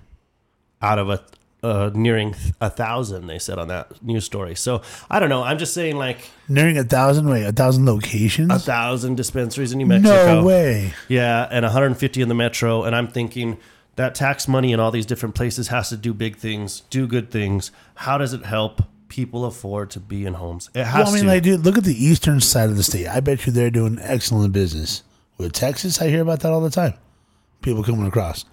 out 0.82 1.00
of 1.00 1.10
a 1.10 1.24
uh, 1.66 1.92
nearing 1.94 2.36
a 2.62 2.70
thousand. 2.70 3.28
They 3.28 3.40
said 3.40 3.58
on 3.60 3.68
that 3.70 4.04
news 4.04 4.26
story. 4.26 4.56
So 4.56 4.82
I 5.10 5.20
don't 5.20 5.30
know. 5.30 5.44
I'm 5.44 5.58
just 5.58 5.74
saying 5.74 5.98
like 5.98 6.20
Nearing 6.48 6.78
a 6.78 6.84
thousand, 6.84 7.28
wait, 7.30 7.44
a 7.46 7.52
thousand 7.52 7.86
locations? 7.86 8.52
a 8.52 8.60
thousand 8.60 9.16
dispensaries 9.16 9.72
in 9.72 9.80
New 9.80 9.86
Mexico. 9.88 10.42
no 10.42 10.46
way. 10.46 10.94
Yeah, 11.08 11.48
and 11.50 11.64
150 11.64 12.22
in 12.22 12.30
the 12.30 12.36
metro. 12.36 12.84
And 12.84 12.96
I'm 12.96 13.08
thinking 13.08 13.58
that 13.96 14.14
tax 14.14 14.48
money 14.48 14.72
in 14.74 14.80
all 14.80 14.92
these 14.92 15.06
different 15.06 15.36
places 15.36 15.70
has 15.70 15.90
to 15.90 15.98
do 15.98 16.14
big 16.14 16.36
things, 16.38 16.82
do 16.90 17.08
good 17.08 17.32
things. 17.32 17.72
How 17.96 18.18
does 18.18 18.34
it 18.34 18.46
help 18.46 18.82
people 19.08 19.46
afford 19.46 19.90
to 19.92 20.00
be 20.00 20.26
in 20.26 20.34
homes? 20.36 20.70
It 20.76 20.84
has 20.84 21.06
Well, 21.06 21.10
I 21.10 21.14
mean, 21.16 21.24
to. 21.24 21.30
like, 21.30 21.44
dude, 21.44 21.66
look 21.66 21.78
at 21.78 21.84
the 21.86 21.96
eastern 22.06 22.42
side 22.42 22.70
of 22.70 22.76
the 22.78 22.84
state. 22.84 23.08
I 23.08 23.22
bet 23.22 23.46
you 23.46 23.52
they're 23.52 23.70
doing 23.72 23.98
excellent 24.02 24.54
business. 24.54 25.02
With 25.38 25.54
Texas, 25.54 26.02
I 26.02 26.10
hear 26.10 26.22
about 26.22 26.42
that 26.42 26.52
all 26.52 26.62
the 26.62 26.70
time. 26.70 26.94
People 27.62 27.84
coming 27.84 28.06
across. 28.06 28.46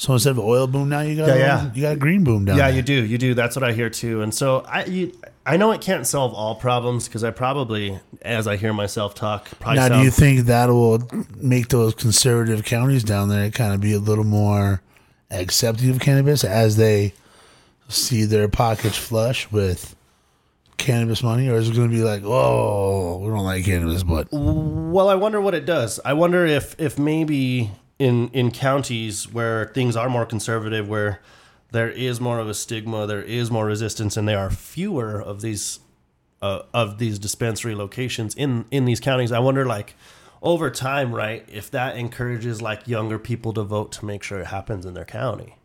So 0.00 0.14
instead 0.14 0.30
of 0.30 0.38
oil 0.38 0.66
boom 0.66 0.88
now, 0.88 1.00
you 1.00 1.14
got 1.14 1.28
Yeah, 1.28 1.34
a, 1.34 1.38
yeah. 1.38 1.70
you 1.74 1.82
got 1.82 1.92
a 1.92 1.96
green 1.96 2.24
boom 2.24 2.46
down 2.46 2.56
yeah, 2.56 2.68
there. 2.68 2.76
you 2.76 2.80
do. 2.80 3.04
You 3.04 3.18
do. 3.18 3.34
That's 3.34 3.54
what 3.54 3.62
I 3.62 3.72
hear 3.72 3.90
too. 3.90 4.22
And 4.22 4.32
so 4.32 4.64
I, 4.66 4.86
you, 4.86 5.12
I 5.44 5.58
know 5.58 5.72
it 5.72 5.82
can't 5.82 6.06
solve 6.06 6.32
all 6.32 6.54
problems 6.54 7.06
because 7.06 7.22
I 7.22 7.32
probably, 7.32 8.00
as 8.22 8.46
I 8.46 8.56
hear 8.56 8.72
myself 8.72 9.14
talk, 9.14 9.50
probably 9.60 9.76
Now, 9.78 9.88
do 9.88 10.02
you 10.02 10.10
think 10.10 10.46
that 10.46 10.70
will 10.70 11.06
make 11.36 11.68
those 11.68 11.94
conservative 11.94 12.64
counties 12.64 13.04
down 13.04 13.28
there 13.28 13.50
kind 13.50 13.74
of 13.74 13.82
be 13.82 13.92
a 13.92 13.98
little 13.98 14.24
more 14.24 14.80
accepting 15.30 15.90
of 15.90 16.00
cannabis 16.00 16.44
as 16.44 16.78
they 16.78 17.12
see 17.88 18.24
their 18.24 18.48
pockets 18.48 18.96
flush 18.96 19.52
with 19.52 19.94
cannabis 20.78 21.22
money, 21.22 21.46
or 21.50 21.56
is 21.56 21.68
it 21.68 21.76
going 21.76 21.90
to 21.90 21.94
be 21.94 22.02
like, 22.02 22.22
oh, 22.24 23.18
we 23.18 23.28
don't 23.28 23.44
like 23.44 23.66
cannabis, 23.66 24.02
but 24.02 24.28
Well, 24.32 25.10
I 25.10 25.14
wonder 25.14 25.42
what 25.42 25.54
it 25.54 25.66
does. 25.66 26.00
I 26.06 26.14
wonder 26.14 26.46
if 26.46 26.74
if 26.80 26.98
maybe 26.98 27.70
in 28.00 28.30
in 28.30 28.50
counties 28.50 29.30
where 29.30 29.66
things 29.66 29.94
are 29.94 30.08
more 30.08 30.24
conservative, 30.24 30.88
where 30.88 31.20
there 31.70 31.90
is 31.90 32.18
more 32.20 32.40
of 32.40 32.48
a 32.48 32.54
stigma, 32.54 33.06
there 33.06 33.22
is 33.22 33.50
more 33.50 33.66
resistance, 33.66 34.16
and 34.16 34.26
there 34.26 34.38
are 34.38 34.50
fewer 34.50 35.20
of 35.20 35.42
these 35.42 35.80
uh, 36.42 36.62
of 36.72 36.98
these 36.98 37.18
dispensary 37.18 37.74
locations 37.74 38.34
in 38.34 38.64
in 38.70 38.86
these 38.86 39.00
counties. 39.00 39.30
I 39.30 39.38
wonder, 39.38 39.66
like 39.66 39.94
over 40.42 40.70
time, 40.70 41.14
right, 41.14 41.46
if 41.52 41.70
that 41.72 41.96
encourages 41.96 42.62
like 42.62 42.88
younger 42.88 43.18
people 43.18 43.52
to 43.52 43.62
vote 43.62 43.92
to 43.92 44.06
make 44.06 44.22
sure 44.22 44.40
it 44.40 44.46
happens 44.46 44.86
in 44.86 44.94
their 44.94 45.04
county. 45.04 45.56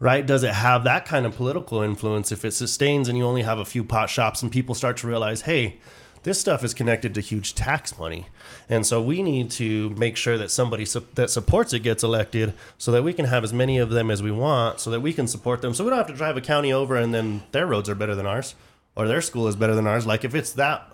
Right? 0.00 0.26
Does 0.26 0.42
it 0.42 0.52
have 0.52 0.84
that 0.84 1.06
kind 1.06 1.24
of 1.24 1.36
political 1.36 1.80
influence 1.80 2.32
if 2.32 2.44
it 2.44 2.50
sustains 2.50 3.08
and 3.08 3.16
you 3.16 3.24
only 3.24 3.42
have 3.42 3.58
a 3.58 3.64
few 3.64 3.84
pot 3.84 4.10
shops 4.10 4.42
and 4.42 4.50
people 4.50 4.74
start 4.74 4.96
to 4.98 5.06
realize, 5.06 5.42
hey, 5.42 5.78
this 6.24 6.40
stuff 6.40 6.64
is 6.64 6.74
connected 6.74 7.14
to 7.14 7.20
huge 7.20 7.54
tax 7.54 7.98
money. 7.98 8.26
And 8.68 8.84
so 8.84 9.00
we 9.00 9.22
need 9.22 9.50
to 9.52 9.90
make 9.90 10.16
sure 10.16 10.36
that 10.36 10.50
somebody 10.50 10.84
su- 10.84 11.06
that 11.14 11.30
supports 11.30 11.72
it 11.72 11.80
gets 11.80 12.02
elected 12.02 12.54
so 12.76 12.90
that 12.92 13.02
we 13.02 13.12
can 13.12 13.26
have 13.26 13.44
as 13.44 13.52
many 13.52 13.78
of 13.78 13.90
them 13.90 14.10
as 14.10 14.22
we 14.22 14.30
want 14.32 14.80
so 14.80 14.90
that 14.90 15.00
we 15.00 15.12
can 15.12 15.26
support 15.28 15.62
them. 15.62 15.72
So 15.74 15.84
we 15.84 15.90
don't 15.90 15.98
have 15.98 16.08
to 16.08 16.14
drive 16.14 16.36
a 16.36 16.40
county 16.40 16.72
over 16.72 16.96
and 16.96 17.14
then 17.14 17.42
their 17.52 17.66
roads 17.66 17.88
are 17.88 17.94
better 17.94 18.14
than 18.14 18.26
ours 18.26 18.54
or 18.96 19.06
their 19.06 19.20
school 19.20 19.46
is 19.48 19.54
better 19.56 19.74
than 19.74 19.86
ours. 19.86 20.06
Like 20.06 20.24
if 20.24 20.34
it's 20.34 20.52
that 20.52 20.90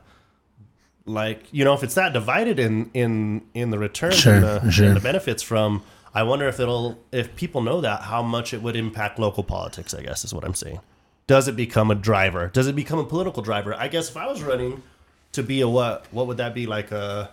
like 1.06 1.42
you 1.50 1.64
know 1.64 1.72
if 1.74 1.82
it's 1.82 1.94
that 1.94 2.12
divided 2.12 2.58
in 2.58 2.90
in 2.92 3.42
in 3.54 3.70
the 3.70 3.78
returns 3.78 4.16
Sure, 4.18 4.34
and, 4.34 4.44
the, 4.44 4.70
sure. 4.70 4.86
and 4.86 4.96
the 4.96 5.00
benefits 5.00 5.42
from 5.42 5.82
i 6.14 6.22
wonder 6.22 6.46
if 6.46 6.60
it'll 6.60 6.98
if 7.10 7.34
people 7.36 7.62
know 7.62 7.80
that 7.80 8.02
how 8.02 8.22
much 8.22 8.52
it 8.52 8.60
would 8.62 8.76
impact 8.76 9.18
local 9.18 9.42
politics 9.42 9.94
i 9.94 10.02
guess 10.02 10.24
is 10.26 10.34
what 10.34 10.44
i'm 10.44 10.54
saying 10.54 10.78
does 11.26 11.48
it 11.48 11.56
become 11.56 11.90
a 11.90 11.94
driver 11.94 12.48
does 12.48 12.66
it 12.66 12.76
become 12.76 12.98
a 12.98 13.04
political 13.04 13.42
driver 13.42 13.74
i 13.76 13.88
guess 13.88 14.10
if 14.10 14.16
i 14.18 14.26
was 14.26 14.42
running 14.42 14.82
to 15.32 15.42
be 15.42 15.60
a 15.60 15.68
what 15.68 16.06
what 16.10 16.26
would 16.26 16.36
that 16.38 16.54
be 16.54 16.66
like 16.66 16.90
a 16.92 17.30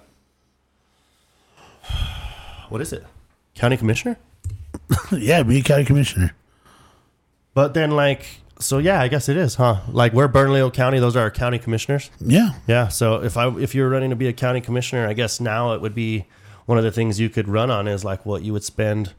what 2.69 2.81
is 2.81 2.93
it 2.93 3.03
county 3.55 3.77
commissioner 3.77 4.17
yeah, 5.11 5.43
be 5.43 5.59
a 5.59 5.63
county 5.63 5.83
commissioner. 5.85 6.33
but 7.53 7.73
then 7.73 7.91
like 7.91 8.25
so 8.59 8.77
yeah 8.77 9.01
i 9.01 9.07
guess 9.07 9.27
it 9.29 9.37
is 9.37 9.55
huh 9.55 9.77
like 9.89 10.13
we're 10.13 10.27
bernalillo 10.27 10.71
county 10.73 10.99
those 10.99 11.15
are 11.15 11.21
our 11.21 11.31
county 11.31 11.59
commissioners 11.59 12.09
Yeah, 12.19 12.51
Yeah. 12.67 12.87
So 12.89 13.23
if 13.23 13.37
I 13.37 13.49
if 13.57 13.73
you're 13.75 13.89
running 13.89 14.09
to 14.11 14.15
be 14.15 14.27
a 14.27 14.33
county 14.33 14.61
commissioner, 14.61 15.07
I 15.07 15.13
guess 15.13 15.39
now 15.39 15.73
it 15.73 15.81
would 15.81 15.93
be 15.95 16.25
one 16.65 16.77
of 16.77 16.83
the 16.83 16.91
things 16.91 17.19
you 17.19 17.29
could 17.29 17.47
run 17.47 17.69
on 17.71 17.87
is 17.87 18.03
like 18.03 18.25
what 18.25 18.41
you 18.43 18.53
would 18.53 18.63
spend 18.63 19.13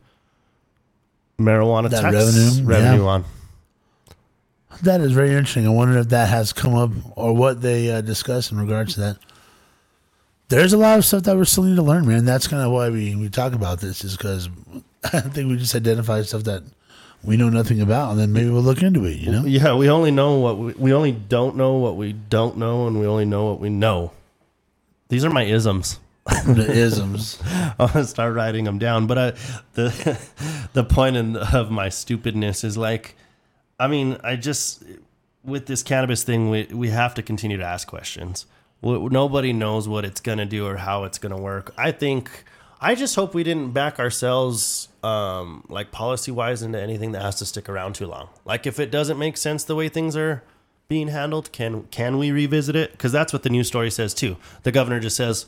marijuana 1.38 1.88
That 1.90 2.02
tax 2.02 2.14
revenue, 2.14 2.66
revenue 2.66 3.02
yeah. 3.04 3.08
on. 3.08 3.24
That 4.82 5.00
is 5.00 5.12
very 5.12 5.30
interesting. 5.30 5.66
I 5.66 5.70
wonder 5.70 5.98
if 5.98 6.08
that 6.08 6.28
has 6.28 6.52
come 6.52 6.74
up 6.74 6.90
or 7.16 7.34
what 7.34 7.62
they 7.62 7.90
uh, 7.90 8.00
discuss 8.00 8.50
in 8.50 8.58
regards 8.58 8.94
to 8.94 9.00
that. 9.00 9.18
There's 10.48 10.72
a 10.72 10.78
lot 10.78 10.98
of 10.98 11.04
stuff 11.04 11.24
that 11.24 11.36
we 11.36 11.44
still 11.44 11.64
need 11.64 11.76
to 11.76 11.82
learn, 11.82 12.06
man. 12.06 12.24
That's 12.24 12.48
kind 12.48 12.62
of 12.62 12.72
why 12.72 12.88
we, 12.88 13.14
we 13.14 13.28
talk 13.28 13.52
about 13.52 13.80
this, 13.80 14.02
is 14.02 14.16
because 14.16 14.48
I 15.04 15.20
think 15.20 15.50
we 15.50 15.56
just 15.56 15.74
identify 15.74 16.22
stuff 16.22 16.44
that 16.44 16.62
we 17.22 17.36
know 17.36 17.48
nothing 17.48 17.80
about, 17.80 18.12
and 18.12 18.20
then 18.20 18.32
maybe 18.32 18.48
we'll 18.48 18.62
look 18.62 18.82
into 18.82 19.04
it. 19.04 19.16
You 19.18 19.32
know? 19.32 19.44
Yeah, 19.44 19.74
we 19.74 19.90
only 19.90 20.10
know 20.10 20.38
what 20.38 20.58
we, 20.58 20.72
we 20.74 20.92
only 20.92 21.12
don't 21.12 21.56
know 21.56 21.74
what 21.74 21.96
we 21.96 22.12
don't 22.12 22.56
know, 22.56 22.86
and 22.86 22.98
we 22.98 23.06
only 23.06 23.24
know 23.24 23.46
what 23.46 23.60
we 23.60 23.68
know. 23.68 24.12
These 25.08 25.24
are 25.24 25.30
my 25.30 25.44
isms. 25.44 25.98
the 26.46 26.70
isms. 26.70 27.38
I'm 27.78 27.88
gonna 27.88 28.04
start 28.04 28.34
writing 28.34 28.64
them 28.64 28.78
down. 28.78 29.06
But 29.06 29.18
I, 29.18 29.30
the 29.74 30.18
the 30.74 30.84
point 30.84 31.16
in, 31.16 31.36
of 31.36 31.70
my 31.70 31.88
stupidness 31.88 32.64
is 32.64 32.76
like, 32.76 33.16
I 33.78 33.86
mean, 33.86 34.18
I 34.22 34.36
just 34.36 34.82
with 35.44 35.66
this 35.66 35.82
cannabis 35.82 36.24
thing, 36.24 36.50
we 36.50 36.68
we 36.70 36.88
have 36.90 37.14
to 37.14 37.22
continue 37.22 37.56
to 37.56 37.64
ask 37.64 37.88
questions. 37.88 38.46
Nobody 38.82 39.52
knows 39.52 39.88
what 39.88 40.04
it's 40.04 40.20
gonna 40.20 40.46
do 40.46 40.66
or 40.66 40.76
how 40.76 41.04
it's 41.04 41.18
gonna 41.18 41.40
work. 41.40 41.72
I 41.76 41.92
think. 41.92 42.44
I 42.80 42.94
just 42.94 43.16
hope 43.16 43.34
we 43.34 43.42
didn't 43.42 43.72
back 43.72 43.98
ourselves, 43.98 44.88
um, 45.02 45.64
like 45.68 45.90
policy 45.90 46.30
wise, 46.30 46.62
into 46.62 46.80
anything 46.80 47.10
that 47.10 47.22
has 47.22 47.34
to 47.40 47.44
stick 47.44 47.68
around 47.68 47.96
too 47.96 48.06
long. 48.06 48.28
Like 48.44 48.68
if 48.68 48.78
it 48.78 48.92
doesn't 48.92 49.18
make 49.18 49.36
sense 49.36 49.64
the 49.64 49.74
way 49.74 49.88
things 49.88 50.16
are 50.16 50.44
being 50.86 51.08
handled, 51.08 51.50
can 51.50 51.84
can 51.90 52.18
we 52.18 52.30
revisit 52.30 52.76
it? 52.76 52.92
Because 52.92 53.10
that's 53.10 53.32
what 53.32 53.42
the 53.42 53.50
news 53.50 53.66
story 53.66 53.90
says 53.90 54.14
too. 54.14 54.36
The 54.62 54.70
governor 54.70 55.00
just 55.00 55.16
says 55.16 55.46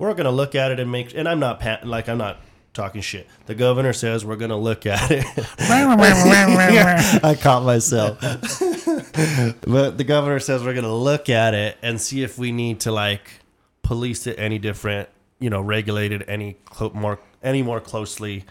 we're 0.00 0.14
going 0.14 0.24
to 0.24 0.30
look 0.30 0.54
at 0.54 0.72
it 0.72 0.80
and 0.80 0.90
make. 0.90 1.14
And 1.14 1.28
I'm 1.28 1.38
not 1.38 1.86
like 1.86 2.08
I'm 2.08 2.18
not 2.18 2.40
talking 2.72 3.00
shit. 3.00 3.26
The 3.46 3.54
governor 3.54 3.92
says 3.92 4.24
we're 4.24 4.36
going 4.36 4.50
to 4.50 4.56
look 4.56 4.86
at 4.86 5.10
it. 5.10 5.24
I 7.24 7.34
caught 7.34 7.64
myself. 7.64 8.20
but 8.20 9.98
the 9.98 10.04
governor 10.06 10.38
says 10.38 10.62
we're 10.62 10.74
going 10.74 10.84
to 10.84 10.92
look 10.92 11.28
at 11.28 11.54
it 11.54 11.76
and 11.82 12.00
see 12.00 12.22
if 12.22 12.38
we 12.38 12.52
need 12.52 12.80
to 12.80 12.92
like 12.92 13.40
police 13.82 14.26
it 14.26 14.38
any 14.38 14.58
different, 14.58 15.08
you 15.38 15.50
know, 15.50 15.60
regulate 15.60 16.12
it 16.12 16.22
any 16.28 16.56
clo- 16.64 16.92
more 16.94 17.18
any 17.42 17.62
more 17.62 17.80
closely. 17.80 18.44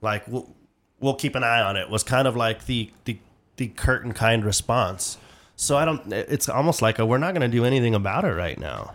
Like 0.00 0.26
we'll 0.28 0.54
we'll 1.00 1.14
keep 1.14 1.34
an 1.34 1.44
eye 1.44 1.60
on 1.60 1.76
it. 1.76 1.90
Was 1.90 2.02
kind 2.02 2.26
of 2.26 2.36
like 2.36 2.66
the 2.66 2.90
the 3.04 3.18
the 3.56 3.68
curtain 3.68 4.12
kind 4.12 4.44
response. 4.44 5.18
So 5.56 5.76
I 5.76 5.84
don't. 5.84 6.12
It's 6.12 6.48
almost 6.48 6.82
like 6.82 6.98
a, 6.98 7.06
we're 7.06 7.18
not 7.18 7.34
going 7.34 7.50
to 7.50 7.54
do 7.54 7.64
anything 7.64 7.94
about 7.94 8.24
it 8.24 8.32
right 8.32 8.58
now. 8.58 8.94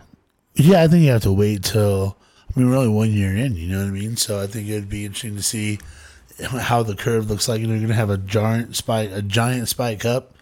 Yeah, 0.53 0.83
I 0.83 0.87
think 0.87 1.03
you 1.03 1.11
have 1.11 1.23
to 1.23 1.31
wait 1.31 1.63
till. 1.63 2.17
I 2.53 2.59
mean, 2.59 2.69
we're 2.69 2.75
only 2.77 2.89
one 2.89 3.11
year 3.11 3.35
in. 3.35 3.55
You 3.55 3.67
know 3.69 3.79
what 3.79 3.87
I 3.87 3.91
mean? 3.91 4.17
So 4.17 4.41
I 4.41 4.47
think 4.47 4.67
it'd 4.67 4.89
be 4.89 5.05
interesting 5.05 5.35
to 5.37 5.43
see 5.43 5.79
how 6.43 6.83
the 6.83 6.95
curve 6.95 7.29
looks 7.29 7.47
like. 7.47 7.61
You 7.61 7.67
know, 7.67 7.73
you're 7.73 7.83
gonna 7.83 7.93
have 7.93 8.09
a 8.09 8.17
giant 8.17 8.75
spike, 8.75 9.09
a 9.11 9.21
giant 9.21 9.69
spike 9.69 10.03
up, 10.05 10.33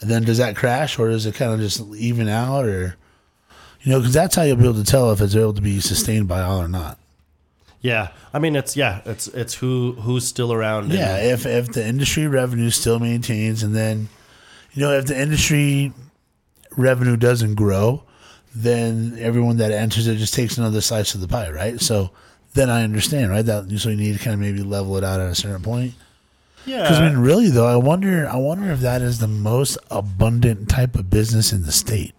and 0.00 0.10
then 0.10 0.24
does 0.24 0.38
that 0.38 0.56
crash, 0.56 0.98
or 0.98 1.08
does 1.08 1.26
it 1.26 1.34
kind 1.34 1.52
of 1.52 1.60
just 1.60 1.80
even 1.94 2.28
out, 2.28 2.66
or 2.66 2.96
you 3.82 3.92
know, 3.92 3.98
because 4.00 4.12
that's 4.12 4.34
how 4.36 4.42
you'll 4.42 4.56
be 4.56 4.64
able 4.64 4.74
to 4.74 4.84
tell 4.84 5.10
if 5.12 5.20
it's 5.20 5.34
able 5.34 5.54
to 5.54 5.62
be 5.62 5.80
sustained 5.80 6.28
by 6.28 6.42
all 6.42 6.60
or 6.60 6.68
not. 6.68 6.98
Yeah, 7.80 8.08
I 8.34 8.38
mean 8.38 8.56
it's 8.56 8.76
yeah, 8.76 9.00
it's 9.06 9.26
it's 9.28 9.54
who 9.54 9.92
who's 10.00 10.26
still 10.26 10.52
around. 10.52 10.92
Yeah, 10.92 11.16
and- 11.16 11.30
if 11.30 11.46
if 11.46 11.72
the 11.72 11.86
industry 11.86 12.26
revenue 12.26 12.68
still 12.70 12.98
maintains, 12.98 13.62
and 13.62 13.74
then 13.74 14.08
you 14.74 14.82
know 14.82 14.92
if 14.92 15.06
the 15.06 15.18
industry 15.18 15.94
revenue 16.76 17.16
doesn't 17.16 17.54
grow, 17.54 18.02
then 18.54 19.16
everyone 19.20 19.56
that 19.58 19.70
enters 19.72 20.06
it 20.06 20.16
just 20.16 20.34
takes 20.34 20.58
another 20.58 20.80
slice 20.80 21.14
of 21.14 21.20
the 21.20 21.28
pie, 21.28 21.50
right? 21.50 21.80
So 21.80 22.10
then 22.54 22.68
I 22.68 22.82
understand, 22.82 23.30
right? 23.30 23.44
That 23.44 23.70
so 23.78 23.90
you 23.90 23.96
need 23.96 24.18
to 24.18 24.24
kind 24.24 24.34
of 24.34 24.40
maybe 24.40 24.62
level 24.62 24.96
it 24.96 25.04
out 25.04 25.20
at 25.20 25.28
a 25.30 25.34
certain 25.34 25.62
point. 25.62 25.94
Yeah. 26.66 26.82
Because 26.82 26.98
I 26.98 27.08
mean, 27.08 27.18
really 27.18 27.48
though, 27.48 27.66
I 27.66 27.76
wonder, 27.76 28.28
I 28.28 28.36
wonder 28.36 28.70
if 28.70 28.80
that 28.80 29.02
is 29.02 29.18
the 29.18 29.28
most 29.28 29.78
abundant 29.90 30.68
type 30.68 30.94
of 30.96 31.08
business 31.08 31.52
in 31.52 31.62
the 31.62 31.72
state. 31.72 32.12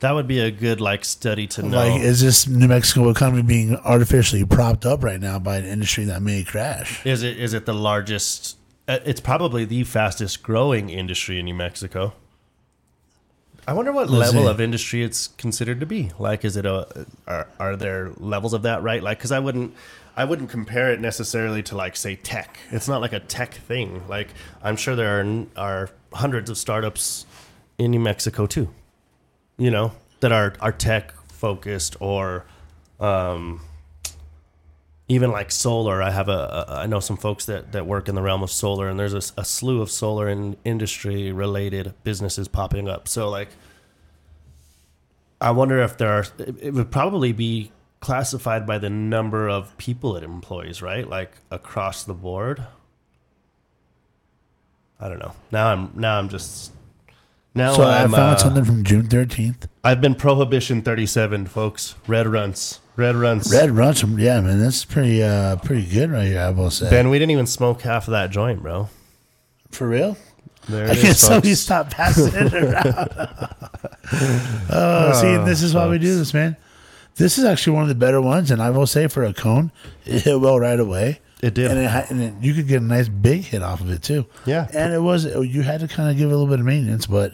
that 0.00 0.12
would 0.12 0.26
be 0.26 0.40
a 0.40 0.50
good 0.50 0.80
like 0.80 1.04
study 1.04 1.46
to 1.48 1.62
know. 1.62 1.76
Like, 1.76 2.02
is 2.02 2.20
this 2.20 2.48
New 2.48 2.66
Mexico 2.66 3.08
economy 3.10 3.42
being 3.42 3.76
artificially 3.76 4.44
propped 4.44 4.84
up 4.84 5.04
right 5.04 5.20
now 5.20 5.38
by 5.38 5.58
an 5.58 5.64
industry 5.64 6.04
that 6.06 6.22
may 6.22 6.42
crash? 6.42 7.04
is 7.06 7.22
it 7.22 7.38
is 7.38 7.54
it 7.54 7.66
the 7.66 7.74
largest? 7.74 8.56
uh, 8.88 8.98
It's 9.04 9.20
probably 9.20 9.64
the 9.64 9.84
fastest 9.84 10.42
growing 10.42 10.90
industry 10.90 11.38
in 11.38 11.44
New 11.44 11.54
Mexico. 11.54 12.14
I 13.66 13.74
wonder 13.74 13.92
what 13.92 14.10
Let's 14.10 14.32
level 14.32 14.46
see. 14.46 14.50
of 14.50 14.60
industry 14.60 15.02
it's 15.04 15.28
considered 15.28 15.80
to 15.80 15.86
be. 15.86 16.10
Like, 16.18 16.44
is 16.44 16.56
it 16.56 16.66
a 16.66 17.06
are 17.26 17.46
are 17.60 17.76
there 17.76 18.10
levels 18.16 18.54
of 18.54 18.62
that? 18.62 18.82
Right? 18.82 19.02
Like, 19.02 19.18
because 19.18 19.32
I 19.32 19.38
wouldn't. 19.38 19.74
I 20.14 20.24
wouldn't 20.26 20.50
compare 20.50 20.92
it 20.92 21.00
necessarily 21.00 21.62
to 21.64 21.76
like 21.76 21.96
say 21.96 22.16
tech. 22.16 22.58
It's 22.70 22.86
not 22.86 23.00
like 23.00 23.14
a 23.14 23.20
tech 23.20 23.54
thing. 23.54 24.06
Like 24.08 24.28
I'm 24.62 24.76
sure 24.76 24.94
there 24.94 25.20
are 25.20 25.46
are 25.56 25.90
hundreds 26.12 26.50
of 26.50 26.58
startups 26.58 27.24
in 27.78 27.92
New 27.92 28.00
Mexico 28.00 28.46
too. 28.46 28.68
You 29.56 29.70
know 29.70 29.92
that 30.20 30.32
are 30.32 30.54
are 30.60 30.72
tech 30.72 31.14
focused 31.28 31.96
or 32.00 32.44
um, 33.00 33.60
even 35.12 35.30
like 35.30 35.50
solar. 35.50 36.02
I 36.02 36.10
have 36.10 36.28
a, 36.28 36.66
a 36.68 36.74
I 36.80 36.86
know 36.86 37.00
some 37.00 37.18
folks 37.18 37.44
that 37.46 37.72
that 37.72 37.86
work 37.86 38.08
in 38.08 38.14
the 38.14 38.22
realm 38.22 38.42
of 38.42 38.50
solar, 38.50 38.88
and 38.88 38.98
there's 38.98 39.12
a 39.14 39.44
slew 39.44 39.82
of 39.82 39.90
solar 39.90 40.28
and 40.28 40.56
industry 40.64 41.32
related 41.32 41.92
businesses 42.02 42.48
popping 42.48 42.88
up. 42.88 43.06
So 43.06 43.28
like, 43.28 43.50
I 45.40 45.50
wonder 45.50 45.82
if 45.82 45.98
there 45.98 46.10
are. 46.10 46.24
It, 46.38 46.56
it 46.60 46.74
would 46.74 46.90
probably 46.90 47.32
be 47.32 47.72
classified 48.00 48.66
by 48.66 48.78
the 48.78 48.90
number 48.90 49.48
of 49.48 49.76
people 49.76 50.16
it 50.16 50.24
employs, 50.24 50.80
right? 50.80 51.06
Like 51.08 51.32
across 51.50 52.04
the 52.04 52.14
board. 52.14 52.64
I 54.98 55.08
don't 55.08 55.18
know. 55.18 55.34
Now 55.50 55.72
I'm 55.72 55.90
now 55.94 56.18
I'm 56.18 56.30
just 56.30 56.72
now 57.54 57.74
So 57.74 57.82
I 57.82 58.02
I'm 58.02 58.12
found 58.12 58.36
uh, 58.36 58.38
something 58.38 58.64
from 58.64 58.82
June 58.82 59.08
thirteenth. 59.08 59.68
I've 59.84 60.00
been 60.00 60.14
prohibition 60.14 60.80
37, 60.80 61.46
folks. 61.46 61.96
Red 62.06 62.28
runs. 62.28 62.78
Red 62.96 63.16
runs. 63.16 63.52
Red 63.52 63.70
Ransom, 63.70 64.18
yeah, 64.18 64.40
man, 64.40 64.60
that's 64.60 64.84
pretty, 64.84 65.22
uh, 65.22 65.56
pretty 65.56 65.86
good 65.86 66.10
right 66.10 66.26
here. 66.26 66.40
I 66.40 66.50
will 66.50 66.70
say. 66.70 66.90
Ben, 66.90 67.08
we 67.08 67.18
didn't 67.18 67.30
even 67.30 67.46
smoke 67.46 67.82
half 67.82 68.06
of 68.06 68.12
that 68.12 68.30
joint, 68.30 68.62
bro. 68.62 68.88
For 69.70 69.88
real? 69.88 70.16
There 70.68 70.84
I 70.84 70.94
guess 70.94 71.04
is, 71.04 71.20
so. 71.20 71.40
folks. 71.40 71.58
Stopped 71.58 71.92
passing 71.92 72.32
it 72.34 72.54
around. 72.54 73.08
oh, 74.70 75.12
see, 75.20 75.36
this 75.44 75.62
is 75.62 75.74
why 75.74 75.88
we 75.88 75.98
do 75.98 76.16
this, 76.16 76.34
man. 76.34 76.56
This 77.16 77.38
is 77.38 77.44
actually 77.44 77.74
one 77.74 77.82
of 77.82 77.88
the 77.88 77.94
better 77.94 78.20
ones, 78.20 78.50
and 78.50 78.62
I 78.62 78.70
will 78.70 78.86
say 78.86 79.06
for 79.06 79.24
a 79.24 79.34
cone, 79.34 79.72
it 80.04 80.22
hit 80.22 80.40
well 80.40 80.58
right 80.58 80.78
away. 80.78 81.20
It 81.42 81.54
did. 81.54 81.70
and, 81.70 81.80
it, 81.80 82.10
and 82.10 82.22
it, 82.22 82.34
you 82.40 82.54
could 82.54 82.68
get 82.68 82.80
a 82.80 82.84
nice 82.84 83.08
big 83.08 83.42
hit 83.42 83.62
off 83.62 83.80
of 83.80 83.90
it 83.90 84.02
too. 84.02 84.26
Yeah. 84.46 84.68
and 84.72 84.92
it 84.92 85.00
was 85.00 85.24
you 85.24 85.62
had 85.62 85.80
to 85.80 85.88
kind 85.88 86.08
of 86.08 86.16
give 86.16 86.30
it 86.30 86.32
a 86.32 86.36
little 86.36 86.46
bit 86.46 86.60
of 86.60 86.66
maintenance, 86.66 87.06
but 87.06 87.32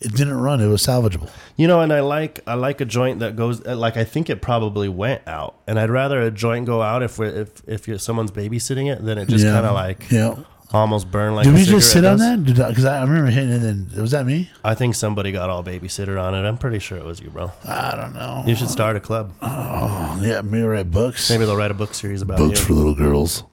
it 0.00 0.12
didn't 0.14 0.34
run. 0.40 0.60
It 0.60 0.66
was 0.66 0.82
salvageable. 0.86 1.30
You 1.56 1.66
know, 1.68 1.80
and 1.80 1.92
I 1.92 2.00
like 2.00 2.40
I 2.46 2.54
like 2.54 2.80
a 2.80 2.84
joint 2.84 3.20
that 3.20 3.34
goes 3.36 3.64
uh, 3.66 3.76
like 3.76 3.96
I 3.96 4.04
think 4.04 4.28
it 4.30 4.42
probably 4.42 4.88
went 4.88 5.26
out, 5.26 5.56
and 5.66 5.78
I'd 5.78 5.90
rather 5.90 6.20
a 6.20 6.30
joint 6.30 6.66
go 6.66 6.82
out 6.82 7.02
if 7.02 7.18
we're, 7.18 7.26
if 7.42 7.62
if 7.66 7.88
you're, 7.88 7.98
someone's 7.98 8.30
babysitting 8.30 8.92
it 8.92 9.04
than 9.04 9.16
it 9.18 9.28
just 9.28 9.44
Yeah. 9.44 9.52
kind 9.52 9.66
of 9.66 9.72
like 9.74 10.10
Yeah. 10.10 10.34
almost 10.72 11.10
burn 11.10 11.34
like. 11.34 11.44
Did 11.44 11.54
we 11.54 11.64
just 11.64 11.86
sit 11.92 12.02
cigarette 12.04 12.12
on 12.20 12.44
does. 12.44 12.56
that? 12.56 12.68
Because 12.68 12.84
I, 12.84 12.98
I, 12.98 13.02
remember 13.04 13.30
hitting 13.30 13.50
it, 13.52 13.62
and 13.62 13.90
was 13.92 14.10
that 14.10 14.26
me? 14.26 14.50
I 14.62 14.74
think 14.74 14.94
somebody 14.96 15.32
got 15.32 15.48
all 15.48 15.64
babysitter 15.64 16.20
on 16.22 16.34
it. 16.34 16.46
I'm 16.46 16.58
pretty 16.58 16.78
sure 16.80 16.98
it 16.98 17.04
was 17.04 17.20
you, 17.20 17.30
bro. 17.30 17.52
I 17.64 17.94
don't 17.96 18.12
know. 18.14 18.42
You 18.46 18.54
should 18.54 18.68
start 18.70 18.96
a 18.96 19.00
club. 19.00 19.32
Oh, 19.40 20.20
yeah, 20.22 20.42
maybe 20.42 20.64
write 20.64 20.90
books. 20.90 21.30
Maybe 21.30 21.46
they'll 21.46 21.56
write 21.56 21.70
a 21.70 21.74
book 21.74 21.94
series 21.94 22.20
about 22.20 22.36
books 22.38 22.60
you. 22.60 22.66
for 22.66 22.72
little 22.74 22.94
girls. 22.94 23.44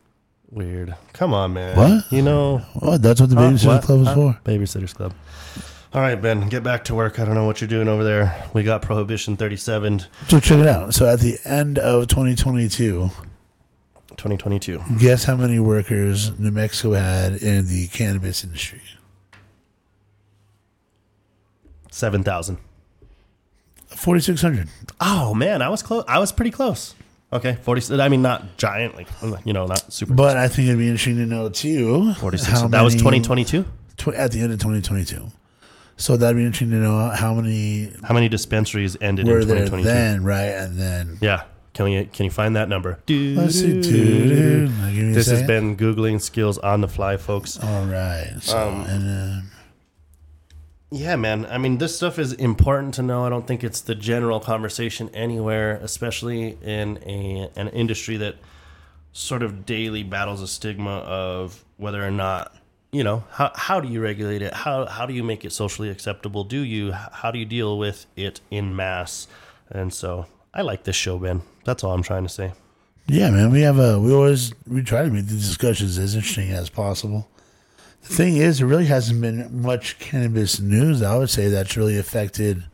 Weird. 0.50 0.96
Come 1.14 1.34
on, 1.34 1.54
man. 1.54 1.76
What? 1.78 2.12
You 2.12 2.22
know, 2.22 2.62
Oh, 2.82 2.98
that's 2.98 3.20
what 3.20 3.30
the 3.32 3.36
babysitter 3.36 3.68
What? 3.68 3.84
club 3.84 4.02
is 4.02 4.08
Huh? 4.08 4.14
for. 4.16 4.40
Babysitters 4.46 4.94
Club. 4.94 5.14
All 5.94 6.02
right, 6.02 6.20
Ben, 6.20 6.50
get 6.50 6.64
back 6.64 6.86
to 6.86 6.96
work. 6.96 7.20
I 7.20 7.26
don't 7.26 7.36
know 7.36 7.46
what 7.46 7.62
you're 7.62 7.68
doing 7.68 7.88
over 7.88 8.04
there. 8.04 8.48
We 8.54 8.64
got 8.64 8.82
Prohibition 8.82 9.38
37, 9.38 10.00
So 10.28 10.40
check 10.40 10.58
it 10.58 10.68
out. 10.68 10.96
So 10.96 11.06
at 11.08 11.20
the 11.20 11.38
end 11.46 11.78
of 11.78 12.08
2022, 12.08 13.12
2022. 14.18 14.82
guess 14.98 15.26
how 15.26 15.36
many 15.36 15.60
workers 15.60 16.38
New 16.40 16.50
Mexico 16.50 16.94
had 16.94 17.34
in 17.36 17.68
the 17.68 17.88
cannabis 17.90 18.44
industry? 18.44 18.82
7,000. 21.92 22.58
4,600. 23.90 24.68
Oh, 25.00 25.36
man, 25.36 25.62
I 25.62 25.70
was 25.70 25.84
close. 25.84 26.04
I 26.08 26.18
was 26.18 26.32
pretty 26.32 26.50
close. 26.50 26.96
Okay, 27.32 27.54
40. 27.62 28.02
I 28.02 28.10
mean, 28.10 28.24
not 28.24 28.58
giantly, 28.58 29.06
you 29.46 29.54
know, 29.54 29.68
not 29.68 29.94
super. 29.94 30.14
But 30.16 30.38
I 30.38 30.48
think 30.48 30.68
it'd 30.70 30.80
be 30.80 30.88
interesting 30.88 31.18
to 31.18 31.26
know 31.28 31.50
too. 31.50 32.14
46. 32.16 32.64
That 32.64 32.82
was 32.82 32.96
2022. 32.96 33.66
tw- 33.98 34.08
at 34.10 34.32
the 34.32 34.42
end 34.42 34.52
of 34.54 34.58
2022. 34.60 35.32
So 35.98 36.18
that'd 36.18 36.36
be 36.36 36.44
interesting 36.44 36.72
to 36.72 36.78
know 36.78 37.10
how 37.10 37.34
many 37.36 37.92
How 38.04 38.14
many 38.14 38.28
dispensaries 38.30 38.98
ended 39.00 39.28
were 39.28 39.40
in 39.40 39.48
there 39.48 39.58
2022? 39.66 39.84
then, 39.88 40.24
right? 40.24 40.50
And 40.50 40.78
then 40.78 41.18
Yeah. 41.22 41.44
Can 41.74 41.86
we 41.86 42.06
can 42.06 42.26
you 42.26 42.32
find 42.32 42.56
that 42.56 42.70
number? 42.70 43.00
let's 43.08 43.56
see. 43.60 43.82
This 43.82 45.28
has 45.28 45.44
been 45.44 45.76
googling 45.78 46.22
skills 46.22 46.58
on 46.60 46.82
the 46.82 46.88
fly, 46.88 47.18
folks. 47.18 47.58
all 47.62 47.86
right. 47.86 48.34
So 48.42 48.58
Um, 48.70 48.82
and 48.86 49.44
Yeah, 50.92 51.16
man. 51.16 51.48
I 51.50 51.58
mean, 51.58 51.80
this 51.80 51.96
stuff 51.96 52.20
is 52.20 52.34
important 52.34 52.94
to 52.96 53.02
know. 53.02 53.26
I 53.26 53.30
don't 53.30 53.48
think 53.48 53.64
it's 53.64 53.82
the 53.82 53.96
general 53.96 54.40
conversation 54.40 55.10
anywhere, 55.14 55.80
especially 55.82 56.58
in 56.62 57.00
a 57.06 57.50
an 57.56 57.70
industry 57.70 58.18
that 58.18 58.36
sort 59.12 59.42
of 59.44 59.66
daily 59.66 60.04
battles 60.04 60.42
a 60.42 60.48
stigma 60.48 60.98
of 61.00 61.64
whether 61.78 62.06
or 62.06 62.12
not 62.12 62.56
you 62.94 63.04
know 63.04 63.24
how 63.32 63.52
how 63.56 63.80
do 63.80 63.90
you 63.90 64.00
regulate 64.02 64.42
it? 64.42 64.54
How 64.54 64.86
how 64.86 65.06
do 65.06 65.14
you 65.14 65.24
make 65.24 65.44
it 65.44 65.52
socially 65.52 65.90
acceptable? 65.90 66.44
Do 66.44 66.60
you 66.60 66.92
how 66.94 67.32
do 67.32 67.40
you 67.40 67.46
deal 67.46 67.78
with 67.78 68.06
it 68.16 68.40
in 68.52 68.76
mass? 68.76 69.28
And 69.70 69.94
so 69.94 70.28
I 70.54 70.62
like 70.62 70.84
this 70.84 70.96
show, 70.96 71.18
Ben. 71.18 71.42
That's 71.66 71.84
all 71.84 71.94
I'm 71.94 72.04
trying 72.04 72.24
to 72.24 72.30
say. 72.30 72.54
yeah, 73.08 73.30
man, 73.32 73.52
we 73.52 73.62
have 73.62 73.80
a 73.80 74.00
we 74.00 74.14
always 74.14 74.54
we 74.68 74.84
try 74.84 75.04
to 75.04 75.10
make 75.10 75.26
the 75.28 75.34
discussions 75.36 75.98
as 75.98 76.16
interesting 76.16 76.52
as 76.52 76.70
possible. 76.70 77.28
The 78.04 78.14
thing 78.14 78.38
is, 78.38 78.60
there 78.60 78.68
really 78.68 78.86
hasn't 78.86 79.22
been 79.22 79.62
much 79.62 79.98
cannabis 79.98 80.60
news. 80.60 81.02
I 81.02 81.18
would 81.18 81.30
say 81.30 81.48
that's 81.48 81.76
really 81.78 81.98
affected 81.98 82.66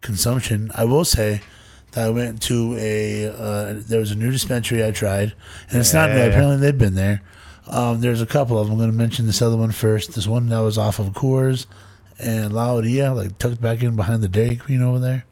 consumption. 0.00 0.70
I 0.74 0.84
will 0.84 1.04
say 1.04 1.40
that 1.92 2.06
I 2.06 2.10
went 2.10 2.42
to 2.42 2.76
a 2.76 3.26
uh, 3.28 3.74
there 3.76 4.00
was 4.00 4.10
a 4.10 4.16
new 4.16 4.30
dispensary 4.30 4.84
I 4.84 4.90
tried, 4.90 5.34
and 5.70 5.80
it's 5.80 5.94
not. 5.94 6.10
Yeah. 6.10 6.24
Apparently, 6.24 6.56
they've 6.58 6.76
been 6.76 6.96
there. 6.96 7.22
Um, 7.68 8.00
there's 8.00 8.20
a 8.20 8.26
couple 8.26 8.58
of 8.58 8.66
them. 8.66 8.72
I'm 8.74 8.78
going 8.78 8.90
to 8.90 8.96
mention 8.96 9.26
this 9.26 9.40
other 9.42 9.56
one 9.56 9.70
first. 9.72 10.14
This 10.14 10.26
one 10.26 10.48
that 10.48 10.58
was 10.58 10.78
off 10.78 10.98
of 10.98 11.06
Coors 11.08 11.66
and 12.18 12.52
La 12.52 12.68
Orilla, 12.70 13.14
like 13.14 13.38
tucked 13.38 13.60
back 13.60 13.82
in 13.82 13.96
behind 13.96 14.22
the 14.22 14.28
Dairy 14.28 14.56
Queen 14.56 14.82
over 14.82 14.98
there. 14.98 15.24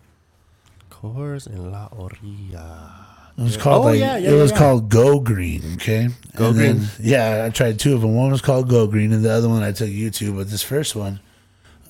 Coors 0.90 1.46
and 1.46 1.70
la 1.72 1.88
orilla. 1.88 2.92
It 3.38 3.42
was 3.42 3.56
called 3.56 3.84
Oh, 3.86 3.88
like 3.88 3.98
yeah, 4.00 4.16
yeah, 4.18 4.30
it 4.30 4.34
was 4.34 4.50
yeah. 4.50 4.58
called 4.58 4.88
Go 4.90 5.18
Green. 5.18 5.62
Okay, 5.74 6.08
Go 6.36 6.48
And 6.50 6.58
then- 6.58 6.76
Green. 6.78 6.88
yeah, 7.00 7.44
I 7.46 7.50
tried 7.50 7.78
two 7.78 7.94
of 7.94 8.02
them. 8.02 8.14
One 8.14 8.30
was 8.30 8.42
called 8.42 8.68
Go 8.68 8.86
Green, 8.86 9.12
and 9.12 9.24
the 9.24 9.30
other 9.32 9.48
one 9.48 9.62
I 9.62 9.72
took 9.72 9.88
YouTube. 9.88 10.36
But 10.36 10.50
this 10.50 10.62
first 10.62 10.94
one 10.94 11.20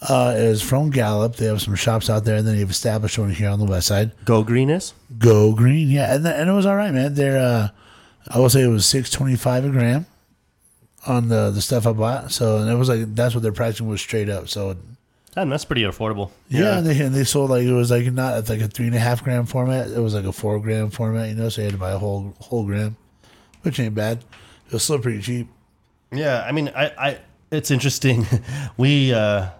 uh, 0.08 0.34
is 0.36 0.62
from 0.62 0.90
Gallup. 0.90 1.36
They 1.36 1.46
have 1.46 1.60
some 1.60 1.74
shops 1.74 2.08
out 2.08 2.24
there, 2.24 2.36
and 2.36 2.46
then 2.46 2.56
they've 2.56 2.70
established 2.70 3.18
one 3.18 3.30
here 3.30 3.48
on 3.50 3.58
the 3.58 3.64
west 3.64 3.88
side. 3.88 4.12
Go 4.24 4.44
Green 4.44 4.70
is 4.70 4.94
Go 5.18 5.52
Green, 5.54 5.88
yeah, 5.90 6.14
and, 6.14 6.24
and 6.26 6.48
it 6.48 6.52
was 6.52 6.66
all 6.66 6.76
right, 6.76 6.94
man. 6.94 7.14
They're 7.14 7.38
uh, 7.38 7.68
I 8.28 8.38
will 8.38 8.50
say 8.50 8.62
it 8.62 8.68
was 8.68 8.86
six 8.86 9.10
twenty 9.10 9.34
five 9.36 9.64
a 9.64 9.70
gram 9.70 10.06
on 11.06 11.28
the 11.28 11.50
the 11.50 11.60
stuff 11.62 11.86
I 11.86 11.92
bought. 11.92 12.32
So 12.32 12.58
and 12.58 12.70
it 12.70 12.74
was 12.74 12.88
like 12.88 13.14
that's 13.14 13.34
what 13.34 13.42
their 13.42 13.52
pricing 13.52 13.88
was 13.88 14.00
straight 14.00 14.28
up. 14.28 14.48
So 14.48 14.76
Damn, 15.34 15.48
that's 15.48 15.64
pretty 15.64 15.82
affordable. 15.82 16.30
yeah, 16.48 16.78
and 16.78 16.86
they 16.86 17.00
and 17.00 17.14
they 17.14 17.22
sold 17.24 17.50
like 17.50 17.62
it 17.62 17.72
was 17.72 17.90
like 17.90 18.12
not 18.12 18.48
like 18.48 18.60
a 18.60 18.66
three 18.68 18.86
and 18.86 18.94
a 18.96 18.98
half 18.98 19.22
gram 19.22 19.46
format. 19.46 19.88
It 19.88 20.00
was 20.00 20.12
like 20.12 20.24
a 20.24 20.32
four 20.32 20.58
gram 20.58 20.90
format, 20.90 21.28
you 21.28 21.36
know. 21.36 21.48
So 21.48 21.60
you 21.60 21.66
had 21.66 21.74
to 21.74 21.78
buy 21.78 21.92
a 21.92 21.98
whole 21.98 22.34
whole 22.40 22.64
gram, 22.64 22.96
which 23.62 23.78
ain't 23.78 23.94
bad. 23.94 24.24
It 24.66 24.72
was 24.72 24.82
still 24.82 24.98
pretty 24.98 25.20
cheap. 25.20 25.48
Yeah, 26.12 26.44
I 26.46 26.50
mean, 26.50 26.68
I, 26.74 26.86
I 26.98 27.18
it's 27.52 27.70
interesting. 27.70 28.26
we 28.76 29.14
uh 29.14 29.50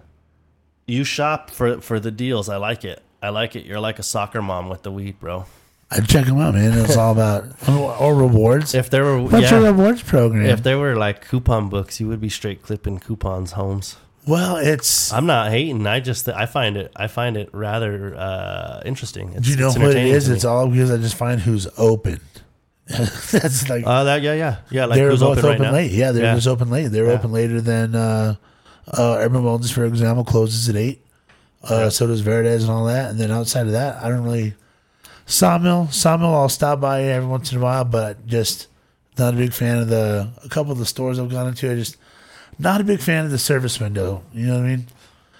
you 0.87 1.05
shop 1.05 1.49
for 1.49 1.79
for 1.79 2.01
the 2.01 2.11
deals. 2.11 2.49
I 2.49 2.57
like 2.57 2.83
it. 2.83 3.01
I 3.23 3.29
like 3.29 3.55
it. 3.55 3.65
You're 3.65 3.79
like 3.79 3.97
a 3.97 4.03
soccer 4.03 4.41
mom 4.41 4.67
with 4.67 4.83
the 4.83 4.91
weed, 4.91 5.19
bro. 5.21 5.45
I'd 5.93 6.07
check 6.07 6.25
them 6.25 6.39
out, 6.39 6.53
man. 6.53 6.77
It's 6.79 6.95
all 6.95 7.11
about 7.11 7.45
or, 7.67 8.15
rewards. 8.15 8.73
If 8.73 8.89
there 8.89 9.03
were 9.03 9.21
What's 9.23 9.51
your 9.51 9.61
rewards 9.61 10.01
program? 10.01 10.45
if 10.45 10.63
there 10.63 10.77
were 10.79 10.95
like 10.95 11.27
coupon 11.27 11.67
books, 11.69 11.99
you 11.99 12.07
would 12.07 12.21
be 12.21 12.29
straight 12.29 12.63
clipping 12.63 12.99
coupons 12.99 13.51
homes. 13.53 13.97
well, 14.25 14.55
it's 14.57 15.11
I'm 15.11 15.25
not 15.25 15.51
hating. 15.51 15.85
I 15.87 15.99
just 15.99 16.29
I 16.29 16.45
find 16.45 16.77
it 16.77 16.91
I 16.95 17.07
find 17.07 17.35
it 17.35 17.49
rather 17.53 18.15
uh 18.15 18.81
interesting. 18.85 19.33
It's, 19.33 19.45
do 19.47 19.51
you 19.51 19.57
know 19.57 19.67
what 19.73 19.95
it 19.95 20.05
is? 20.05 20.29
It's 20.29 20.45
all 20.45 20.67
because 20.69 20.91
I 20.91 20.97
just 20.97 21.15
find 21.15 21.41
who's 21.41 21.67
open. 21.77 22.19
That's 22.87 23.69
like 23.69 23.83
uh 23.85 24.03
that 24.05 24.21
yeah 24.21 24.33
yeah 24.33 24.57
yeah 24.69 24.85
like 24.85 24.97
they 24.97 25.03
were 25.03 25.11
who's 25.11 25.19
both 25.21 25.37
open, 25.39 25.49
right 25.49 25.59
now? 25.61 25.71
late. 25.71 25.91
Yeah, 25.91 26.11
they're 26.11 26.23
Yeah. 26.23 26.35
just 26.35 26.47
open 26.47 26.69
late. 26.69 26.87
They're 26.87 27.05
Yeah. 27.07 27.11
open 27.13 27.31
later 27.31 27.59
than 27.61 27.95
uh, 27.95 28.35
uh, 28.97 29.15
Urban 29.19 29.43
Wellness, 29.43 29.71
for 29.71 29.85
example, 29.85 30.23
closes 30.23 30.67
at 30.69 30.75
eight. 30.75 31.05
Uh, 31.69 31.75
Yeah. 31.83 31.89
So 31.89 32.07
does 32.07 32.21
Verdes 32.21 32.63
and 32.63 32.71
all 32.71 32.85
that. 32.85 33.11
And 33.11 33.19
then 33.19 33.31
outside 33.31 33.65
of 33.67 33.71
that, 33.73 34.01
I 34.03 34.09
don't 34.09 34.23
really 34.23 34.55
Sawmill. 35.31 35.89
Sawmill, 35.91 36.33
I'll 36.35 36.49
stop 36.49 36.79
by 36.81 37.03
every 37.03 37.27
once 37.27 37.51
in 37.51 37.57
a 37.57 37.61
while, 37.61 37.85
but 37.85 38.25
just 38.27 38.67
not 39.17 39.33
a 39.33 39.37
big 39.37 39.53
fan 39.53 39.77
of 39.79 39.87
the. 39.87 40.29
A 40.43 40.49
couple 40.49 40.71
of 40.71 40.77
the 40.77 40.85
stores 40.85 41.19
I've 41.19 41.29
gone 41.29 41.47
into, 41.47 41.71
I 41.71 41.75
just 41.75 41.97
not 42.59 42.81
a 42.81 42.83
big 42.83 42.99
fan 42.99 43.25
of 43.25 43.31
the 43.31 43.37
service 43.37 43.79
window. 43.79 44.23
You 44.33 44.47
know 44.47 44.55
what 44.57 44.65
I 44.65 44.67
mean? 44.67 44.87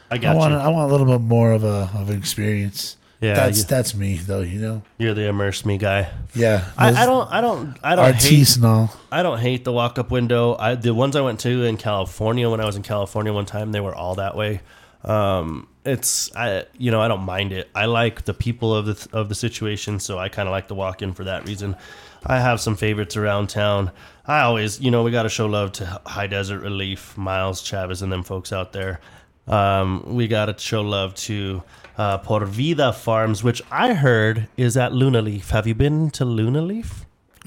I 0.10 0.18
got 0.18 0.36
I 0.36 0.38
want 0.40 0.54
you. 0.54 0.60
I 0.60 0.68
want 0.70 0.90
a 0.90 0.96
little 0.96 1.08
bit 1.18 1.22
more 1.26 1.52
of 1.52 1.64
a 1.64 1.90
of 1.96 2.10
an 2.10 2.18
experience. 2.18 2.98
Yeah, 3.22 3.36
that's 3.36 3.60
you- 3.60 3.64
that's 3.66 3.94
me 3.94 4.16
though. 4.18 4.42
You 4.42 4.60
know? 4.60 4.82
You're 4.98 5.14
the 5.14 5.28
immerse 5.28 5.64
me 5.64 5.78
guy. 5.78 6.10
Yeah, 6.34 6.66
I, 6.78 7.04
I 7.04 7.06
don't 7.06 7.32
I 7.32 7.40
don't 7.42 7.78
I 7.84 7.96
don't 7.96 8.06
hate 8.06 8.16
Artiste 8.16 8.58
and 8.58 8.66
all. 8.66 8.96
I 9.12 9.22
don't 9.24 9.38
hate 9.40 9.64
the 9.64 9.72
walk 9.72 10.00
up 10.00 10.10
window. 10.10 10.56
I 10.58 10.74
the 10.76 10.94
ones 10.94 11.16
I 11.16 11.22
went 11.22 11.40
to 11.42 11.64
in 11.64 11.78
California 11.78 12.50
when 12.50 12.60
I 12.60 12.66
was 12.66 12.76
in 12.78 12.82
California 12.84 13.32
one 13.32 13.46
time, 13.46 13.72
they 13.74 13.80
were 13.80 13.94
all 13.94 14.16
that 14.16 14.36
way. 14.36 14.62
Um, 15.04 15.68
it's 15.84 16.34
I 16.36 16.66
you 16.78 16.92
know 16.92 17.02
I 17.02 17.08
don't 17.08 17.24
mind 17.24 17.52
it. 17.52 17.70
I 17.74 17.86
like 17.86 18.26
the 18.26 18.34
people 18.34 18.76
of 18.76 18.86
the 18.86 19.08
of 19.14 19.30
the 19.30 19.36
situation, 19.36 20.00
so 20.00 20.20
I 20.20 20.30
kind 20.30 20.48
of 20.48 20.52
like 20.52 20.68
to 20.68 20.76
walk 20.76 21.02
in 21.02 21.14
for 21.14 21.24
that 21.24 21.48
reason. 21.48 21.76
I 22.24 22.40
have 22.40 22.62
some 22.62 22.76
favorites 22.76 23.18
around 23.18 23.50
town. 23.50 23.92
I 24.26 24.42
always 24.42 24.80
you 24.80 24.92
know 24.92 25.04
we 25.04 25.12
got 25.12 25.24
to 25.24 25.30
show 25.30 25.48
love 25.48 25.72
to 25.74 26.02
High 26.06 26.28
Desert 26.28 26.62
Relief, 26.62 27.18
Miles 27.18 27.62
Chavez, 27.62 28.02
and 28.02 28.12
them 28.12 28.24
folks 28.24 28.54
out 28.54 28.74
there. 28.74 29.00
Um, 29.48 30.04
we 30.06 30.28
got 30.28 30.46
to 30.46 30.58
show 30.64 30.82
love 30.82 31.16
to 31.16 31.64
uh, 31.98 32.20
Por 32.20 32.46
Vida 32.46 32.94
Farms, 32.94 33.44
which 33.44 33.62
I 33.72 33.96
heard 33.96 34.48
is 34.58 34.78
at 34.78 34.94
Luna 34.94 35.22
Leaf. 35.22 35.50
Have 35.50 35.66
you 35.66 35.74
been 35.74 36.12
to 36.12 36.26
Luna 36.26 36.62
Leaf? 36.62 37.06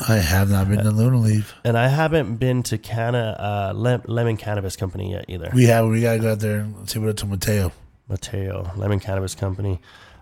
I 0.09 0.17
have 0.17 0.51
not 0.51 0.69
been 0.69 0.79
to 0.83 0.91
Luna 0.91 1.19
Leaf. 1.19 1.55
And 1.65 1.79
I 1.79 1.87
haven't 1.89 2.37
been 2.37 2.63
to 2.65 2.79
Canna, 2.79 3.37
uh, 3.39 3.73
Lem- 3.77 4.03
Lemon 4.07 4.37
Cannabis 4.37 4.75
Company 4.77 5.13
yet 5.13 5.27
either. 5.29 5.51
We 5.55 5.65
have. 5.67 5.87
We 5.87 6.01
gotta 6.03 6.19
go 6.19 6.33
out 6.33 6.41
there 6.41 6.61
and 6.61 6.89
see 6.91 6.99
what's 6.99 7.23
to 7.23 7.27
Mateo. 7.29 7.73
Mateo, 8.09 8.71
Lemon 8.77 8.99
Cannabis 9.01 9.35
Company. 9.35 9.81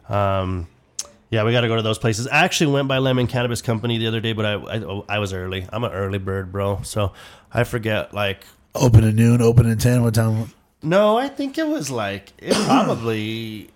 Um, 0.09 0.69
yeah, 1.31 1.45
we 1.45 1.53
got 1.53 1.63
to 1.63 1.69
go 1.69 1.77
to 1.77 1.83
those 1.83 1.99
places. 1.99 2.29
I 2.29 2.45
actually 2.45 2.73
went 2.73 2.89
by 2.89 2.99
Lemon 2.99 3.27
Cannabis 3.27 3.63
Company 3.63 3.97
the 3.97 4.07
other 4.07 4.21
day, 4.21 4.35
but 4.35 4.45
I, 4.45 4.55
I 4.55 5.03
I 5.09 5.19
was 5.19 5.33
early. 5.33 5.67
I'm 5.73 5.83
an 5.83 5.91
early 5.93 6.19
bird, 6.19 6.53
bro. 6.53 6.83
So 6.83 7.13
I 7.51 7.65
forget. 7.65 8.13
Like, 8.13 8.45
Open 8.75 9.03
at 9.05 9.15
noon. 9.15 9.41
Open 9.41 9.69
at 9.71 9.81
ten. 9.81 10.03
What 10.03 10.15
time? 10.15 10.53
no, 10.83 11.17
I 11.17 11.29
think 11.29 11.57
it 11.57 11.67
was 11.67 11.91
like 11.91 12.35
it 12.39 12.53
probably. 12.55 13.71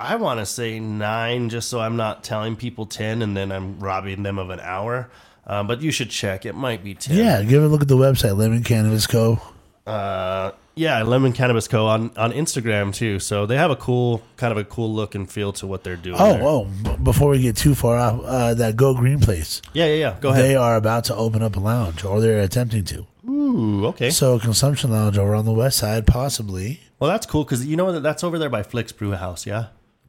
I 0.00 0.16
want 0.16 0.40
to 0.40 0.46
say 0.46 0.80
nine, 0.80 1.50
just 1.50 1.68
so 1.68 1.80
I'm 1.80 1.96
not 1.96 2.24
telling 2.24 2.56
people 2.56 2.86
ten, 2.86 3.20
and 3.20 3.36
then 3.36 3.52
I'm 3.52 3.78
robbing 3.78 4.22
them 4.22 4.38
of 4.38 4.48
an 4.48 4.60
hour. 4.60 5.10
Uh, 5.46 5.62
but 5.62 5.82
you 5.82 5.90
should 5.90 6.10
check. 6.10 6.46
It 6.46 6.54
might 6.54 6.82
be 6.82 6.94
ten. 6.94 7.16
Yeah, 7.16 7.42
give 7.42 7.62
a 7.62 7.66
look 7.66 7.82
at 7.82 7.88
the 7.88 7.96
website, 7.96 8.36
Lemon 8.36 8.62
Cannabis 8.62 9.06
Co. 9.06 9.40
Uh, 9.86 10.52
yeah, 10.74 11.02
Lemon 11.02 11.32
Cannabis 11.32 11.68
Co. 11.68 11.86
on 11.86 12.10
on 12.16 12.32
Instagram 12.32 12.94
too. 12.94 13.18
So 13.20 13.44
they 13.46 13.56
have 13.56 13.70
a 13.70 13.76
cool, 13.76 14.22
kind 14.36 14.50
of 14.52 14.56
a 14.58 14.64
cool 14.64 14.92
look 14.92 15.14
and 15.14 15.30
feel 15.30 15.52
to 15.54 15.66
what 15.66 15.84
they're 15.84 15.96
doing. 15.96 16.16
Oh, 16.18 16.32
there. 16.32 16.42
oh! 16.42 16.64
b- 16.82 16.96
Before 17.02 17.30
we 17.30 17.40
get 17.40 17.56
too 17.56 17.74
far 17.74 17.96
off, 17.98 18.20
uh, 18.24 18.54
that 18.54 18.76
Go 18.76 18.94
Green 18.94 19.20
place, 19.20 19.60
yeah, 19.74 19.84
yeah, 19.86 19.94
yeah. 19.94 20.16
Go 20.20 20.30
ahead. 20.30 20.44
they 20.44 20.56
are 20.56 20.76
about 20.76 21.04
to 21.04 21.14
open 21.14 21.42
up 21.42 21.56
a 21.56 21.60
lounge, 21.60 22.02
or 22.04 22.20
they're 22.20 22.40
attempting 22.40 22.84
to. 22.86 23.06
Ooh, 23.28 23.86
okay. 23.88 24.10
So, 24.10 24.36
a 24.36 24.40
consumption 24.40 24.90
lounge 24.90 25.16
over 25.18 25.34
on 25.34 25.44
the 25.44 25.52
west 25.52 25.78
side, 25.78 26.06
possibly. 26.06 26.80
Well, 26.98 27.10
that's 27.10 27.26
cool 27.26 27.44
because 27.44 27.66
you 27.66 27.76
know 27.76 27.92
that 27.92 28.02
that's 28.02 28.24
over 28.24 28.38
there 28.38 28.48
by 28.50 28.62
Flix 28.62 28.90
Brewhouse. 28.92 29.46
Yeah, 29.46 29.66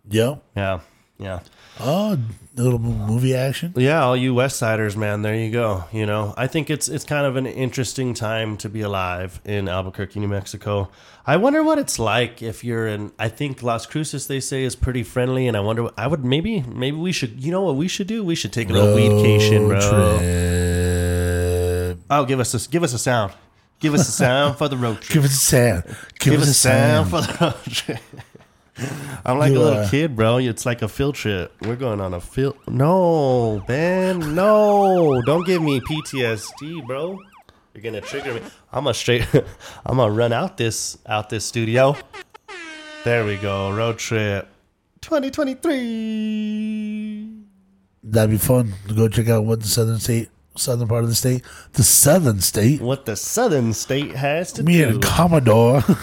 Yep. 0.09 0.41
yeah, 0.55 0.79
yeah, 1.19 1.39
Oh, 1.79 2.17
a 2.57 2.61
little 2.61 2.79
movie 2.79 3.35
action. 3.35 3.73
yeah. 3.75 4.01
All 4.03 4.15
you 4.15 4.33
West 4.33 4.55
Siders, 4.57 4.95
man. 4.95 5.23
There 5.23 5.35
you 5.35 5.51
go. 5.51 5.83
You 5.91 6.05
know, 6.05 6.33
I 6.37 6.47
think 6.47 6.69
it's 6.69 6.87
it's 6.87 7.03
kind 7.03 7.25
of 7.25 7.35
an 7.35 7.45
interesting 7.45 8.13
time 8.13 8.55
to 8.57 8.69
be 8.69 8.79
alive 8.81 9.41
in 9.43 9.67
Albuquerque, 9.67 10.19
New 10.21 10.29
Mexico. 10.29 10.89
I 11.27 11.35
wonder 11.37 11.61
what 11.63 11.77
it's 11.77 11.99
like 11.99 12.41
if 12.41 12.63
you're 12.63 12.87
in. 12.87 13.11
I 13.19 13.27
think 13.27 13.61
Las 13.61 13.85
Cruces 13.85 14.27
they 14.27 14.39
say 14.39 14.63
is 14.63 14.73
pretty 14.75 15.03
friendly, 15.03 15.47
and 15.49 15.57
I 15.57 15.59
wonder. 15.59 15.89
I 15.97 16.07
would 16.07 16.23
maybe 16.23 16.61
maybe 16.61 16.95
we 16.97 17.11
should. 17.11 17.43
You 17.43 17.51
know 17.51 17.61
what 17.61 17.75
we 17.75 17.89
should 17.89 18.07
do? 18.07 18.23
We 18.23 18.35
should 18.35 18.53
take 18.53 18.69
a 18.69 18.73
little 18.73 18.95
weedcation, 18.95 19.67
bro. 19.67 19.79
trip. 19.81 20.21
Oh, 22.09 22.23
give 22.25 22.39
us 22.39 22.53
a 22.53 22.69
give 22.69 22.83
us 22.83 22.93
a 22.93 22.99
sound. 22.99 23.33
Give 23.81 23.93
us 23.93 24.07
a 24.07 24.11
sound 24.11 24.57
for 24.57 24.69
the 24.69 24.77
road 24.77 25.01
trip. 25.01 25.09
Give 25.15 25.25
us 25.25 25.33
a 25.33 25.37
sound. 25.37 25.83
Give, 26.19 26.31
Give 26.33 26.41
us 26.41 26.49
us 26.49 26.65
a 26.65 26.69
a 26.69 26.71
sound 26.71 27.09
sound. 27.09 27.09
for 27.09 27.21
the 27.33 27.37
road 27.45 27.63
trip. 27.65 27.99
I'm 29.25 29.37
like 29.37 29.51
You, 29.53 29.59
a 29.59 29.63
little 29.63 29.79
uh, 29.83 29.89
kid, 29.89 30.15
bro. 30.15 30.37
It's 30.37 30.65
like 30.65 30.81
a 30.81 30.87
field 30.87 31.15
trip. 31.15 31.53
We're 31.61 31.75
going 31.77 32.01
on 32.01 32.13
a 32.13 32.19
field. 32.21 32.57
No, 32.67 33.63
Ben. 33.67 34.35
No, 34.35 35.21
don't 35.25 35.45
give 35.45 35.61
me 35.61 35.79
PTSD, 35.79 36.85
bro. 36.85 37.19
You're 37.73 37.83
gonna 37.83 38.01
trigger 38.01 38.33
me. 38.33 38.41
I'm 38.71 38.83
gonna 38.85 38.93
straight. 38.93 39.25
I'm 39.85 39.97
gonna 39.97 40.11
run 40.13 40.31
out 40.33 40.57
this 40.57 40.97
out 41.07 41.29
this 41.29 41.45
studio. 41.45 41.95
There 43.03 43.25
we 43.25 43.37
go. 43.37 43.71
Road 43.71 43.97
trip. 43.97 44.47
2023. 45.01 47.29
That'd 48.03 48.29
be 48.31 48.37
fun 48.37 48.73
to 48.87 48.93
go 48.93 49.07
check 49.07 49.27
out 49.29 49.45
what 49.45 49.61
the 49.61 49.67
southern 49.67 49.99
state, 49.99 50.29
southern 50.57 50.87
part 50.87 51.03
of 51.03 51.09
the 51.09 51.15
state, 51.15 51.43
the 51.73 51.83
southern 51.83 52.39
state. 52.41 52.81
What 52.81 53.05
the 53.05 53.15
southern 53.15 53.73
state 53.73 54.15
has 54.15 54.51
to 54.53 54.63
Me 54.63 54.77
do. 54.79 54.87
and 54.89 55.01
Commodore. 55.03 55.83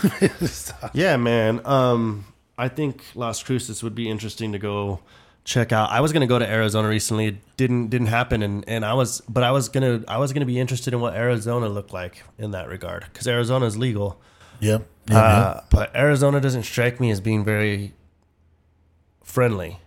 Yeah, 0.95 1.17
man. 1.17 1.61
Um, 1.65 2.25
I 2.63 2.69
think 2.69 3.03
Las 3.15 3.43
Cruces 3.43 3.83
would 3.83 3.95
be 3.95 4.09
interesting 4.09 4.53
to 4.53 4.59
go 4.59 5.01
check 5.45 5.73
out. 5.73 5.91
I 5.91 6.01
was 6.01 6.13
gonna 6.13 6.29
go 6.29 6.39
to 6.39 6.49
Arizona 6.49 6.89
recently. 6.89 7.27
It 7.27 7.57
didn't 7.57 7.89
didn't 7.89 8.07
happen, 8.07 8.43
and, 8.43 8.65
and 8.69 8.85
I 8.85 8.95
was, 8.95 9.21
but 9.29 9.43
I 9.43 9.51
was 9.51 9.69
gonna 9.69 10.05
I 10.07 10.19
was 10.19 10.33
gonna 10.33 10.47
be 10.47 10.61
interested 10.61 10.95
in 10.95 11.01
what 11.01 11.15
Arizona 11.15 11.69
looked 11.69 11.93
like 11.93 12.23
in 12.39 12.53
that 12.53 12.69
regard 12.69 13.05
because 13.13 13.27
Arizona 13.27 13.67
is 13.67 13.77
legal. 13.77 14.21
yep. 14.61 14.87
yep, 15.09 15.17
Uh, 15.17 15.61
but 15.71 15.95
Arizona 15.97 16.41
doesn't 16.41 16.63
strike 16.63 17.01
me 17.01 17.11
as 17.11 17.21
being 17.21 17.45
very 17.45 17.95
friendly. 19.25 19.79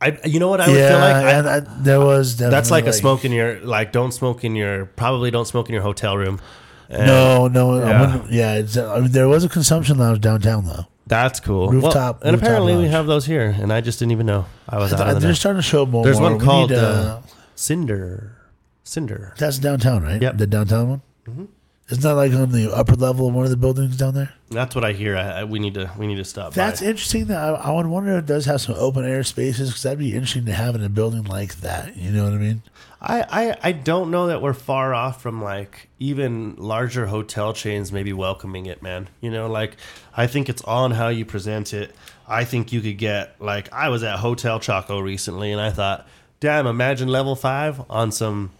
I, 0.00 0.18
you 0.24 0.38
know 0.40 0.48
what 0.48 0.60
I 0.60 0.68
would 0.68 0.76
yeah, 0.76 0.88
feel 0.90 0.98
like. 1.00 1.64
I- 1.66 1.82
there 1.82 2.00
was 2.00 2.36
that's 2.36 2.70
like 2.70 2.86
a 2.86 2.92
smoke 2.92 3.24
in 3.24 3.32
your 3.32 3.60
like. 3.60 3.92
Don't 3.92 4.12
smoke 4.12 4.44
in 4.44 4.56
your 4.56 4.86
probably 4.86 5.30
don't 5.30 5.46
smoke 5.46 5.68
in 5.68 5.72
your 5.74 5.82
hotel 5.82 6.16
room. 6.16 6.40
And 6.88 7.06
No, 7.06 7.48
no, 7.48 7.74
I 7.82 7.88
Yeah. 7.90 8.00
wouldn't- 8.00 8.32
yeah. 8.32 8.54
It's, 8.54 8.76
uh, 8.76 9.06
there 9.08 9.28
was 9.28 9.44
a 9.44 9.48
consumption 9.48 9.98
lounge 9.98 10.20
downtown 10.20 10.64
though. 10.64 10.86
That's 11.06 11.40
cool. 11.40 11.68
Rooftop- 11.70 11.94
Well, 11.94 12.18
and 12.22 12.32
rooftop 12.32 12.42
apparently 12.48 12.72
we 12.76 12.82
lounge. 12.82 12.90
have 12.92 13.06
those 13.06 13.24
here, 13.26 13.54
and 13.60 13.72
I 13.72 13.80
just 13.80 13.98
didn't 13.98 14.12
even 14.12 14.26
know. 14.26 14.44
I 14.68 14.76
was 14.78 14.92
out 14.92 15.00
of 15.08 15.14
the 15.14 15.20
they're 15.20 15.30
know. 15.30 15.34
starting 15.34 15.58
to 15.62 15.66
show 15.66 15.86
more. 15.86 16.04
There's 16.04 16.20
one 16.20 16.36
We 16.38 16.44
called 16.44 16.70
need, 16.70 16.78
uh, 16.78 17.18
Cinder. 17.54 18.36
Cinder. 18.84 19.34
that's 19.38 19.58
downtown, 19.58 20.02
right? 20.02 20.20
Yep. 20.20 20.38
The 20.38 20.46
downtown 20.46 20.88
one. 20.90 21.48
Isn't 21.90 22.02
that 22.02 22.14
like 22.14 22.32
on 22.34 22.52
the 22.52 22.70
upper 22.74 22.94
level 22.96 23.28
of 23.28 23.34
one 23.34 23.44
of 23.44 23.50
the 23.50 23.56
buildings 23.56 23.96
down 23.96 24.12
there? 24.14 24.30
That's 24.50 24.74
what 24.74 24.84
I 24.84 24.92
hear. 24.92 25.16
I, 25.16 25.40
I, 25.40 25.44
we 25.44 25.58
need 25.58 25.72
to 25.74 25.90
we 25.98 26.06
need 26.06 26.16
to 26.16 26.24
stop. 26.24 26.52
That's 26.52 26.80
by. 26.82 26.86
interesting. 26.86 27.26
That 27.26 27.38
I, 27.42 27.48
I 27.54 27.70
would 27.70 27.86
wonder 27.86 28.12
if 28.12 28.24
it 28.24 28.26
does 28.26 28.44
have 28.44 28.60
some 28.60 28.74
open 28.78 29.06
air 29.06 29.24
spaces 29.24 29.70
because 29.70 29.82
that'd 29.84 29.98
be 29.98 30.12
interesting 30.12 30.44
to 30.46 30.52
have 30.52 30.74
in 30.74 30.82
a 30.84 30.90
building 30.90 31.24
like 31.24 31.60
that. 31.62 31.96
You 31.96 32.10
know 32.10 32.24
what 32.24 32.34
I 32.34 32.36
mean? 32.36 32.62
I, 33.00 33.22
I 33.22 33.58
I 33.68 33.72
don't 33.72 34.10
know 34.10 34.26
that 34.26 34.42
we're 34.42 34.52
far 34.52 34.92
off 34.92 35.22
from 35.22 35.42
like 35.42 35.88
even 35.98 36.56
larger 36.56 37.06
hotel 37.06 37.52
chains 37.52 37.92
maybe 37.92 38.12
welcoming 38.12 38.66
it, 38.66 38.82
man. 38.82 39.08
You 39.20 39.30
know, 39.30 39.48
like 39.48 39.76
I 40.16 40.26
think 40.26 40.48
it's 40.48 40.62
on 40.62 40.90
how 40.90 41.08
you 41.08 41.24
present 41.24 41.72
it. 41.72 41.94
I 42.26 42.44
think 42.44 42.72
you 42.72 42.80
could 42.80 42.98
get 42.98 43.40
like 43.40 43.72
I 43.72 43.88
was 43.88 44.02
at 44.02 44.18
Hotel 44.18 44.58
Chaco 44.58 44.98
recently 44.98 45.52
and 45.52 45.60
I 45.60 45.70
thought, 45.70 46.08
damn, 46.40 46.66
imagine 46.66 47.08
level 47.08 47.36
five 47.36 47.80
on 47.88 48.10
some 48.10 48.50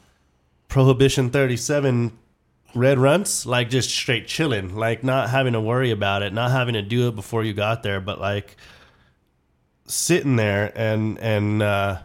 Prohibition 0.68 1.30
thirty 1.30 1.56
seven 1.56 2.12
red 2.74 2.98
runtz, 2.98 3.44
like 3.46 3.70
just 3.70 3.90
straight 3.90 4.28
chilling, 4.28 4.76
like 4.76 5.02
not 5.02 5.30
having 5.30 5.54
to 5.54 5.60
worry 5.60 5.90
about 5.90 6.22
it, 6.22 6.32
not 6.32 6.50
having 6.50 6.74
to 6.74 6.82
do 6.82 7.08
it 7.08 7.16
before 7.16 7.42
you 7.42 7.54
got 7.54 7.82
there, 7.82 8.00
but 8.00 8.20
like 8.20 8.56
sitting 9.86 10.36
there 10.36 10.70
and 10.76 11.18
and 11.18 11.62
uh 11.62 11.98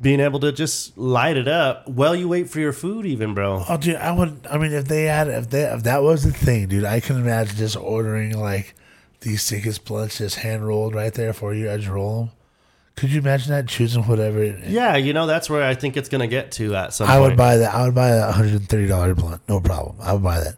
being 0.00 0.20
able 0.20 0.40
to 0.40 0.52
just 0.52 0.96
light 0.98 1.36
it 1.36 1.46
up 1.48 1.88
while 1.88 2.14
you 2.16 2.28
wait 2.28 2.50
for 2.50 2.60
your 2.60 2.72
food, 2.72 3.06
even, 3.06 3.34
bro. 3.34 3.64
Oh, 3.68 3.76
dude, 3.76 3.96
I 3.96 4.12
would. 4.12 4.46
I 4.50 4.58
mean, 4.58 4.72
if 4.72 4.86
they 4.86 5.04
had, 5.04 5.28
if 5.28 5.50
they, 5.50 5.62
if 5.64 5.84
that 5.84 6.02
was 6.02 6.24
the 6.24 6.32
thing, 6.32 6.68
dude, 6.68 6.84
I 6.84 7.00
can 7.00 7.16
imagine 7.16 7.56
just 7.56 7.76
ordering 7.76 8.38
like 8.38 8.74
these 9.20 9.46
tickets 9.46 9.78
blunts 9.78 10.18
just 10.18 10.36
hand 10.36 10.66
rolled 10.66 10.94
right 10.94 11.14
there 11.14 11.32
for 11.32 11.54
you. 11.54 11.70
I 11.70 11.76
just 11.76 11.88
roll 11.88 12.18
them. 12.20 12.30
Could 12.96 13.10
you 13.10 13.20
imagine 13.20 13.50
that 13.50 13.66
choosing 13.66 14.04
whatever? 14.04 14.44
Yeah, 14.44 14.96
you 14.96 15.12
know 15.12 15.26
that's 15.26 15.50
where 15.50 15.64
I 15.64 15.74
think 15.74 15.96
it's 15.96 16.08
gonna 16.08 16.28
get 16.28 16.52
to 16.52 16.76
at 16.76 16.94
some 16.94 17.08
I 17.08 17.14
point. 17.18 17.30
would 17.30 17.36
buy 17.36 17.56
that. 17.56 17.74
I 17.74 17.84
would 17.86 17.94
buy 17.94 18.10
a 18.10 18.30
hundred 18.30 18.52
and 18.52 18.68
thirty 18.68 18.86
dollar 18.86 19.14
blunt, 19.14 19.42
no 19.48 19.60
problem. 19.60 19.96
I 20.00 20.12
would 20.12 20.22
buy 20.22 20.38
that. 20.40 20.56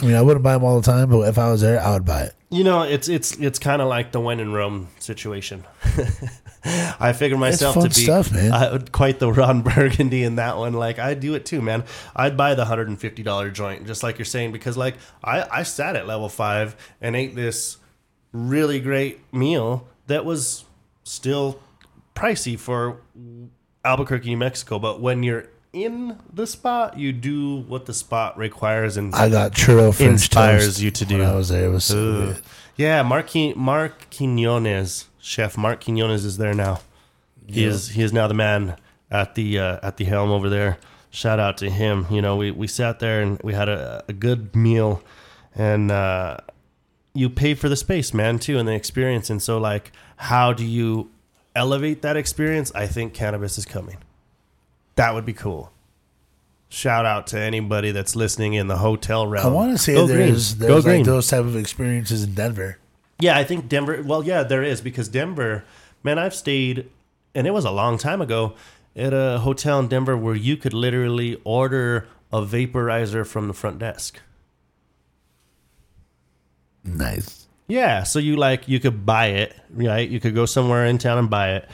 I 0.00 0.06
mean, 0.06 0.14
I 0.14 0.22
wouldn't 0.22 0.42
buy 0.44 0.54
them 0.54 0.64
all 0.64 0.80
the 0.80 0.86
time, 0.90 1.10
but 1.10 1.20
if 1.28 1.38
I 1.38 1.50
was 1.50 1.60
there, 1.60 1.80
I 1.80 1.92
would 1.92 2.04
buy 2.04 2.22
it. 2.22 2.34
You 2.50 2.62
know, 2.64 2.82
it's 2.82 3.08
it's 3.08 3.36
it's 3.38 3.58
kind 3.58 3.82
of 3.82 3.88
like 3.88 4.12
the 4.12 4.20
when 4.20 4.38
in 4.40 4.52
Rome 4.52 4.88
situation. 5.00 5.64
I 6.64 7.12
figured 7.12 7.40
myself 7.40 7.74
to 7.74 7.88
be 7.88 7.90
stuff, 7.90 8.30
man. 8.30 8.52
I, 8.52 8.78
quite 8.78 9.18
the 9.18 9.32
Ron 9.32 9.62
Burgundy 9.74 10.22
in 10.22 10.36
that 10.36 10.56
one. 10.56 10.72
Like 10.74 10.98
I'd 10.98 11.20
do 11.20 11.34
it 11.34 11.44
too, 11.44 11.60
man. 11.60 11.84
I'd 12.14 12.36
buy 12.36 12.54
the 12.54 12.64
hundred 12.66 12.88
and 12.88 13.00
fifty 13.00 13.22
dollar 13.22 13.50
joint, 13.50 13.86
just 13.86 14.02
like 14.02 14.18
you're 14.18 14.24
saying, 14.24 14.52
because 14.52 14.76
like 14.76 14.96
I 15.24 15.46
I 15.50 15.62
sat 15.64 15.96
at 15.96 16.06
level 16.06 16.28
five 16.28 16.76
and 17.00 17.16
ate 17.16 17.34
this 17.34 17.78
really 18.32 18.80
great 18.80 19.20
meal 19.32 19.88
that 20.06 20.24
was 20.24 20.64
still 21.04 21.60
pricey 22.14 22.58
for 22.58 23.00
Albuquerque, 23.84 24.30
New 24.30 24.36
Mexico. 24.36 24.78
But 24.78 25.00
when 25.00 25.22
you're 25.22 25.48
in 25.72 26.18
the 26.32 26.46
spot, 26.46 26.98
you 26.98 27.12
do 27.12 27.58
what 27.62 27.86
the 27.86 27.94
spot 27.94 28.36
requires 28.36 28.96
and 28.96 29.14
I 29.14 29.28
got 29.30 29.52
churro 29.52 29.94
French 29.94 30.12
Inspires 30.12 30.82
you 30.82 30.90
to 30.90 31.04
do. 31.04 31.22
I 31.22 31.34
was 31.34 31.48
there. 31.48 31.66
It 31.66 31.70
was 31.70 31.84
so. 31.84 32.36
Yeah, 32.76 33.02
Mark 33.02 33.30
Qui- 33.30 33.54
Mark 33.54 34.08
Quinones, 34.10 35.08
chef 35.22 35.56
Mark 35.56 35.82
Quinones 35.82 36.26
is 36.26 36.36
there 36.36 36.52
now. 36.52 36.80
He 37.46 37.64
is 37.64 37.90
he 37.90 38.02
is 38.02 38.12
now 38.12 38.28
the 38.28 38.34
man 38.34 38.76
at 39.10 39.34
the 39.34 39.58
uh, 39.58 39.78
at 39.82 39.96
the 39.96 40.04
helm 40.04 40.30
over 40.30 40.50
there. 40.50 40.78
Shout 41.10 41.38
out 41.38 41.58
to 41.58 41.70
him. 41.70 42.06
You 42.10 42.22
know, 42.22 42.36
we, 42.36 42.50
we 42.50 42.66
sat 42.66 42.98
there 42.98 43.20
and 43.20 43.40
we 43.42 43.52
had 43.52 43.68
a, 43.68 44.02
a 44.08 44.12
good 44.12 44.56
meal, 44.56 45.02
and 45.54 45.90
uh, 45.90 46.38
you 47.14 47.28
pay 47.28 47.54
for 47.54 47.68
the 47.68 47.76
space, 47.76 48.14
man, 48.14 48.38
too, 48.38 48.58
and 48.58 48.66
the 48.66 48.72
experience. 48.72 49.28
And 49.28 49.42
so, 49.42 49.58
like, 49.58 49.92
how 50.16 50.54
do 50.54 50.64
you 50.64 51.10
elevate 51.54 52.00
that 52.02 52.16
experience? 52.16 52.72
I 52.74 52.86
think 52.86 53.12
cannabis 53.12 53.58
is 53.58 53.66
coming. 53.66 53.98
That 54.94 55.12
would 55.12 55.26
be 55.26 55.34
cool. 55.34 55.70
Shout 56.70 57.04
out 57.04 57.26
to 57.28 57.38
anybody 57.38 57.90
that's 57.90 58.16
listening 58.16 58.54
in 58.54 58.68
the 58.68 58.78
hotel 58.78 59.26
realm. 59.26 59.46
I 59.46 59.50
want 59.50 59.72
to 59.72 59.78
say 59.78 59.92
Go 59.92 60.06
there's 60.06 60.54
green. 60.54 60.68
Go 60.68 60.74
there's 60.74 60.86
like 60.86 60.94
green. 60.94 61.04
those 61.04 61.28
type 61.28 61.40
of 61.44 61.56
experiences 61.56 62.24
in 62.24 62.32
Denver. 62.32 62.78
Yeah, 63.22 63.38
I 63.38 63.44
think 63.44 63.68
Denver. 63.68 64.02
Well, 64.02 64.24
yeah, 64.24 64.42
there 64.42 64.64
is 64.64 64.80
because 64.80 65.06
Denver, 65.06 65.62
man, 66.02 66.18
I've 66.18 66.34
stayed, 66.34 66.90
and 67.36 67.46
it 67.46 67.52
was 67.52 67.64
a 67.64 67.70
long 67.70 67.96
time 67.96 68.20
ago, 68.20 68.56
at 68.96 69.12
a 69.14 69.38
hotel 69.38 69.78
in 69.78 69.86
Denver 69.86 70.16
where 70.16 70.34
you 70.34 70.56
could 70.56 70.74
literally 70.74 71.40
order 71.44 72.08
a 72.32 72.42
vaporizer 72.42 73.24
from 73.24 73.46
the 73.46 73.54
front 73.54 73.78
desk. 73.78 74.20
Nice. 76.82 77.46
Yeah, 77.68 78.02
so 78.02 78.18
you 78.18 78.34
like 78.34 78.66
you 78.66 78.80
could 78.80 79.06
buy 79.06 79.26
it, 79.26 79.54
right? 79.70 80.08
You 80.08 80.18
could 80.18 80.34
go 80.34 80.44
somewhere 80.44 80.84
in 80.84 80.98
town 80.98 81.18
and 81.18 81.30
buy 81.30 81.52
it. 81.52 81.68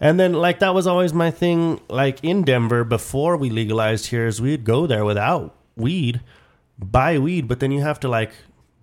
And 0.00 0.18
then 0.18 0.32
like 0.32 0.60
that 0.60 0.72
was 0.72 0.86
always 0.86 1.12
my 1.12 1.30
thing 1.30 1.82
like 1.90 2.24
in 2.24 2.44
Denver 2.44 2.82
before 2.82 3.36
we 3.36 3.50
legalized 3.50 4.06
here 4.06 4.26
is 4.26 4.40
we'd 4.40 4.64
go 4.64 4.86
there 4.86 5.04
without 5.04 5.54
weed, 5.76 6.22
buy 6.78 7.18
weed, 7.18 7.46
but 7.46 7.60
then 7.60 7.72
you 7.72 7.82
have 7.82 8.00
to 8.00 8.08
like 8.08 8.32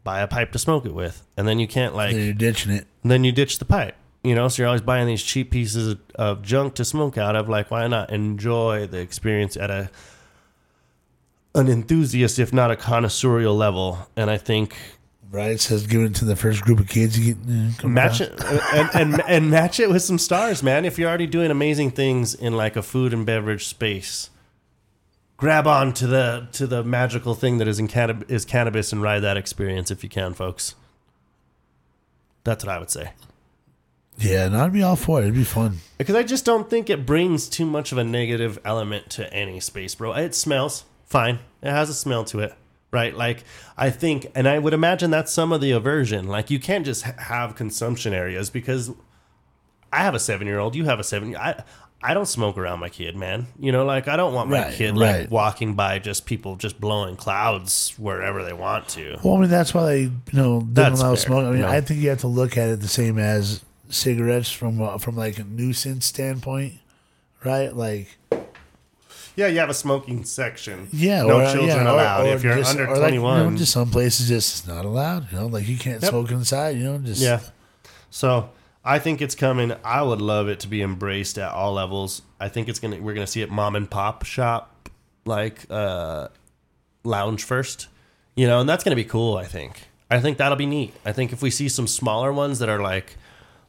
buy 0.04 0.22
a 0.22 0.28
pipe 0.28 0.52
to 0.54 0.60
smoke 0.60 0.86
it 0.86 0.94
with. 0.94 1.26
And 1.38 1.48
then 1.48 1.60
you 1.60 1.68
can't 1.68 1.96
like 1.96 2.14
Then 2.14 2.26
you're 2.26 2.34
ditching 2.34 2.72
it. 2.72 2.88
then 3.04 3.24
you 3.24 3.32
ditch 3.32 3.60
the 3.60 3.66
pipe. 3.66 3.96
You 4.24 4.36
know, 4.36 4.48
so 4.48 4.62
you're 4.62 4.68
always 4.68 4.82
buying 4.82 5.08
these 5.08 5.24
cheap 5.24 5.50
pieces 5.50 5.96
of, 6.16 6.44
junk 6.44 6.76
to 6.76 6.86
smoke 6.86 7.18
out 7.18 7.36
of. 7.36 7.50
Like, 7.50 7.72
why 7.72 7.88
not 7.88 8.12
enjoy 8.12 8.86
the 8.86 9.00
experience 9.00 9.58
at 9.58 9.72
a 9.72 9.90
an 11.54 11.68
enthusiast, 11.68 12.38
if 12.40 12.54
not 12.54 12.72
a 12.72 12.76
connoisseurial 12.76 13.58
level? 13.58 14.08
And 14.16 14.30
I 14.30 14.38
think 14.38 14.76
Right? 15.32 15.52
It 15.52 15.62
says 15.62 15.88
give 15.88 16.02
it 16.02 16.14
to 16.16 16.26
the 16.26 16.36
first 16.36 16.62
group 16.62 16.82
of 16.82 16.90
kids 16.90 17.18
you 17.18 17.36
get. 17.36 17.84
match 17.86 18.20
it 18.20 18.34
and, 18.74 18.90
and 18.94 19.22
and 19.22 19.50
match 19.50 19.80
it 19.80 19.90
with 19.90 20.04
some 20.04 20.18
stars, 20.18 20.62
man. 20.62 20.84
If 20.84 21.00
you're 21.00 21.08
already 21.08 21.26
doing 21.26 21.52
amazing 21.52 21.92
things 21.92 22.36
in 22.36 22.58
like 22.58 22.76
a 22.76 22.82
food 22.82 23.14
and 23.14 23.26
beverage 23.26 23.66
space, 23.66 24.30
grab 25.42 25.66
on 25.66 25.92
to 25.92 26.08
the 26.08 26.48
to 26.54 26.68
the 26.68 26.84
magical 26.84 27.34
thing 27.36 27.58
that 27.58 27.68
is 27.68 27.80
in 27.80 27.88
cannab- 27.90 28.30
is 28.32 28.46
cannabis 28.46 28.94
and 28.94 29.02
ride 29.02 29.20
that 29.22 29.36
experience 29.36 29.92
if 29.92 30.04
you 30.04 30.10
can, 30.10 30.34
folks. 30.34 30.76
That's 32.46 32.64
what 32.64 32.74
I 32.74 32.80
would 32.80 32.92
say. 32.92 33.12
Yeah, 34.18 34.46
and 34.46 34.56
I'd 34.56 34.72
be 34.72 34.84
all 34.84 34.96
for 34.96 35.20
it. 35.20 35.24
It'd 35.24 35.34
be 35.34 35.44
fun. 35.44 35.80
Because 35.98 36.16
I 36.16 36.24
just 36.24 36.46
don't 36.46 36.70
think 36.70 36.90
it 36.90 37.06
brings 37.06 37.50
too 37.50 37.66
much 37.66 37.92
of 37.92 37.98
a 37.98 38.04
negative 38.04 38.60
element 38.64 39.10
to 39.12 39.34
any 39.34 39.60
space, 39.60 39.96
bro. 39.96 40.14
It 40.14 40.36
smells 40.36 40.86
fine. 41.06 41.40
It 41.62 41.72
has 41.72 41.90
a 41.90 41.94
smell 41.94 42.24
to 42.26 42.40
it, 42.40 42.54
right? 42.92 43.16
Like 43.16 43.44
I 43.76 43.90
think, 43.90 44.28
and 44.36 44.48
I 44.48 44.60
would 44.60 44.74
imagine 44.74 45.10
that's 45.10 45.32
some 45.32 45.52
of 45.52 45.60
the 45.60 45.72
aversion. 45.72 46.28
Like 46.28 46.52
you 46.52 46.60
can't 46.60 46.86
just 46.86 47.02
have 47.04 47.56
consumption 47.56 48.14
areas 48.14 48.52
because 48.52 48.92
I 49.92 50.04
have 50.04 50.14
a 50.14 50.20
seven 50.20 50.46
year 50.46 50.60
old. 50.60 50.76
You 50.76 50.86
have 50.86 51.00
a 51.00 51.04
seven. 51.04 51.36
I 51.36 51.64
I 52.04 52.14
don't 52.16 52.26
smoke 52.26 52.58
around 52.58 52.80
my 52.80 52.90
kid, 52.90 53.16
man. 53.16 53.48
You 53.60 53.72
know, 53.72 53.86
like 53.86 54.08
I 54.08 54.16
don't 54.18 54.34
want 54.34 54.50
my 54.50 54.64
Right, 54.64 54.74
kid 54.74 54.96
like 54.98 55.16
right. 55.16 55.30
walking 55.32 55.76
by 55.76 56.00
just 56.00 56.26
people 56.26 56.56
just 56.56 56.80
blowing 56.82 57.16
clouds 57.16 57.94
wherever 57.98 58.44
they 58.44 58.54
want 58.54 58.88
to. 58.90 59.18
Well, 59.24 59.36
I 59.36 59.40
mean, 59.42 59.50
that's 59.52 59.74
why 59.74 59.86
they, 59.86 60.00
you 60.02 60.12
know, 60.34 60.62
didn't 60.62 60.74
That's 60.74 61.00
allow 61.02 61.10
fair. 61.16 61.18
smoking. 61.18 61.48
I 61.48 61.52
mean, 61.52 61.62
No. 61.62 61.68
I 61.68 61.82
think 61.82 62.00
you 62.02 62.10
have 62.10 62.22
to 62.22 62.28
look 62.28 62.58
at 62.58 62.70
it 62.70 62.82
the 62.82 62.88
same 62.88 63.20
as 63.20 63.62
cigarettes 63.90 64.52
from 64.52 64.82
uh, 64.82 64.98
from 64.98 65.16
like 65.16 65.38
a 65.38 65.44
nuisance 65.44 66.06
standpoint, 66.08 66.74
right? 67.44 67.76
Like, 67.76 68.08
Yeah, 69.36 69.48
you 69.48 69.60
have 69.60 69.70
a 69.70 69.74
smoking 69.74 70.24
section. 70.24 70.88
yeah, 70.92 71.22
no 71.22 71.38
or, 71.40 71.44
uh, 71.44 71.52
children 71.54 71.78
yeah, 71.86 71.92
allowed. 71.92 72.26
or 72.26 72.34
if 72.34 72.44
you're 72.44 72.56
just- 72.58 72.72
under 72.72 72.86
twenty 72.88 73.20
one, 73.20 73.36
like, 73.38 73.46
you 73.46 73.52
know, 73.52 73.58
just 73.58 73.72
some 73.74 73.90
places 73.92 74.28
just 74.28 74.60
it's 74.60 74.68
not 74.68 74.86
allowed. 74.86 75.32
You 75.32 75.38
know, 75.40 75.48
like 75.48 75.68
you 75.68 75.78
can't 75.78 76.02
Yep. 76.02 76.10
smoke 76.10 76.32
inside. 76.32 76.78
You 76.78 76.84
know, 76.86 76.98
just 76.98 77.22
Yeah. 77.22 77.40
So 78.10 78.50
I 78.84 79.00
think 79.00 79.22
it's 79.22 79.36
coming. 79.36 79.74
I 79.84 80.02
would 80.02 80.22
love 80.22 80.48
it 80.48 80.60
to 80.62 80.68
be 80.68 80.82
embraced 80.82 81.38
at 81.38 81.52
all 81.52 81.74
levels. 81.74 82.22
I 82.40 82.50
think 82.50 82.68
it's 82.68 82.80
gonna. 82.80 83.00
We're 83.00 83.14
gonna 83.14 83.28
see 83.28 83.42
it 83.42 83.52
mom 83.52 83.76
and 83.76 83.90
pop 83.90 84.26
shop 84.26 84.90
like 85.26 85.66
uh, 85.70 86.30
lounge 87.04 87.44
first, 87.44 87.88
you 88.36 88.48
know, 88.48 88.60
and 88.60 88.68
that's 88.68 88.84
gonna 88.84 88.96
be 88.96 89.04
cool. 89.04 89.38
I 89.38 89.46
think. 89.46 89.88
I 90.10 90.20
think 90.20 90.38
that'll 90.38 90.58
be 90.58 90.66
neat. 90.66 90.94
I 91.06 91.12
think 91.14 91.32
if 91.32 91.42
we 91.42 91.52
see 91.52 91.70
some 91.70 91.88
smaller 91.88 92.34
ones 92.34 92.60
that 92.60 92.70
are 92.70 92.82
like 92.82 93.16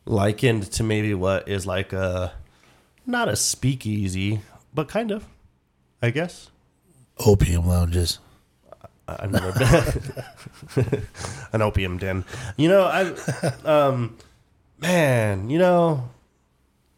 likened 0.07 0.72
to 0.72 0.83
maybe 0.83 1.14
what 1.14 1.48
is 1.48 1.66
like 1.66 1.92
a 1.92 2.33
not 3.07 3.29
a 3.29 3.37
speakeasy, 3.37 4.40
but 4.75 4.88
kind 4.88 5.11
of, 5.11 5.27
I 6.01 6.11
guess. 6.11 6.51
opium 7.25 7.66
lounges. 7.68 8.18
I've 9.06 9.31
never 9.31 9.52
been 10.75 11.02
an 11.52 11.60
opium 11.60 11.98
den. 11.98 12.25
You 12.56 12.69
know, 12.69 12.85
I, 12.85 13.13
um, 13.69 14.17
man, 14.83 15.48
you 15.50 15.58
know, 15.58 16.10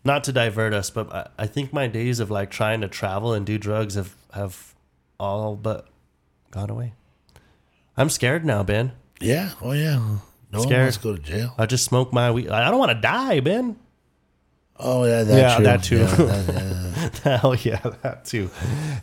not 0.05 0.25
to 0.25 0.33
divert 0.33 0.73
us, 0.75 0.91
but 0.91 1.13
I, 1.13 1.29
I 1.39 1.47
think 1.47 1.73
my 1.73 1.87
days 1.87 2.21
of 2.21 2.31
like 2.31 2.51
trying 2.51 2.81
to 2.81 2.89
travel 2.89 3.33
and 3.33 3.47
do 3.47 3.59
drugs 3.59 3.95
have 3.95 4.15
have 4.33 4.75
all 5.21 5.55
but 5.57 5.87
gone 6.51 6.71
away. 6.71 6.93
I'm 7.97 8.09
scared 8.11 8.45
now, 8.45 8.63
Ben. 8.65 8.93
Yeah. 9.21 9.53
Oh 9.63 9.73
yeah. 9.73 9.97
No 10.53 10.59
one 10.61 10.69
Scared. 10.69 10.83
wants 10.83 10.97
to 10.99 11.03
go 11.03 11.17
to 11.17 11.23
jail. 11.23 11.55
I 11.59 11.67
just 11.67 11.85
smoke 11.85 12.13
my 12.13 12.31
weed. 12.31 12.49
I 12.49 12.71
don't 12.71 12.79
want 12.79 12.91
to 12.93 13.01
die, 13.01 13.41
Ben. 13.41 13.77
Oh 14.77 15.05
yeah, 15.05 15.23
that 15.23 15.39
Yeah, 15.39 15.57
too. 15.57 15.63
that 15.65 15.83
too. 15.85 15.97
Yeah, 15.99 16.43
that- 16.43 17.21
yeah. 17.25 17.39
Hell 17.39 17.55
yeah, 17.55 17.81
that 18.03 18.25
too. 18.25 18.51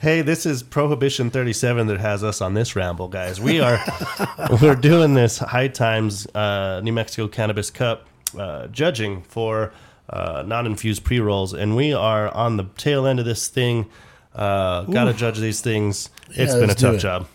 Hey, 0.02 0.22
this 0.22 0.46
is 0.46 0.64
Prohibition 0.64 1.30
37 1.30 1.88
that 1.88 2.00
has 2.00 2.24
us 2.24 2.42
on 2.42 2.54
this 2.54 2.76
ramble, 2.76 3.08
guys. 3.08 3.40
We 3.40 3.60
are 3.62 3.80
we're 4.62 4.76
doing 4.76 5.14
this 5.14 5.38
High 5.40 5.68
Times 5.70 6.28
uh, 6.36 6.82
New 6.84 6.92
Mexico 6.94 7.28
Cannabis 7.28 7.70
Cup 7.70 8.06
uh, 8.38 8.68
judging 8.68 9.22
for 9.24 9.72
uh, 10.10 10.44
non-infused 10.46 11.04
pre-rolls, 11.04 11.54
and 11.54 11.76
we 11.76 11.94
are 11.94 12.30
on 12.34 12.58
the 12.58 12.66
tail 12.78 13.06
end 13.06 13.20
of 13.20 13.26
this 13.26 13.48
thing. 13.48 13.88
Uh, 14.36 14.84
Got 14.84 15.06
to 15.06 15.14
judge 15.14 15.40
these 15.40 15.62
things. 15.62 16.10
It's 16.30 16.38
Yeah, 16.38 16.46
been 16.60 16.64
a 16.64 16.68
let's 16.68 16.82
do 16.82 16.88
tough 16.88 16.96
it. 16.96 17.00
job. 17.00 17.28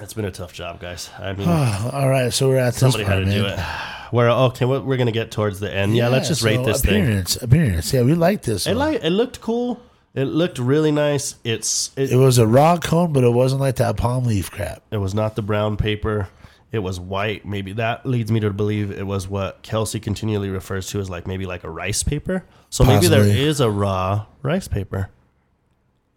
It's 0.00 0.14
been 0.14 0.24
a 0.24 0.30
tough 0.30 0.52
job, 0.52 0.80
guys. 0.80 1.10
I 1.18 1.32
mean, 1.32 1.48
All 1.92 2.08
right, 2.08 2.32
so 2.32 2.48
we're 2.48 2.58
at 2.58 2.74
this 2.74 2.80
somebody 2.80 3.04
had 3.04 3.12
part, 3.14 3.24
to 3.24 3.30
do 3.32 3.42
man. 3.42 3.58
it. 3.58 3.64
We're 4.12 4.30
okay. 4.30 4.64
We're, 4.64 4.80
we're 4.80 4.96
gonna 4.96 5.12
get 5.12 5.30
towards 5.30 5.60
the 5.60 5.72
end. 5.72 5.94
Yeah, 5.96 6.08
let's 6.08 6.28
just 6.28 6.42
rate 6.42 6.56
so 6.56 6.64
this 6.64 6.80
thing. 6.82 7.02
appearance, 7.02 7.36
Appearance, 7.36 7.92
yeah, 7.92 8.02
we 8.02 8.14
like 8.14 8.42
this. 8.42 8.66
It 8.66 8.70
one. 8.70 8.78
like 8.92 9.04
it 9.04 9.10
looked 9.10 9.40
cool. 9.40 9.80
It 10.14 10.24
looked 10.24 10.58
really 10.58 10.90
nice. 10.92 11.34
It's 11.44 11.90
it, 11.96 12.12
it 12.12 12.16
was 12.16 12.38
a 12.38 12.46
raw 12.46 12.78
cone, 12.78 13.12
but 13.12 13.22
it 13.22 13.30
wasn't 13.32 13.60
like 13.60 13.76
that 13.76 13.96
palm 13.96 14.24
leaf 14.24 14.50
crap. 14.50 14.82
It 14.90 14.96
was 14.98 15.14
not 15.14 15.36
the 15.36 15.42
brown 15.42 15.76
paper. 15.76 16.28
It 16.70 16.80
was 16.80 17.00
white. 17.00 17.46
Maybe 17.46 17.72
that 17.74 18.04
leads 18.04 18.30
me 18.30 18.40
to 18.40 18.50
believe 18.50 18.90
it 18.90 19.06
was 19.06 19.26
what 19.26 19.62
Kelsey 19.62 20.00
continually 20.00 20.50
refers 20.50 20.86
to 20.88 21.00
as 21.00 21.08
like 21.08 21.26
maybe 21.26 21.46
like 21.46 21.64
a 21.64 21.70
rice 21.70 22.02
paper. 22.02 22.44
So 22.70 22.84
maybe 22.84 23.06
there 23.08 23.24
is 23.24 23.60
a 23.60 23.70
raw 23.70 24.26
rice 24.42 24.68
paper. 24.68 25.08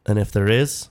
And 0.06 0.20
if 0.20 0.32
there 0.32 0.49
is, 0.49 0.89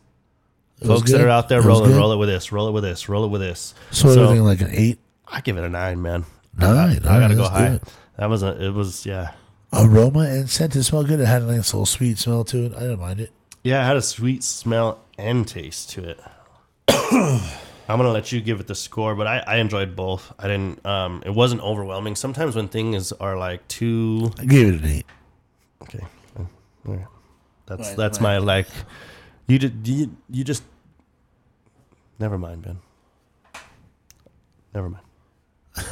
It 0.81 0.87
folks 0.87 1.11
that 1.13 1.21
are 1.21 1.29
out 1.29 1.49
there 1.51 1.61
roll 1.61 1.85
It 1.85 1.95
roll 1.95 2.13
it 2.13 2.17
with 2.17 2.29
this, 2.31 2.53
roll 2.53 2.69
it 2.69 2.73
with 2.73 2.85
this, 2.85 3.09
roll 3.09 3.25
it 3.25 3.29
with 3.29 3.41
this. 3.43 3.75
So, 3.91 4.15
So- 4.15 4.23
everything 4.25 4.45
like 4.45 4.61
an 4.63 4.71
eight, 4.73 4.99
I 5.27 5.41
give 5.43 5.59
it 5.59 5.65
a 5.65 5.69
nine, 5.69 6.01
man. 6.01 6.25
nine. 6.57 6.77
I 6.77 6.95
All 6.95 7.21
gotta 7.21 7.21
right, 7.29 7.37
go 7.37 7.49
high. 7.49 7.67
it. 7.75 7.83
That 8.17 8.31
was 8.31 8.43
a. 8.43 8.65
It 8.65 8.73
was 8.75 9.05
yeah. 9.07 9.33
Aroma 9.73 10.21
and 10.21 10.49
scent. 10.51 10.75
It 10.75 10.83
smelled 10.85 11.07
good. 11.09 11.21
It 11.21 11.27
had 11.27 11.43
a 11.43 11.47
nice 11.47 11.73
little 11.73 11.87
sweet 11.87 12.19
smell 12.19 12.45
to 12.45 12.65
it. 12.67 12.75
I 12.75 12.81
didn't 12.81 12.99
mind 13.01 13.21
it. 13.21 13.31
Yeah, 13.63 13.83
it 13.83 13.87
had 13.87 13.97
a 13.97 14.03
sweet 14.03 14.43
smell 14.43 15.01
and 15.19 15.47
taste 15.47 15.91
to 15.91 16.09
it. 16.09 16.21
I'm 17.91 17.99
gonna 17.99 18.11
let 18.13 18.31
you 18.33 18.41
give 18.41 18.61
it 18.61 18.67
the 18.67 18.75
score, 18.75 19.15
but 19.15 19.27
I, 19.27 19.39
I 19.47 19.57
enjoyed 19.57 19.97
both. 19.97 20.33
I 20.39 20.47
didn't. 20.49 20.85
Um, 20.87 21.23
it 21.27 21.31
wasn't 21.35 21.61
overwhelming. 21.63 22.15
Sometimes 22.17 22.55
when 22.57 22.69
things 22.69 23.13
are 23.13 23.37
like 23.37 23.67
too 23.69 24.31
I 24.39 24.45
gave 24.45 24.69
it 24.75 24.81
an 24.83 24.87
eight. 24.87 25.07
okay, 25.83 26.05
that's 27.67 27.89
Right, 27.89 27.97
that's 27.97 28.19
right. 28.19 28.23
my 28.23 28.39
like. 28.39 28.67
You 29.47 29.59
did 29.59 29.87
you, 29.89 30.17
you 30.31 30.45
just 30.45 30.63
never 32.19 32.39
mind, 32.39 32.63
Ben. 32.63 32.79
Never 34.75 34.89
mind. 34.89 35.05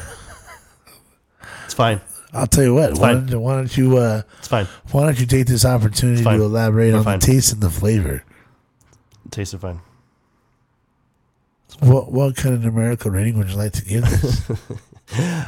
it's 1.64 1.74
fine. 1.74 2.00
I'll 2.32 2.46
tell 2.46 2.64
you 2.64 2.74
what. 2.74 2.92
Why 2.92 2.98
fine. 2.98 3.14
don't, 3.16 3.28
you- 3.28 3.40
why 3.40 3.54
don't 3.56 3.76
you? 3.76 3.96
Uh, 3.96 4.22
It's 4.38 4.48
fine. 4.48 4.66
why 4.92 5.04
don't 5.06 5.18
you 5.18 5.26
take 5.26 5.46
this 5.46 5.64
opportunity 5.64 6.22
to 6.22 6.30
elaborate 6.30 6.92
We're 6.92 6.98
on 6.98 7.04
fine. 7.04 7.18
the 7.20 7.26
taste 7.26 7.52
and 7.52 7.60
the 7.62 7.70
flavor? 7.70 8.22
It 9.26 9.32
tasted 9.32 9.60
fine. 9.60 9.80
What 11.80 12.10
what 12.10 12.36
kind 12.36 12.54
of 12.54 12.64
numerical 12.64 13.10
rating 13.10 13.38
would 13.38 13.50
you 13.50 13.56
like 13.56 13.72
to 13.72 13.84
give 13.84 14.02
this? 14.02 14.50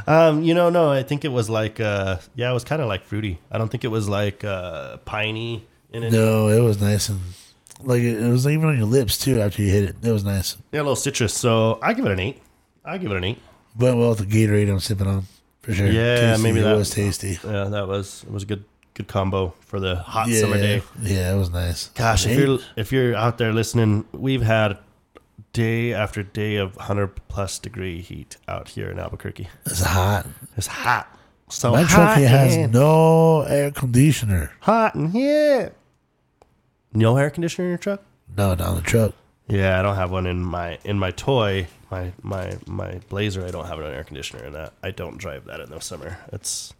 Um, 0.07 0.41
you 0.41 0.55
know, 0.55 0.71
no, 0.71 0.91
I 0.91 1.03
think 1.03 1.23
it 1.23 1.27
was 1.31 1.47
like, 1.47 1.79
uh, 1.79 2.17
yeah, 2.33 2.49
it 2.49 2.53
was 2.53 2.63
kind 2.63 2.81
of 2.81 2.87
like 2.87 3.03
fruity. 3.05 3.37
I 3.51 3.59
don't 3.59 3.69
think 3.69 3.83
it 3.83 3.89
was 3.89 4.09
like 4.09 4.43
uh, 4.43 4.97
piney 5.05 5.63
in 5.91 6.01
it. 6.01 6.11
no, 6.11 6.47
it 6.47 6.61
was 6.61 6.81
nice 6.81 7.09
and 7.09 7.19
like 7.83 8.01
it, 8.01 8.23
it 8.23 8.27
was 8.27 8.47
even 8.47 8.69
on 8.69 8.77
your 8.77 8.87
lips 8.87 9.19
too 9.19 9.39
after 9.39 9.61
you 9.61 9.69
hit 9.71 9.83
it. 9.83 9.95
It 10.01 10.11
was 10.11 10.23
nice. 10.23 10.57
Yeah, 10.71 10.79
a 10.79 10.81
little 10.81 10.95
citrus. 10.95 11.35
So 11.35 11.77
I 11.81 11.93
give 11.93 12.05
it 12.07 12.11
an 12.11 12.19
eight. 12.19 12.41
I 12.83 12.97
give 12.97 13.11
it 13.11 13.17
an 13.17 13.23
eight. 13.23 13.39
Went 13.77 13.97
well 13.97 14.09
with 14.09 14.17
the 14.19 14.25
Gatorade 14.25 14.67
I'm 14.67 14.79
sipping 14.79 15.05
on 15.05 15.25
for 15.61 15.73
sure. 15.75 15.85
Yeah, 15.85 16.31
Tasty. 16.31 16.43
maybe 16.43 16.59
it 16.61 16.63
that- 16.63 16.75
was 16.77 16.89
tasty. 16.89 17.37
Yeah, 17.43 17.65
that 17.65 17.87
was 17.87 18.23
it 18.23 18.31
was 18.31 18.41
a 18.41 18.47
good 18.47 18.63
good 18.95 19.07
combo 19.07 19.53
for 19.59 19.79
the 19.79 19.95
hot 19.97 20.27
Yeah, 20.27 20.39
summer 20.41 20.57
day. 20.57 20.81
yeah, 21.03 21.33
it 21.35 21.37
was 21.37 21.51
nice. 21.51 21.89
Gosh, 21.89 22.25
if 22.25 22.35
you're 22.39 22.57
if 22.75 22.91
you're 22.91 23.15
out 23.15 23.37
there 23.37 23.53
listening, 23.53 24.05
we've 24.11 24.41
had 24.41 24.79
day 25.53 25.93
after 25.93 26.23
day 26.23 26.55
of 26.55 26.75
hundred 26.75 27.15
plus 27.27 27.59
degree 27.59 28.01
heat 28.01 28.37
out 28.47 28.69
here 28.69 28.89
in 28.89 28.99
Albuquerque. 28.99 29.49
it's 29.65 29.81
hot. 29.81 30.25
It's 30.57 30.67
hot. 30.67 31.07
So 31.49 31.71
My 31.71 31.81
hot 31.81 32.15
truck 32.15 32.17
has 32.17 32.55
in- 32.55 32.71
no 32.71 33.41
air 33.41 33.71
conditioner. 33.71 34.51
hot 34.61 34.95
in 34.95 35.11
here. 35.11 35.73
No 36.93 37.17
air 37.17 37.29
conditioner 37.29 37.65
in 37.65 37.71
your 37.71 37.77
truck? 37.77 38.01
No, 38.37 38.53
not 38.55 38.75
the 38.75 38.81
truck. 38.81 39.13
Yeah, 39.47 39.77
I 39.79 39.81
don't 39.81 39.95
have 39.95 40.11
one 40.11 40.27
in 40.27 40.41
my 40.43 40.77
in 40.85 40.97
my 40.97 41.11
toy, 41.11 41.67
my 41.89 42.13
my 42.21 42.57
my 42.67 42.99
Blazer. 43.09 43.45
I 43.45 43.51
don't 43.51 43.65
have 43.67 43.79
an 43.79 43.91
air 43.91 44.03
conditioner 44.05 44.45
in 44.45 44.53
that. 44.53 44.71
I 44.81 44.91
don't 44.91 45.17
drive 45.17 45.45
that 45.45 45.59
in 45.59 45.69
the 45.69 45.79
summer. 45.81 46.17
It's 46.31 46.73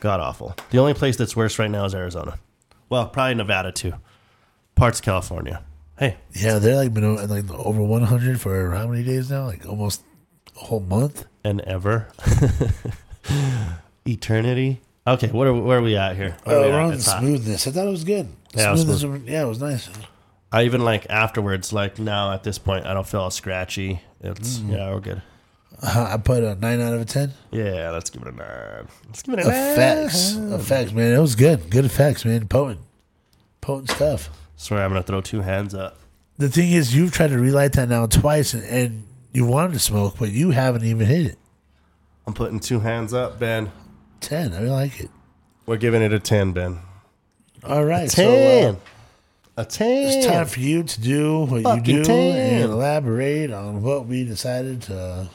god 0.00 0.20
awful. 0.20 0.54
The 0.70 0.78
only 0.78 0.92
place 0.94 1.16
that's 1.16 1.34
worse 1.34 1.58
right 1.58 1.70
now 1.70 1.86
is 1.86 1.94
Arizona. 1.94 2.38
Well, 2.90 3.06
probably 3.08 3.34
Nevada 3.36 3.72
too. 3.72 3.94
Parts 4.74 4.98
of 4.98 5.04
California. 5.06 5.62
Hey, 5.98 6.16
Yeah, 6.32 6.58
they're 6.58 6.76
like 6.76 6.92
been 6.94 7.04
o- 7.04 7.24
like 7.26 7.50
over 7.50 7.82
100 7.82 8.40
for 8.40 8.70
how 8.72 8.86
many 8.88 9.04
days 9.04 9.30
now? 9.30 9.46
Like 9.46 9.66
almost 9.66 10.02
a 10.56 10.60
whole 10.60 10.80
month. 10.80 11.24
and 11.44 11.60
ever, 11.62 12.08
eternity. 14.06 14.80
Okay, 15.06 15.28
what 15.28 15.46
are 15.48 15.54
where 15.54 15.78
are 15.78 15.82
we 15.82 15.96
at 15.96 16.16
here? 16.16 16.36
Where 16.44 16.56
are 16.56 16.60
Oh, 16.60 16.66
we 16.66 16.72
we're 16.72 16.80
on 16.80 16.92
It's 16.92 17.06
hot. 17.06 17.20
smoothness. 17.20 17.66
I 17.66 17.70
thought 17.72 17.86
it 17.86 17.90
was 17.90 18.04
good. 18.04 18.28
Yeah, 18.54 18.68
it 18.68 18.72
was 18.72 18.82
Smoothness 19.00 19.28
yeah, 19.28 19.42
it 19.42 19.46
was 19.48 19.60
nice. 19.60 19.88
I 20.52 20.64
even 20.64 20.84
like 20.84 21.06
afterwards. 21.10 21.72
Like 21.72 21.98
now 21.98 22.32
at 22.32 22.42
this 22.44 22.58
point, 22.58 22.86
I 22.86 22.94
don't 22.94 23.06
feel 23.06 23.20
all 23.20 23.30
scratchy. 23.30 24.00
It's 24.20 24.58
Mm. 24.58 24.70
yeah, 24.72 24.90
we're 24.94 25.00
good. 25.00 25.22
Uh, 25.82 26.10
I 26.12 26.16
put 26.18 26.44
a 26.44 26.54
nine 26.54 26.80
out 26.80 26.94
of 26.94 27.00
a 27.00 27.04
ten. 27.04 27.32
Yeah, 27.50 27.90
let's 27.90 28.10
give 28.10 28.22
it 28.22 28.28
a 28.28 28.36
nine. 28.36 28.86
Let's 29.06 29.22
give 29.22 29.34
it 29.38 29.44
a 29.44 29.48
nine. 29.48 29.72
Effects, 29.72 30.34
effects, 30.36 30.92
man. 30.92 31.12
It 31.14 31.18
was 31.20 31.34
good. 31.34 31.70
Good 31.70 31.84
effects, 31.84 32.24
man. 32.24 32.46
Potent, 32.46 32.80
potent 33.60 33.90
stuff. 33.90 34.30
Sorry, 34.56 34.82
I'm 34.82 34.90
gonna 34.90 35.02
throw 35.02 35.20
two 35.20 35.40
hands 35.40 35.74
up. 35.74 35.98
The 36.38 36.48
thing 36.48 36.72
is, 36.72 36.94
you've 36.94 37.12
tried 37.12 37.28
to 37.28 37.38
relight 37.38 37.72
that 37.74 37.88
now 37.88 38.06
twice, 38.06 38.54
and, 38.54 38.64
and 38.64 39.04
you 39.32 39.44
wanted 39.46 39.72
to 39.74 39.78
smoke, 39.78 40.16
but 40.18 40.30
you 40.30 40.50
haven't 40.50 40.84
even 40.84 41.06
hit 41.06 41.26
it. 41.26 41.38
I'm 42.26 42.34
putting 42.34 42.60
two 42.60 42.80
hands 42.80 43.12
up, 43.12 43.38
Ben. 43.38 43.70
Ten. 44.20 44.52
I 44.54 44.60
like 44.60 45.00
it. 45.00 45.10
We're 45.66 45.76
giving 45.76 46.02
it 46.02 46.12
a 46.12 46.18
10, 46.20 46.52
Ben. 46.52 46.78
All 47.64 47.84
right, 47.84 48.10
so 48.10 48.22
Ten. 48.24 48.74
uh, 48.74 48.78
a 49.58 49.64
10. 49.64 50.06
it's 50.08 50.26
time 50.26 50.46
for 50.46 50.60
you 50.60 50.82
to 50.82 51.00
do 51.00 51.44
what 51.44 51.62
Fucking 51.62 51.84
you 51.84 52.02
do 52.02 52.04
10. 52.04 52.62
and 52.62 52.72
elaborate 52.72 53.50
on 53.52 53.82
what 53.82 54.06
we 54.06 54.24
decided 54.24 54.82
to. 54.82 55.28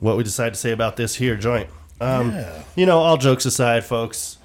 what 0.00 0.16
we 0.16 0.22
decided 0.24 0.54
to 0.54 0.60
say 0.60 0.72
about 0.72 0.96
this 0.96 1.14
here 1.14 1.36
joint. 1.36 1.68
Um, 2.00 2.32
Yeah. 2.32 2.62
You 2.76 2.86
know, 2.86 2.98
all 2.98 3.16
jokes 3.16 3.46
aside, 3.46 3.84
folks, 3.84 4.38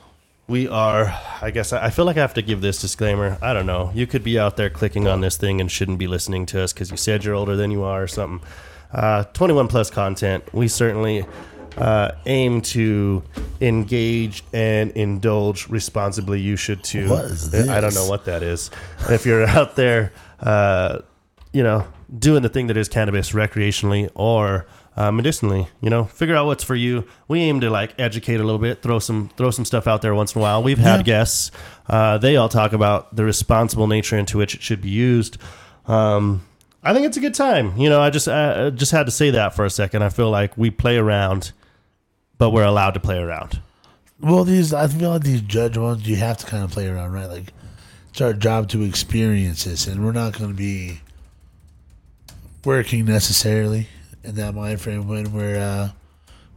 we 0.50 0.68
are, 0.68 1.16
I 1.42 1.52
guess, 1.52 1.72
I 1.72 1.92
feel 1.92 2.06
like 2.06 2.18
I 2.18 2.22
have 2.22 2.34
to 2.34 2.42
give 2.42 2.60
this 2.60 2.82
disclaimer. 2.82 3.38
I 3.40 3.54
don't 3.54 3.68
know. 3.68 3.92
You 3.94 4.08
could 4.08 4.24
be 4.24 4.40
out 4.40 4.58
there 4.58 4.70
clicking 4.70 5.08
on 5.08 5.22
this 5.22 5.38
thing 5.38 5.62
and 5.62 5.72
shouldn't 5.72 6.00
be 6.00 6.08
listening 6.08 6.48
to 6.48 6.64
us 6.64 6.74
because 6.74 6.90
you 6.90 6.98
said 6.98 7.24
you're 7.24 7.36
older 7.36 7.56
than 7.56 7.70
you 7.70 7.84
are 7.84 8.04
or 8.04 8.08
something. 8.08 8.46
Uh, 8.92 9.26
21 9.26 9.68
plus 9.68 9.92
content. 9.92 10.44
We 10.52 10.68
certainly 10.68 11.24
uh, 11.78 12.14
aim 12.26 12.62
to 12.62 13.24
engage 13.62 14.44
and 14.52 14.92
indulge 14.92 15.70
responsibly. 15.70 16.42
You 16.42 16.56
should 16.56 16.84
too. 16.84 17.10
What 17.10 17.26
is 17.26 17.52
this? 17.52 17.70
I 17.70 17.80
don't 17.80 17.94
know 17.94 18.08
what 18.08 18.26
that 18.26 18.42
is. 18.42 18.72
If 19.08 19.28
you're 19.28 19.46
out 19.48 19.76
there, 19.76 20.12
uh, 20.40 21.00
you 21.54 21.62
know, 21.62 21.88
doing 22.18 22.42
the 22.42 22.50
thing 22.50 22.68
that 22.68 22.78
is 22.78 22.90
cannabis 22.90 23.34
recreationally 23.34 24.10
or 24.16 24.66
uh, 25.00 25.12
medicinally, 25.12 25.66
you 25.80 25.90
know, 25.90 26.04
figure 26.04 26.36
out 26.36 26.46
what's 26.46 26.64
for 26.64 26.76
you. 26.76 27.06
We 27.30 27.40
aim 27.40 27.62
to 27.62 27.70
like 27.70 27.94
educate 27.98 28.36
a 28.42 28.44
little 28.44 28.60
bit, 28.60 28.82
throw 28.82 29.00
some 29.00 29.30
throw 29.38 29.50
some 29.50 29.64
stuff 29.64 29.88
out 29.88 30.02
there 30.02 30.14
once 30.14 30.36
in 30.36 30.40
a 30.40 30.42
while. 30.42 30.62
We've 30.62 30.78
had 30.78 30.98
Yeah. 31.00 31.04
guests; 31.04 31.52
uh, 31.88 32.18
they 32.18 32.36
all 32.36 32.50
talk 32.50 32.74
about 32.74 33.16
the 33.16 33.24
responsible 33.24 33.88
nature 33.88 34.18
into 34.18 34.38
which 34.38 34.56
it 34.56 34.62
should 34.62 34.82
be 34.82 34.90
used. 34.90 35.38
Um, 35.88 36.42
I 36.84 36.94
think 36.94 37.06
it's 37.08 37.16
a 37.16 37.22
good 37.22 37.34
time. 37.34 37.78
You 37.78 37.90
know, 37.90 38.02
I 38.02 38.10
just 38.10 38.28
I 38.28 38.72
just 38.72 38.92
had 38.92 39.06
to 39.06 39.12
say 39.12 39.30
that 39.32 39.56
for 39.56 39.64
a 39.64 39.70
second. 39.70 40.04
I 40.04 40.10
feel 40.10 40.30
like 40.30 40.58
we 40.58 40.70
play 40.70 40.98
around, 40.98 41.54
but 42.38 42.50
we're 42.50 42.66
allowed 42.66 42.92
to 42.96 43.00
play 43.00 43.18
around. 43.20 43.62
Well, 44.20 44.44
these 44.44 44.74
I 44.74 44.88
feel 44.88 45.12
like 45.12 45.24
these 45.24 45.42
judge 45.42 45.78
ones 45.78 46.06
you 46.10 46.18
have 46.18 46.38
to 46.40 46.46
kind 46.46 46.64
of 46.66 46.72
play 46.72 46.88
around, 46.90 47.14
right? 47.14 47.28
Like 47.30 47.54
it's 48.10 48.20
our 48.20 48.34
job 48.34 48.68
to 48.70 48.82
experience 48.84 49.64
this, 49.64 49.88
and 49.88 50.04
we're 50.04 50.12
not 50.12 50.38
going 50.38 50.50
to 50.52 50.58
be 50.58 51.00
working 52.66 53.06
necessarily 53.06 53.88
in 54.24 54.36
that 54.36 54.54
mind 54.56 54.82
frame 54.82 55.08
when 55.08 55.32
we're 55.34 55.58
uh, 55.60 55.90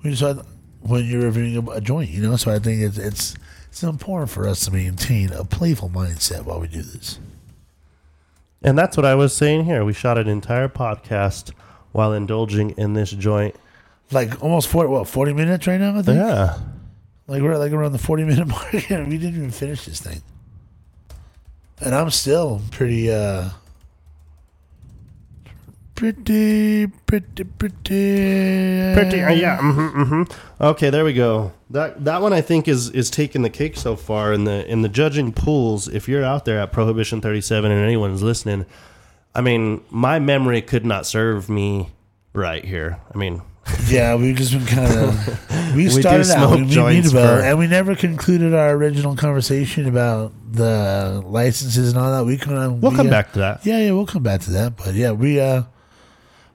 just 0.03 0.23
had- 0.23 0.45
when 0.81 1.05
you're 1.05 1.23
reviewing 1.23 1.57
a, 1.57 1.71
a 1.73 1.81
joint, 1.81 2.11
you 2.11 2.21
know. 2.23 2.37
So 2.37 2.51
I 2.53 2.59
think 2.59 2.83
it's 2.83 2.99
it's 2.99 3.35
it's 3.69 3.83
important 3.83 4.31
for 4.31 4.47
us 4.49 4.65
to 4.67 4.71
maintain 4.73 5.31
a 5.33 5.45
playful 5.45 5.89
mindset 5.89 6.45
while 6.45 6.61
we 6.61 6.69
do 6.69 6.83
this. 6.83 7.19
And 8.63 8.79
that's 8.79 8.97
what 8.97 9.07
I 9.07 9.15
was 9.15 9.35
saying 9.35 9.65
here. 9.65 9.85
We 9.85 9.93
shot 9.93 10.19
an 10.19 10.29
entire 10.29 10.69
podcast 10.69 11.53
while 11.93 12.13
indulging 12.13 12.71
in 12.71 12.95
this 12.95 13.11
joint. 13.11 13.57
Like 14.11 14.43
almost 14.43 14.69
forty 14.69 14.89
what 14.89 15.09
forty 15.09 15.33
minutes 15.33 15.67
right 15.67 15.81
now. 15.81 15.99
I 15.99 16.03
think. 16.03 16.19
Yeah. 16.19 16.59
Like 17.29 17.43
we're 17.43 17.57
like 17.57 17.73
around 17.73 17.93
the 17.93 17.99
forty 17.99 18.25
minute 18.25 18.47
mark, 18.49 18.91
and 18.91 19.09
we 19.09 19.19
didn't 19.19 19.37
even 19.37 19.51
finish 19.51 19.85
this 19.87 20.01
thing. 20.01 20.21
And 21.81 21.95
I'm 21.95 22.11
still 22.11 22.61
pretty, 22.71 23.11
uh 23.11 23.49
pretty, 26.03 26.89
pretty, 27.07 27.45
pretty, 27.45 28.93
Pretty, 28.95 29.21
uh, 29.23 29.31
yeah. 29.31 29.59
hmm 29.59 30.03
hmm 30.03 30.23
Okay, 30.61 30.91
there 30.91 31.05
we 31.05 31.13
go. 31.13 31.53
That 31.71 32.05
that 32.05 32.21
one 32.21 32.33
I 32.33 32.41
think 32.41 32.67
is 32.67 32.91
is 32.91 33.09
taking 33.09 33.43
the 33.43 33.51
cake 33.51 33.77
so 33.77 33.95
far 33.95 34.33
in 34.33 34.43
the 34.43 34.69
in 34.69 34.83
the 34.83 34.89
judging 34.89 35.33
pools. 35.33 35.87
If 35.87 36.09
you're 36.09 36.25
out 36.25 36.45
there 36.45 36.59
at 36.59 36.73
Prohibition 36.73 37.21
37 37.21 37.71
and 37.71 37.81
anyone's 37.85 38.21
listening, 38.21 38.67
I 39.33 39.43
mean, 39.43 39.83
my 39.91 40.19
memory 40.19 40.61
could 40.61 40.85
not 40.85 41.07
serve 41.07 41.49
me 41.49 41.91
right 42.33 42.65
here. 42.65 42.99
I 43.15 43.17
mean, 43.17 43.41
Yeah, 43.89 44.17
we've 44.17 44.35
just 44.35 44.53
been 44.53 44.67
kind 44.67 44.93
of. 44.99 45.49
We 45.73 45.89
started 45.89 46.29
out. 46.31 46.55
We, 46.55 46.65
we 46.65 46.99
about, 46.99 47.11
for- 47.11 47.43
and 47.43 47.59
we 47.59 47.67
never 47.67 47.97
concluded 47.97 48.53
our 48.53 48.73
original 48.73 49.17
conversation 49.17 49.89
about 49.89 50.35
the 50.53 51.23
licenses 51.25 51.89
and 51.93 51.99
all 51.99 52.11
that. 52.11 52.27
We 52.27 52.37
of 52.39 52.83
we'll 52.83 52.95
come 52.95 53.09
back 53.09 53.33
to 53.33 53.39
that. 53.39 53.65
Yeah, 53.65 53.79
yeah, 53.79 53.93
we'll 53.93 54.05
come 54.05 54.23
back 54.23 54.43
to 54.43 54.51
that. 54.51 54.77
But 54.77 54.93
yeah, 54.95 55.13
we 55.13 55.41
uh 55.41 55.63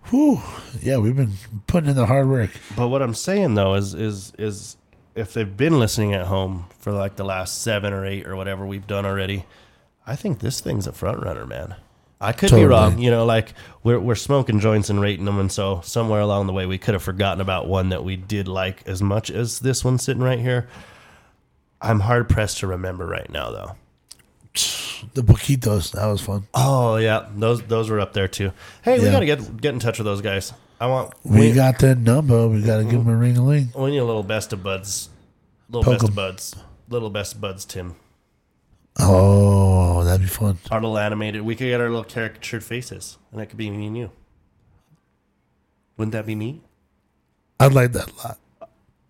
Whew. 0.09 0.39
Yeah, 0.81 0.97
we've 0.97 1.15
been 1.15 1.33
putting 1.67 1.89
in 1.89 1.95
the 1.95 2.05
hard 2.05 2.27
work. 2.29 2.51
But 2.75 2.87
what 2.87 3.01
I'm 3.01 3.13
saying 3.13 3.55
though 3.55 3.73
is 3.75 3.93
is 3.93 4.33
is 4.37 4.77
if 5.15 5.33
they've 5.33 5.57
been 5.57 5.79
listening 5.79 6.13
at 6.13 6.27
home 6.27 6.65
for 6.79 6.91
like 6.91 7.15
the 7.15 7.23
last 7.25 7.61
seven 7.61 7.91
or 7.93 8.05
eight 8.05 8.27
or 8.27 8.35
whatever 8.35 8.65
we've 8.65 8.87
done 8.87 9.05
already, 9.05 9.45
I 10.05 10.15
think 10.15 10.39
this 10.39 10.61
thing's 10.61 10.87
a 10.87 10.91
front 10.91 11.23
runner, 11.23 11.45
man. 11.45 11.75
I 12.19 12.31
could 12.31 12.49
Totally. 12.49 12.61
be 12.63 12.67
wrong, 12.67 12.97
you 12.99 13.11
know. 13.11 13.25
Like 13.25 13.53
we're 13.83 13.99
we're 13.99 14.15
smoking 14.15 14.59
joints 14.59 14.89
and 14.89 14.99
rating 14.99 15.25
them, 15.25 15.39
and 15.39 15.51
so 15.51 15.81
somewhere 15.83 16.21
along 16.21 16.47
the 16.47 16.53
way 16.53 16.65
we 16.65 16.77
could 16.77 16.93
have 16.95 17.03
forgotten 17.03 17.41
about 17.41 17.67
one 17.67 17.89
that 17.89 18.03
we 18.03 18.15
did 18.15 18.47
like 18.47 18.87
as 18.87 19.01
much 19.03 19.29
as 19.29 19.59
this 19.59 19.83
one 19.85 19.99
sitting 19.99 20.23
right 20.23 20.39
here. 20.39 20.67
I'm 21.79 21.99
hard 21.99 22.27
pressed 22.27 22.57
to 22.59 22.67
remember 22.67 23.05
right 23.05 23.29
now, 23.29 23.51
though. 23.51 23.75
The 25.13 25.21
Boquitos, 25.23 25.91
that 25.91 26.05
was 26.07 26.21
fun. 26.21 26.47
Oh 26.53 26.97
yeah, 26.97 27.27
those 27.35 27.61
those 27.63 27.89
were 27.89 27.99
up 27.99 28.13
there 28.13 28.27
too. 28.27 28.51
Hey, 28.83 28.99
we 28.99 29.05
Yeah. 29.05 29.11
gotta 29.11 29.25
get 29.25 29.57
get 29.61 29.73
in 29.73 29.79
touch 29.79 29.97
with 29.99 30.05
those 30.05 30.21
guys. 30.21 30.53
I 30.79 30.87
want 30.87 31.13
We 31.23 31.53
got 31.53 31.79
that 31.79 31.97
number. 31.97 32.47
We 32.47 32.61
got 32.61 32.77
to 32.77 32.83
give 32.83 32.93
mm-hmm. 33.01 33.07
them 33.09 33.15
a 33.15 33.17
ring 33.17 33.37
a 33.37 33.43
ling. 33.43 33.69
We 33.75 33.91
need 33.91 33.97
a 33.97 34.05
little 34.05 34.21
best 34.23 34.53
of 34.53 34.61
buds, 34.63 35.09
little 35.69 35.83
Poke 35.83 35.93
best 35.95 36.03
'em. 36.03 36.09
of 36.09 36.15
buds, 36.15 36.55
little 36.89 37.09
best 37.09 37.35
of 37.35 37.41
buds. 37.41 37.65
Tim, 37.65 37.95
Oh, 38.99 40.03
that'd 40.03 40.21
be 40.21 40.27
fun. 40.27 40.57
our 40.71 40.79
little 40.81 40.97
animated. 40.97 41.41
We 41.41 41.55
could 41.55 41.65
get 41.65 41.81
our 41.81 41.89
little 41.89 42.03
caricatured 42.03 42.63
faces, 42.63 43.17
and 43.31 43.39
that 43.41 43.47
could 43.47 43.57
be 43.57 43.69
me 43.71 43.87
and 43.87 43.97
you. 43.97 44.11
Wouldn't 45.97 46.13
that 46.13 46.25
be 46.27 46.35
neat? 46.35 46.61
I'd 47.59 47.73
like 47.73 47.91
that 47.93 48.11
a 48.11 48.15
lot. 48.27 48.37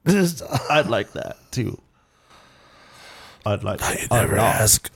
Just, 0.07 0.41
I'd 0.69 0.87
like 0.87 1.11
that 1.13 1.35
too. 1.51 1.81
I'd 3.45 3.63
like. 3.63 3.81
you 3.81 4.07
never 4.11 4.37
ask. 4.37 4.89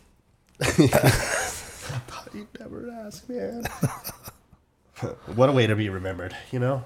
You 2.33 2.47
never 2.59 2.89
ask, 3.05 3.27
man. 3.27 3.63
what 5.35 5.49
a 5.49 5.51
way 5.51 5.67
to 5.67 5.75
be 5.75 5.89
remembered, 5.89 6.33
you 6.51 6.59
know? 6.59 6.85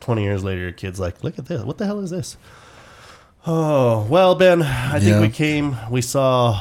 20 0.00 0.22
years 0.22 0.44
later, 0.44 0.60
your 0.60 0.72
kid's 0.72 1.00
like, 1.00 1.24
look 1.24 1.38
at 1.38 1.46
this. 1.46 1.62
What 1.62 1.78
the 1.78 1.86
hell 1.86 2.00
is 2.00 2.10
this? 2.10 2.36
Oh, 3.46 4.06
well, 4.10 4.34
Ben, 4.34 4.62
I 4.62 4.98
think 4.98 5.12
Yeah. 5.12 5.20
we 5.20 5.30
came, 5.30 5.76
we 5.90 6.02
saw, 6.02 6.58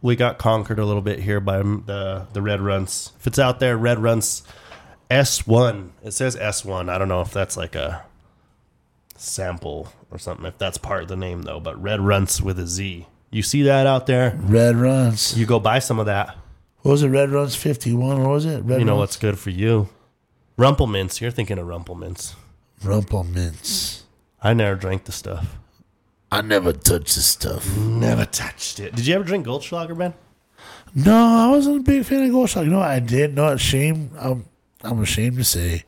we 0.00 0.14
got 0.14 0.38
conquered 0.38 0.78
a 0.78 0.84
little 0.84 1.02
bit 1.02 1.18
here 1.18 1.40
by 1.40 1.58
the, 1.58 2.26
the 2.32 2.40
Red 2.40 2.60
Runtz. 2.60 3.10
If 3.18 3.26
it's 3.26 3.38
out 3.38 3.58
there, 3.58 3.76
Red 3.76 3.98
Runtz 3.98 4.42
S1. 5.10 5.88
It 6.04 6.12
says 6.12 6.36
S1. 6.36 6.88
I 6.88 6.98
don't 6.98 7.08
know 7.08 7.20
if 7.22 7.32
that's 7.32 7.56
like 7.56 7.74
a 7.74 8.04
sample 9.16 9.92
or 10.10 10.18
something, 10.18 10.46
if 10.46 10.56
that's 10.58 10.78
part 10.78 11.02
of 11.02 11.08
the 11.08 11.16
name, 11.16 11.42
though, 11.42 11.58
but 11.60 11.80
Red 11.82 12.00
Runtz 12.00 12.40
with 12.40 12.58
a 12.60 12.66
Z. 12.66 13.06
You 13.30 13.42
see 13.42 13.62
that 13.62 13.86
out 13.86 14.06
there? 14.06 14.36
Red 14.40 14.76
Runs. 14.76 15.36
You 15.38 15.46
go 15.46 15.58
buy 15.60 15.78
some 15.80 15.98
of 15.98 16.06
that. 16.06 16.36
What 16.82 16.92
was 16.92 17.02
it? 17.02 17.08
Red 17.08 17.30
Runs 17.30 17.56
51. 17.56 18.22
What 18.22 18.30
was 18.30 18.44
it? 18.46 18.62
Red 18.64 18.78
You 18.78 18.84
know 18.84 18.92
Runs? 18.92 19.00
what's 19.00 19.16
good 19.16 19.38
for 19.38 19.50
you? 19.50 19.88
Rumple 20.56 20.86
Minze. 20.86 21.20
You're 21.20 21.30
thinking 21.30 21.58
of 21.58 21.66
Rumple 21.66 21.96
Minze. 21.96 22.34
Rumple 22.82 23.24
Minze. 23.24 24.04
I 24.42 24.54
never 24.54 24.76
drank 24.76 25.04
the 25.04 25.12
stuff. 25.12 25.56
I 26.30 26.40
never 26.42 26.72
touched 26.72 27.14
this 27.14 27.26
stuff. 27.26 27.76
Never 27.76 28.24
touched 28.26 28.80
it. 28.80 28.94
Did 28.94 29.06
you 29.06 29.14
ever 29.14 29.24
drink 29.24 29.46
Goldschlager, 29.46 29.96
man? 29.96 30.14
No, 30.94 31.14
I 31.14 31.50
wasn't 31.50 31.78
a 31.78 31.82
big 31.82 32.04
fan 32.04 32.22
of 32.24 32.30
Goldschlager. 32.30 32.64
You 32.64 32.70
know 32.70 32.78
what 32.78 32.88
I 32.90 33.00
did? 33.00 33.34
No, 33.34 33.48
it's 33.48 33.62
shame. 33.62 34.10
I'm, 34.18 34.44
I'm 34.82 35.00
ashamed 35.02 35.36
to 35.36 35.44
say 35.44 35.84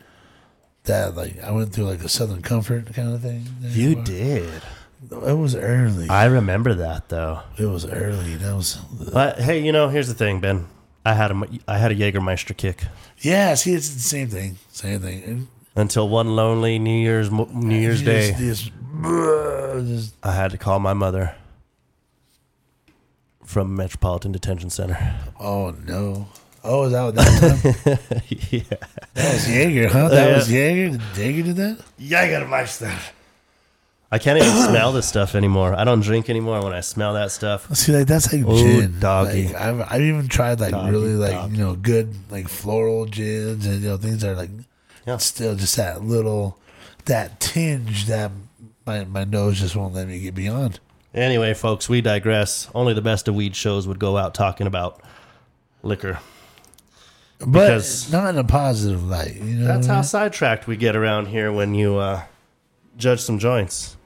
that 0.84 1.14
like 1.16 1.42
I 1.42 1.50
went 1.52 1.72
through 1.72 1.84
like 1.84 2.02
a 2.02 2.08
Southern 2.08 2.42
Comfort 2.42 2.92
kind 2.94 3.14
of 3.14 3.22
thing. 3.22 3.46
You 3.62 3.94
did. 4.02 4.62
It 5.10 5.34
was 5.38 5.54
early. 5.54 6.08
I 6.08 6.26
remember 6.26 6.74
that 6.74 7.08
though. 7.08 7.40
It 7.56 7.66
was 7.66 7.86
early. 7.86 8.36
That 8.36 8.54
was 8.54 8.76
But 9.12 9.38
hey, 9.40 9.58
you 9.64 9.72
know, 9.72 9.88
here's 9.88 10.08
the 10.08 10.14
thing, 10.14 10.40
Ben. 10.40 10.66
I 11.04 11.14
had 11.14 11.30
a 11.30 11.42
I 11.66 11.78
had 11.78 11.90
a 11.92 11.94
Jägermeister 11.94 12.56
kick 12.56 12.84
yeah. 13.20 13.54
See, 13.54 13.72
it's 13.72 13.88
the 13.94 14.00
same 14.00 14.28
thing. 14.28 14.58
Same 14.70 15.00
thing. 15.00 15.22
And 15.24 15.46
until 15.74 16.08
one 16.08 16.36
lonely 16.36 16.78
New 16.78 17.00
Year's 17.00 17.30
New 17.30 17.76
Year's 17.76 18.02
Day, 18.02 18.32
Just, 18.38 18.70
just, 19.86 20.14
I 20.22 20.32
had 20.32 20.50
to 20.52 20.58
call 20.58 20.78
my 20.78 20.92
mother 20.92 21.34
from 23.44 23.74
Metropolitan 23.74 24.32
Detention 24.32 24.70
Center. 24.70 25.16
oh 25.40 25.74
no. 25.86 26.28
Oh, 26.64 26.84
is 26.84 26.92
that 26.92 27.02
what 27.04 27.14
that 27.14 27.40
time? 27.84 28.18
yeah, 28.50 28.60
That 29.14 29.32
was 29.32 29.48
Jaeger, 29.48 29.88
huh? 29.88 30.08
That 30.08 30.28
Yeah. 30.30 30.36
was 30.36 30.52
Jaeger. 30.52 30.90
Did 30.90 31.00
Jaeger 31.16 31.42
did 31.44 31.56
that? 31.56 31.78
Jägermeister. 32.00 32.92
I 34.10 34.18
can't 34.18 34.38
even 34.42 34.50
smell 34.68 34.92
this 34.92 35.06
stuff 35.06 35.34
anymore. 35.34 35.74
I 35.74 35.84
don't 35.84 36.00
drink 36.00 36.30
anymore 36.30 36.62
when 36.62 36.72
I 36.72 36.80
smell 36.80 37.12
that 37.14 37.30
stuff. 37.30 37.74
See, 37.76 37.92
like 37.94 38.06
that's 38.06 38.32
like 38.32 38.42
Ooh, 38.42 38.56
gin. 38.56 38.98
doggy. 39.00 39.48
Like, 39.48 39.56
I've 39.56 39.80
I've 39.82 40.00
even 40.00 40.28
tried 40.28 40.60
like 40.60 40.70
Doggy, 40.70 40.90
really 40.90 41.12
like 41.14 41.32
doggy. 41.32 41.56
you 41.56 41.64
know 41.64 41.74
good 41.74 42.14
like 42.30 42.48
floral 42.48 43.04
gins 43.04 43.66
and 43.66 43.82
you 43.82 43.88
know 43.90 43.96
things 43.98 44.22
that 44.22 44.30
are 44.30 44.36
like 44.36 44.50
Yeah. 45.06 45.18
still 45.18 45.54
just 45.56 45.76
that 45.76 46.02
little 46.02 46.58
that 47.04 47.38
tinge 47.38 48.06
that 48.06 48.30
my 48.86 49.04
my 49.04 49.24
nose 49.24 49.60
just 49.60 49.76
won't 49.76 49.92
let 49.92 50.08
me 50.08 50.20
get 50.20 50.34
beyond. 50.34 50.80
Anyway, 51.14 51.52
folks, 51.52 51.88
we 51.88 52.00
digress. 52.00 52.68
Only 52.74 52.94
the 52.94 53.02
best 53.02 53.28
of 53.28 53.34
weed 53.34 53.54
shows 53.56 53.86
would 53.86 53.98
go 53.98 54.16
out 54.16 54.34
talking 54.34 54.66
about 54.66 55.02
liquor. 55.82 56.18
But 57.40 57.46
Because- 57.68 58.10
not 58.10 58.30
in 58.30 58.38
a 58.38 58.44
positive 58.44 59.04
light. 59.06 59.34
You 59.36 59.54
know, 59.56 59.66
That's 59.66 59.86
how 59.86 60.00
sidetracked 60.02 60.66
we 60.66 60.76
get 60.76 60.96
around 60.96 61.26
here 61.26 61.52
when 61.52 61.74
you 61.74 61.96
uh, 61.98 62.22
judge 62.96 63.20
some 63.20 63.38
joints. 63.38 63.96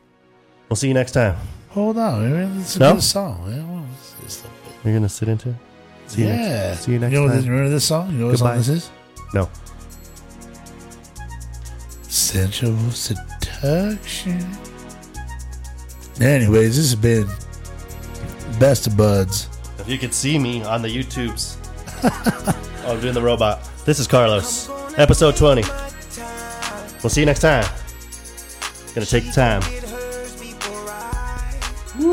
We'll 0.72 0.76
see 0.78 0.88
you 0.88 0.94
next 0.94 1.12
time. 1.12 1.36
Hold 1.72 1.98
on, 1.98 2.32
man. 2.32 2.60
It's 2.62 2.76
a 2.76 2.78
No? 2.78 2.94
good 2.94 3.02
song. 3.02 3.44
Man. 3.46 3.68
Well, 3.68 3.84
it's- 3.84 4.40
it's- 4.40 4.42
You're 4.82 4.94
gonna 4.94 5.06
sit 5.06 5.28
into 5.28 5.50
it. 5.50 5.54
See 6.06 6.22
you 6.22 6.28
yeah. 6.28 6.68
next. 6.70 6.84
See 6.86 6.92
you 6.92 6.98
next 6.98 7.12
know 7.12 7.26
time. 7.28 7.36
This, 7.36 7.46
remember 7.46 7.68
this 7.68 7.84
song? 7.84 8.10
You 8.12 8.18
know 8.20 8.26
what 8.28 8.36
Goodbye. 8.38 8.48
song 8.52 8.56
this 8.56 8.68
is? 8.70 8.90
No. 9.34 9.50
Sensual 12.08 12.90
seduction. 12.90 14.46
Anyways, 16.18 16.76
this 16.76 16.90
has 16.90 16.94
been 16.94 17.28
Best 18.58 18.86
of 18.86 18.96
Budds. 18.96 19.48
If 19.78 19.90
you 19.90 19.98
could 19.98 20.14
see 20.14 20.38
me 20.38 20.62
on 20.64 20.80
the 20.80 20.88
YouTubes. 20.88 21.56
oh, 22.86 22.92
I'm 22.94 23.00
doing 23.02 23.12
the 23.12 23.20
robot. 23.20 23.60
This 23.84 23.98
is 23.98 24.06
Carlos. 24.06 24.70
Episode 24.96 25.36
20. 25.36 25.64
We'll 27.02 27.10
see 27.10 27.20
you 27.20 27.26
next 27.26 27.40
time. 27.40 27.66
Gonna 28.94 29.04
take 29.04 29.26
the 29.26 29.32
time. 29.32 29.60
Woo! 31.98 32.12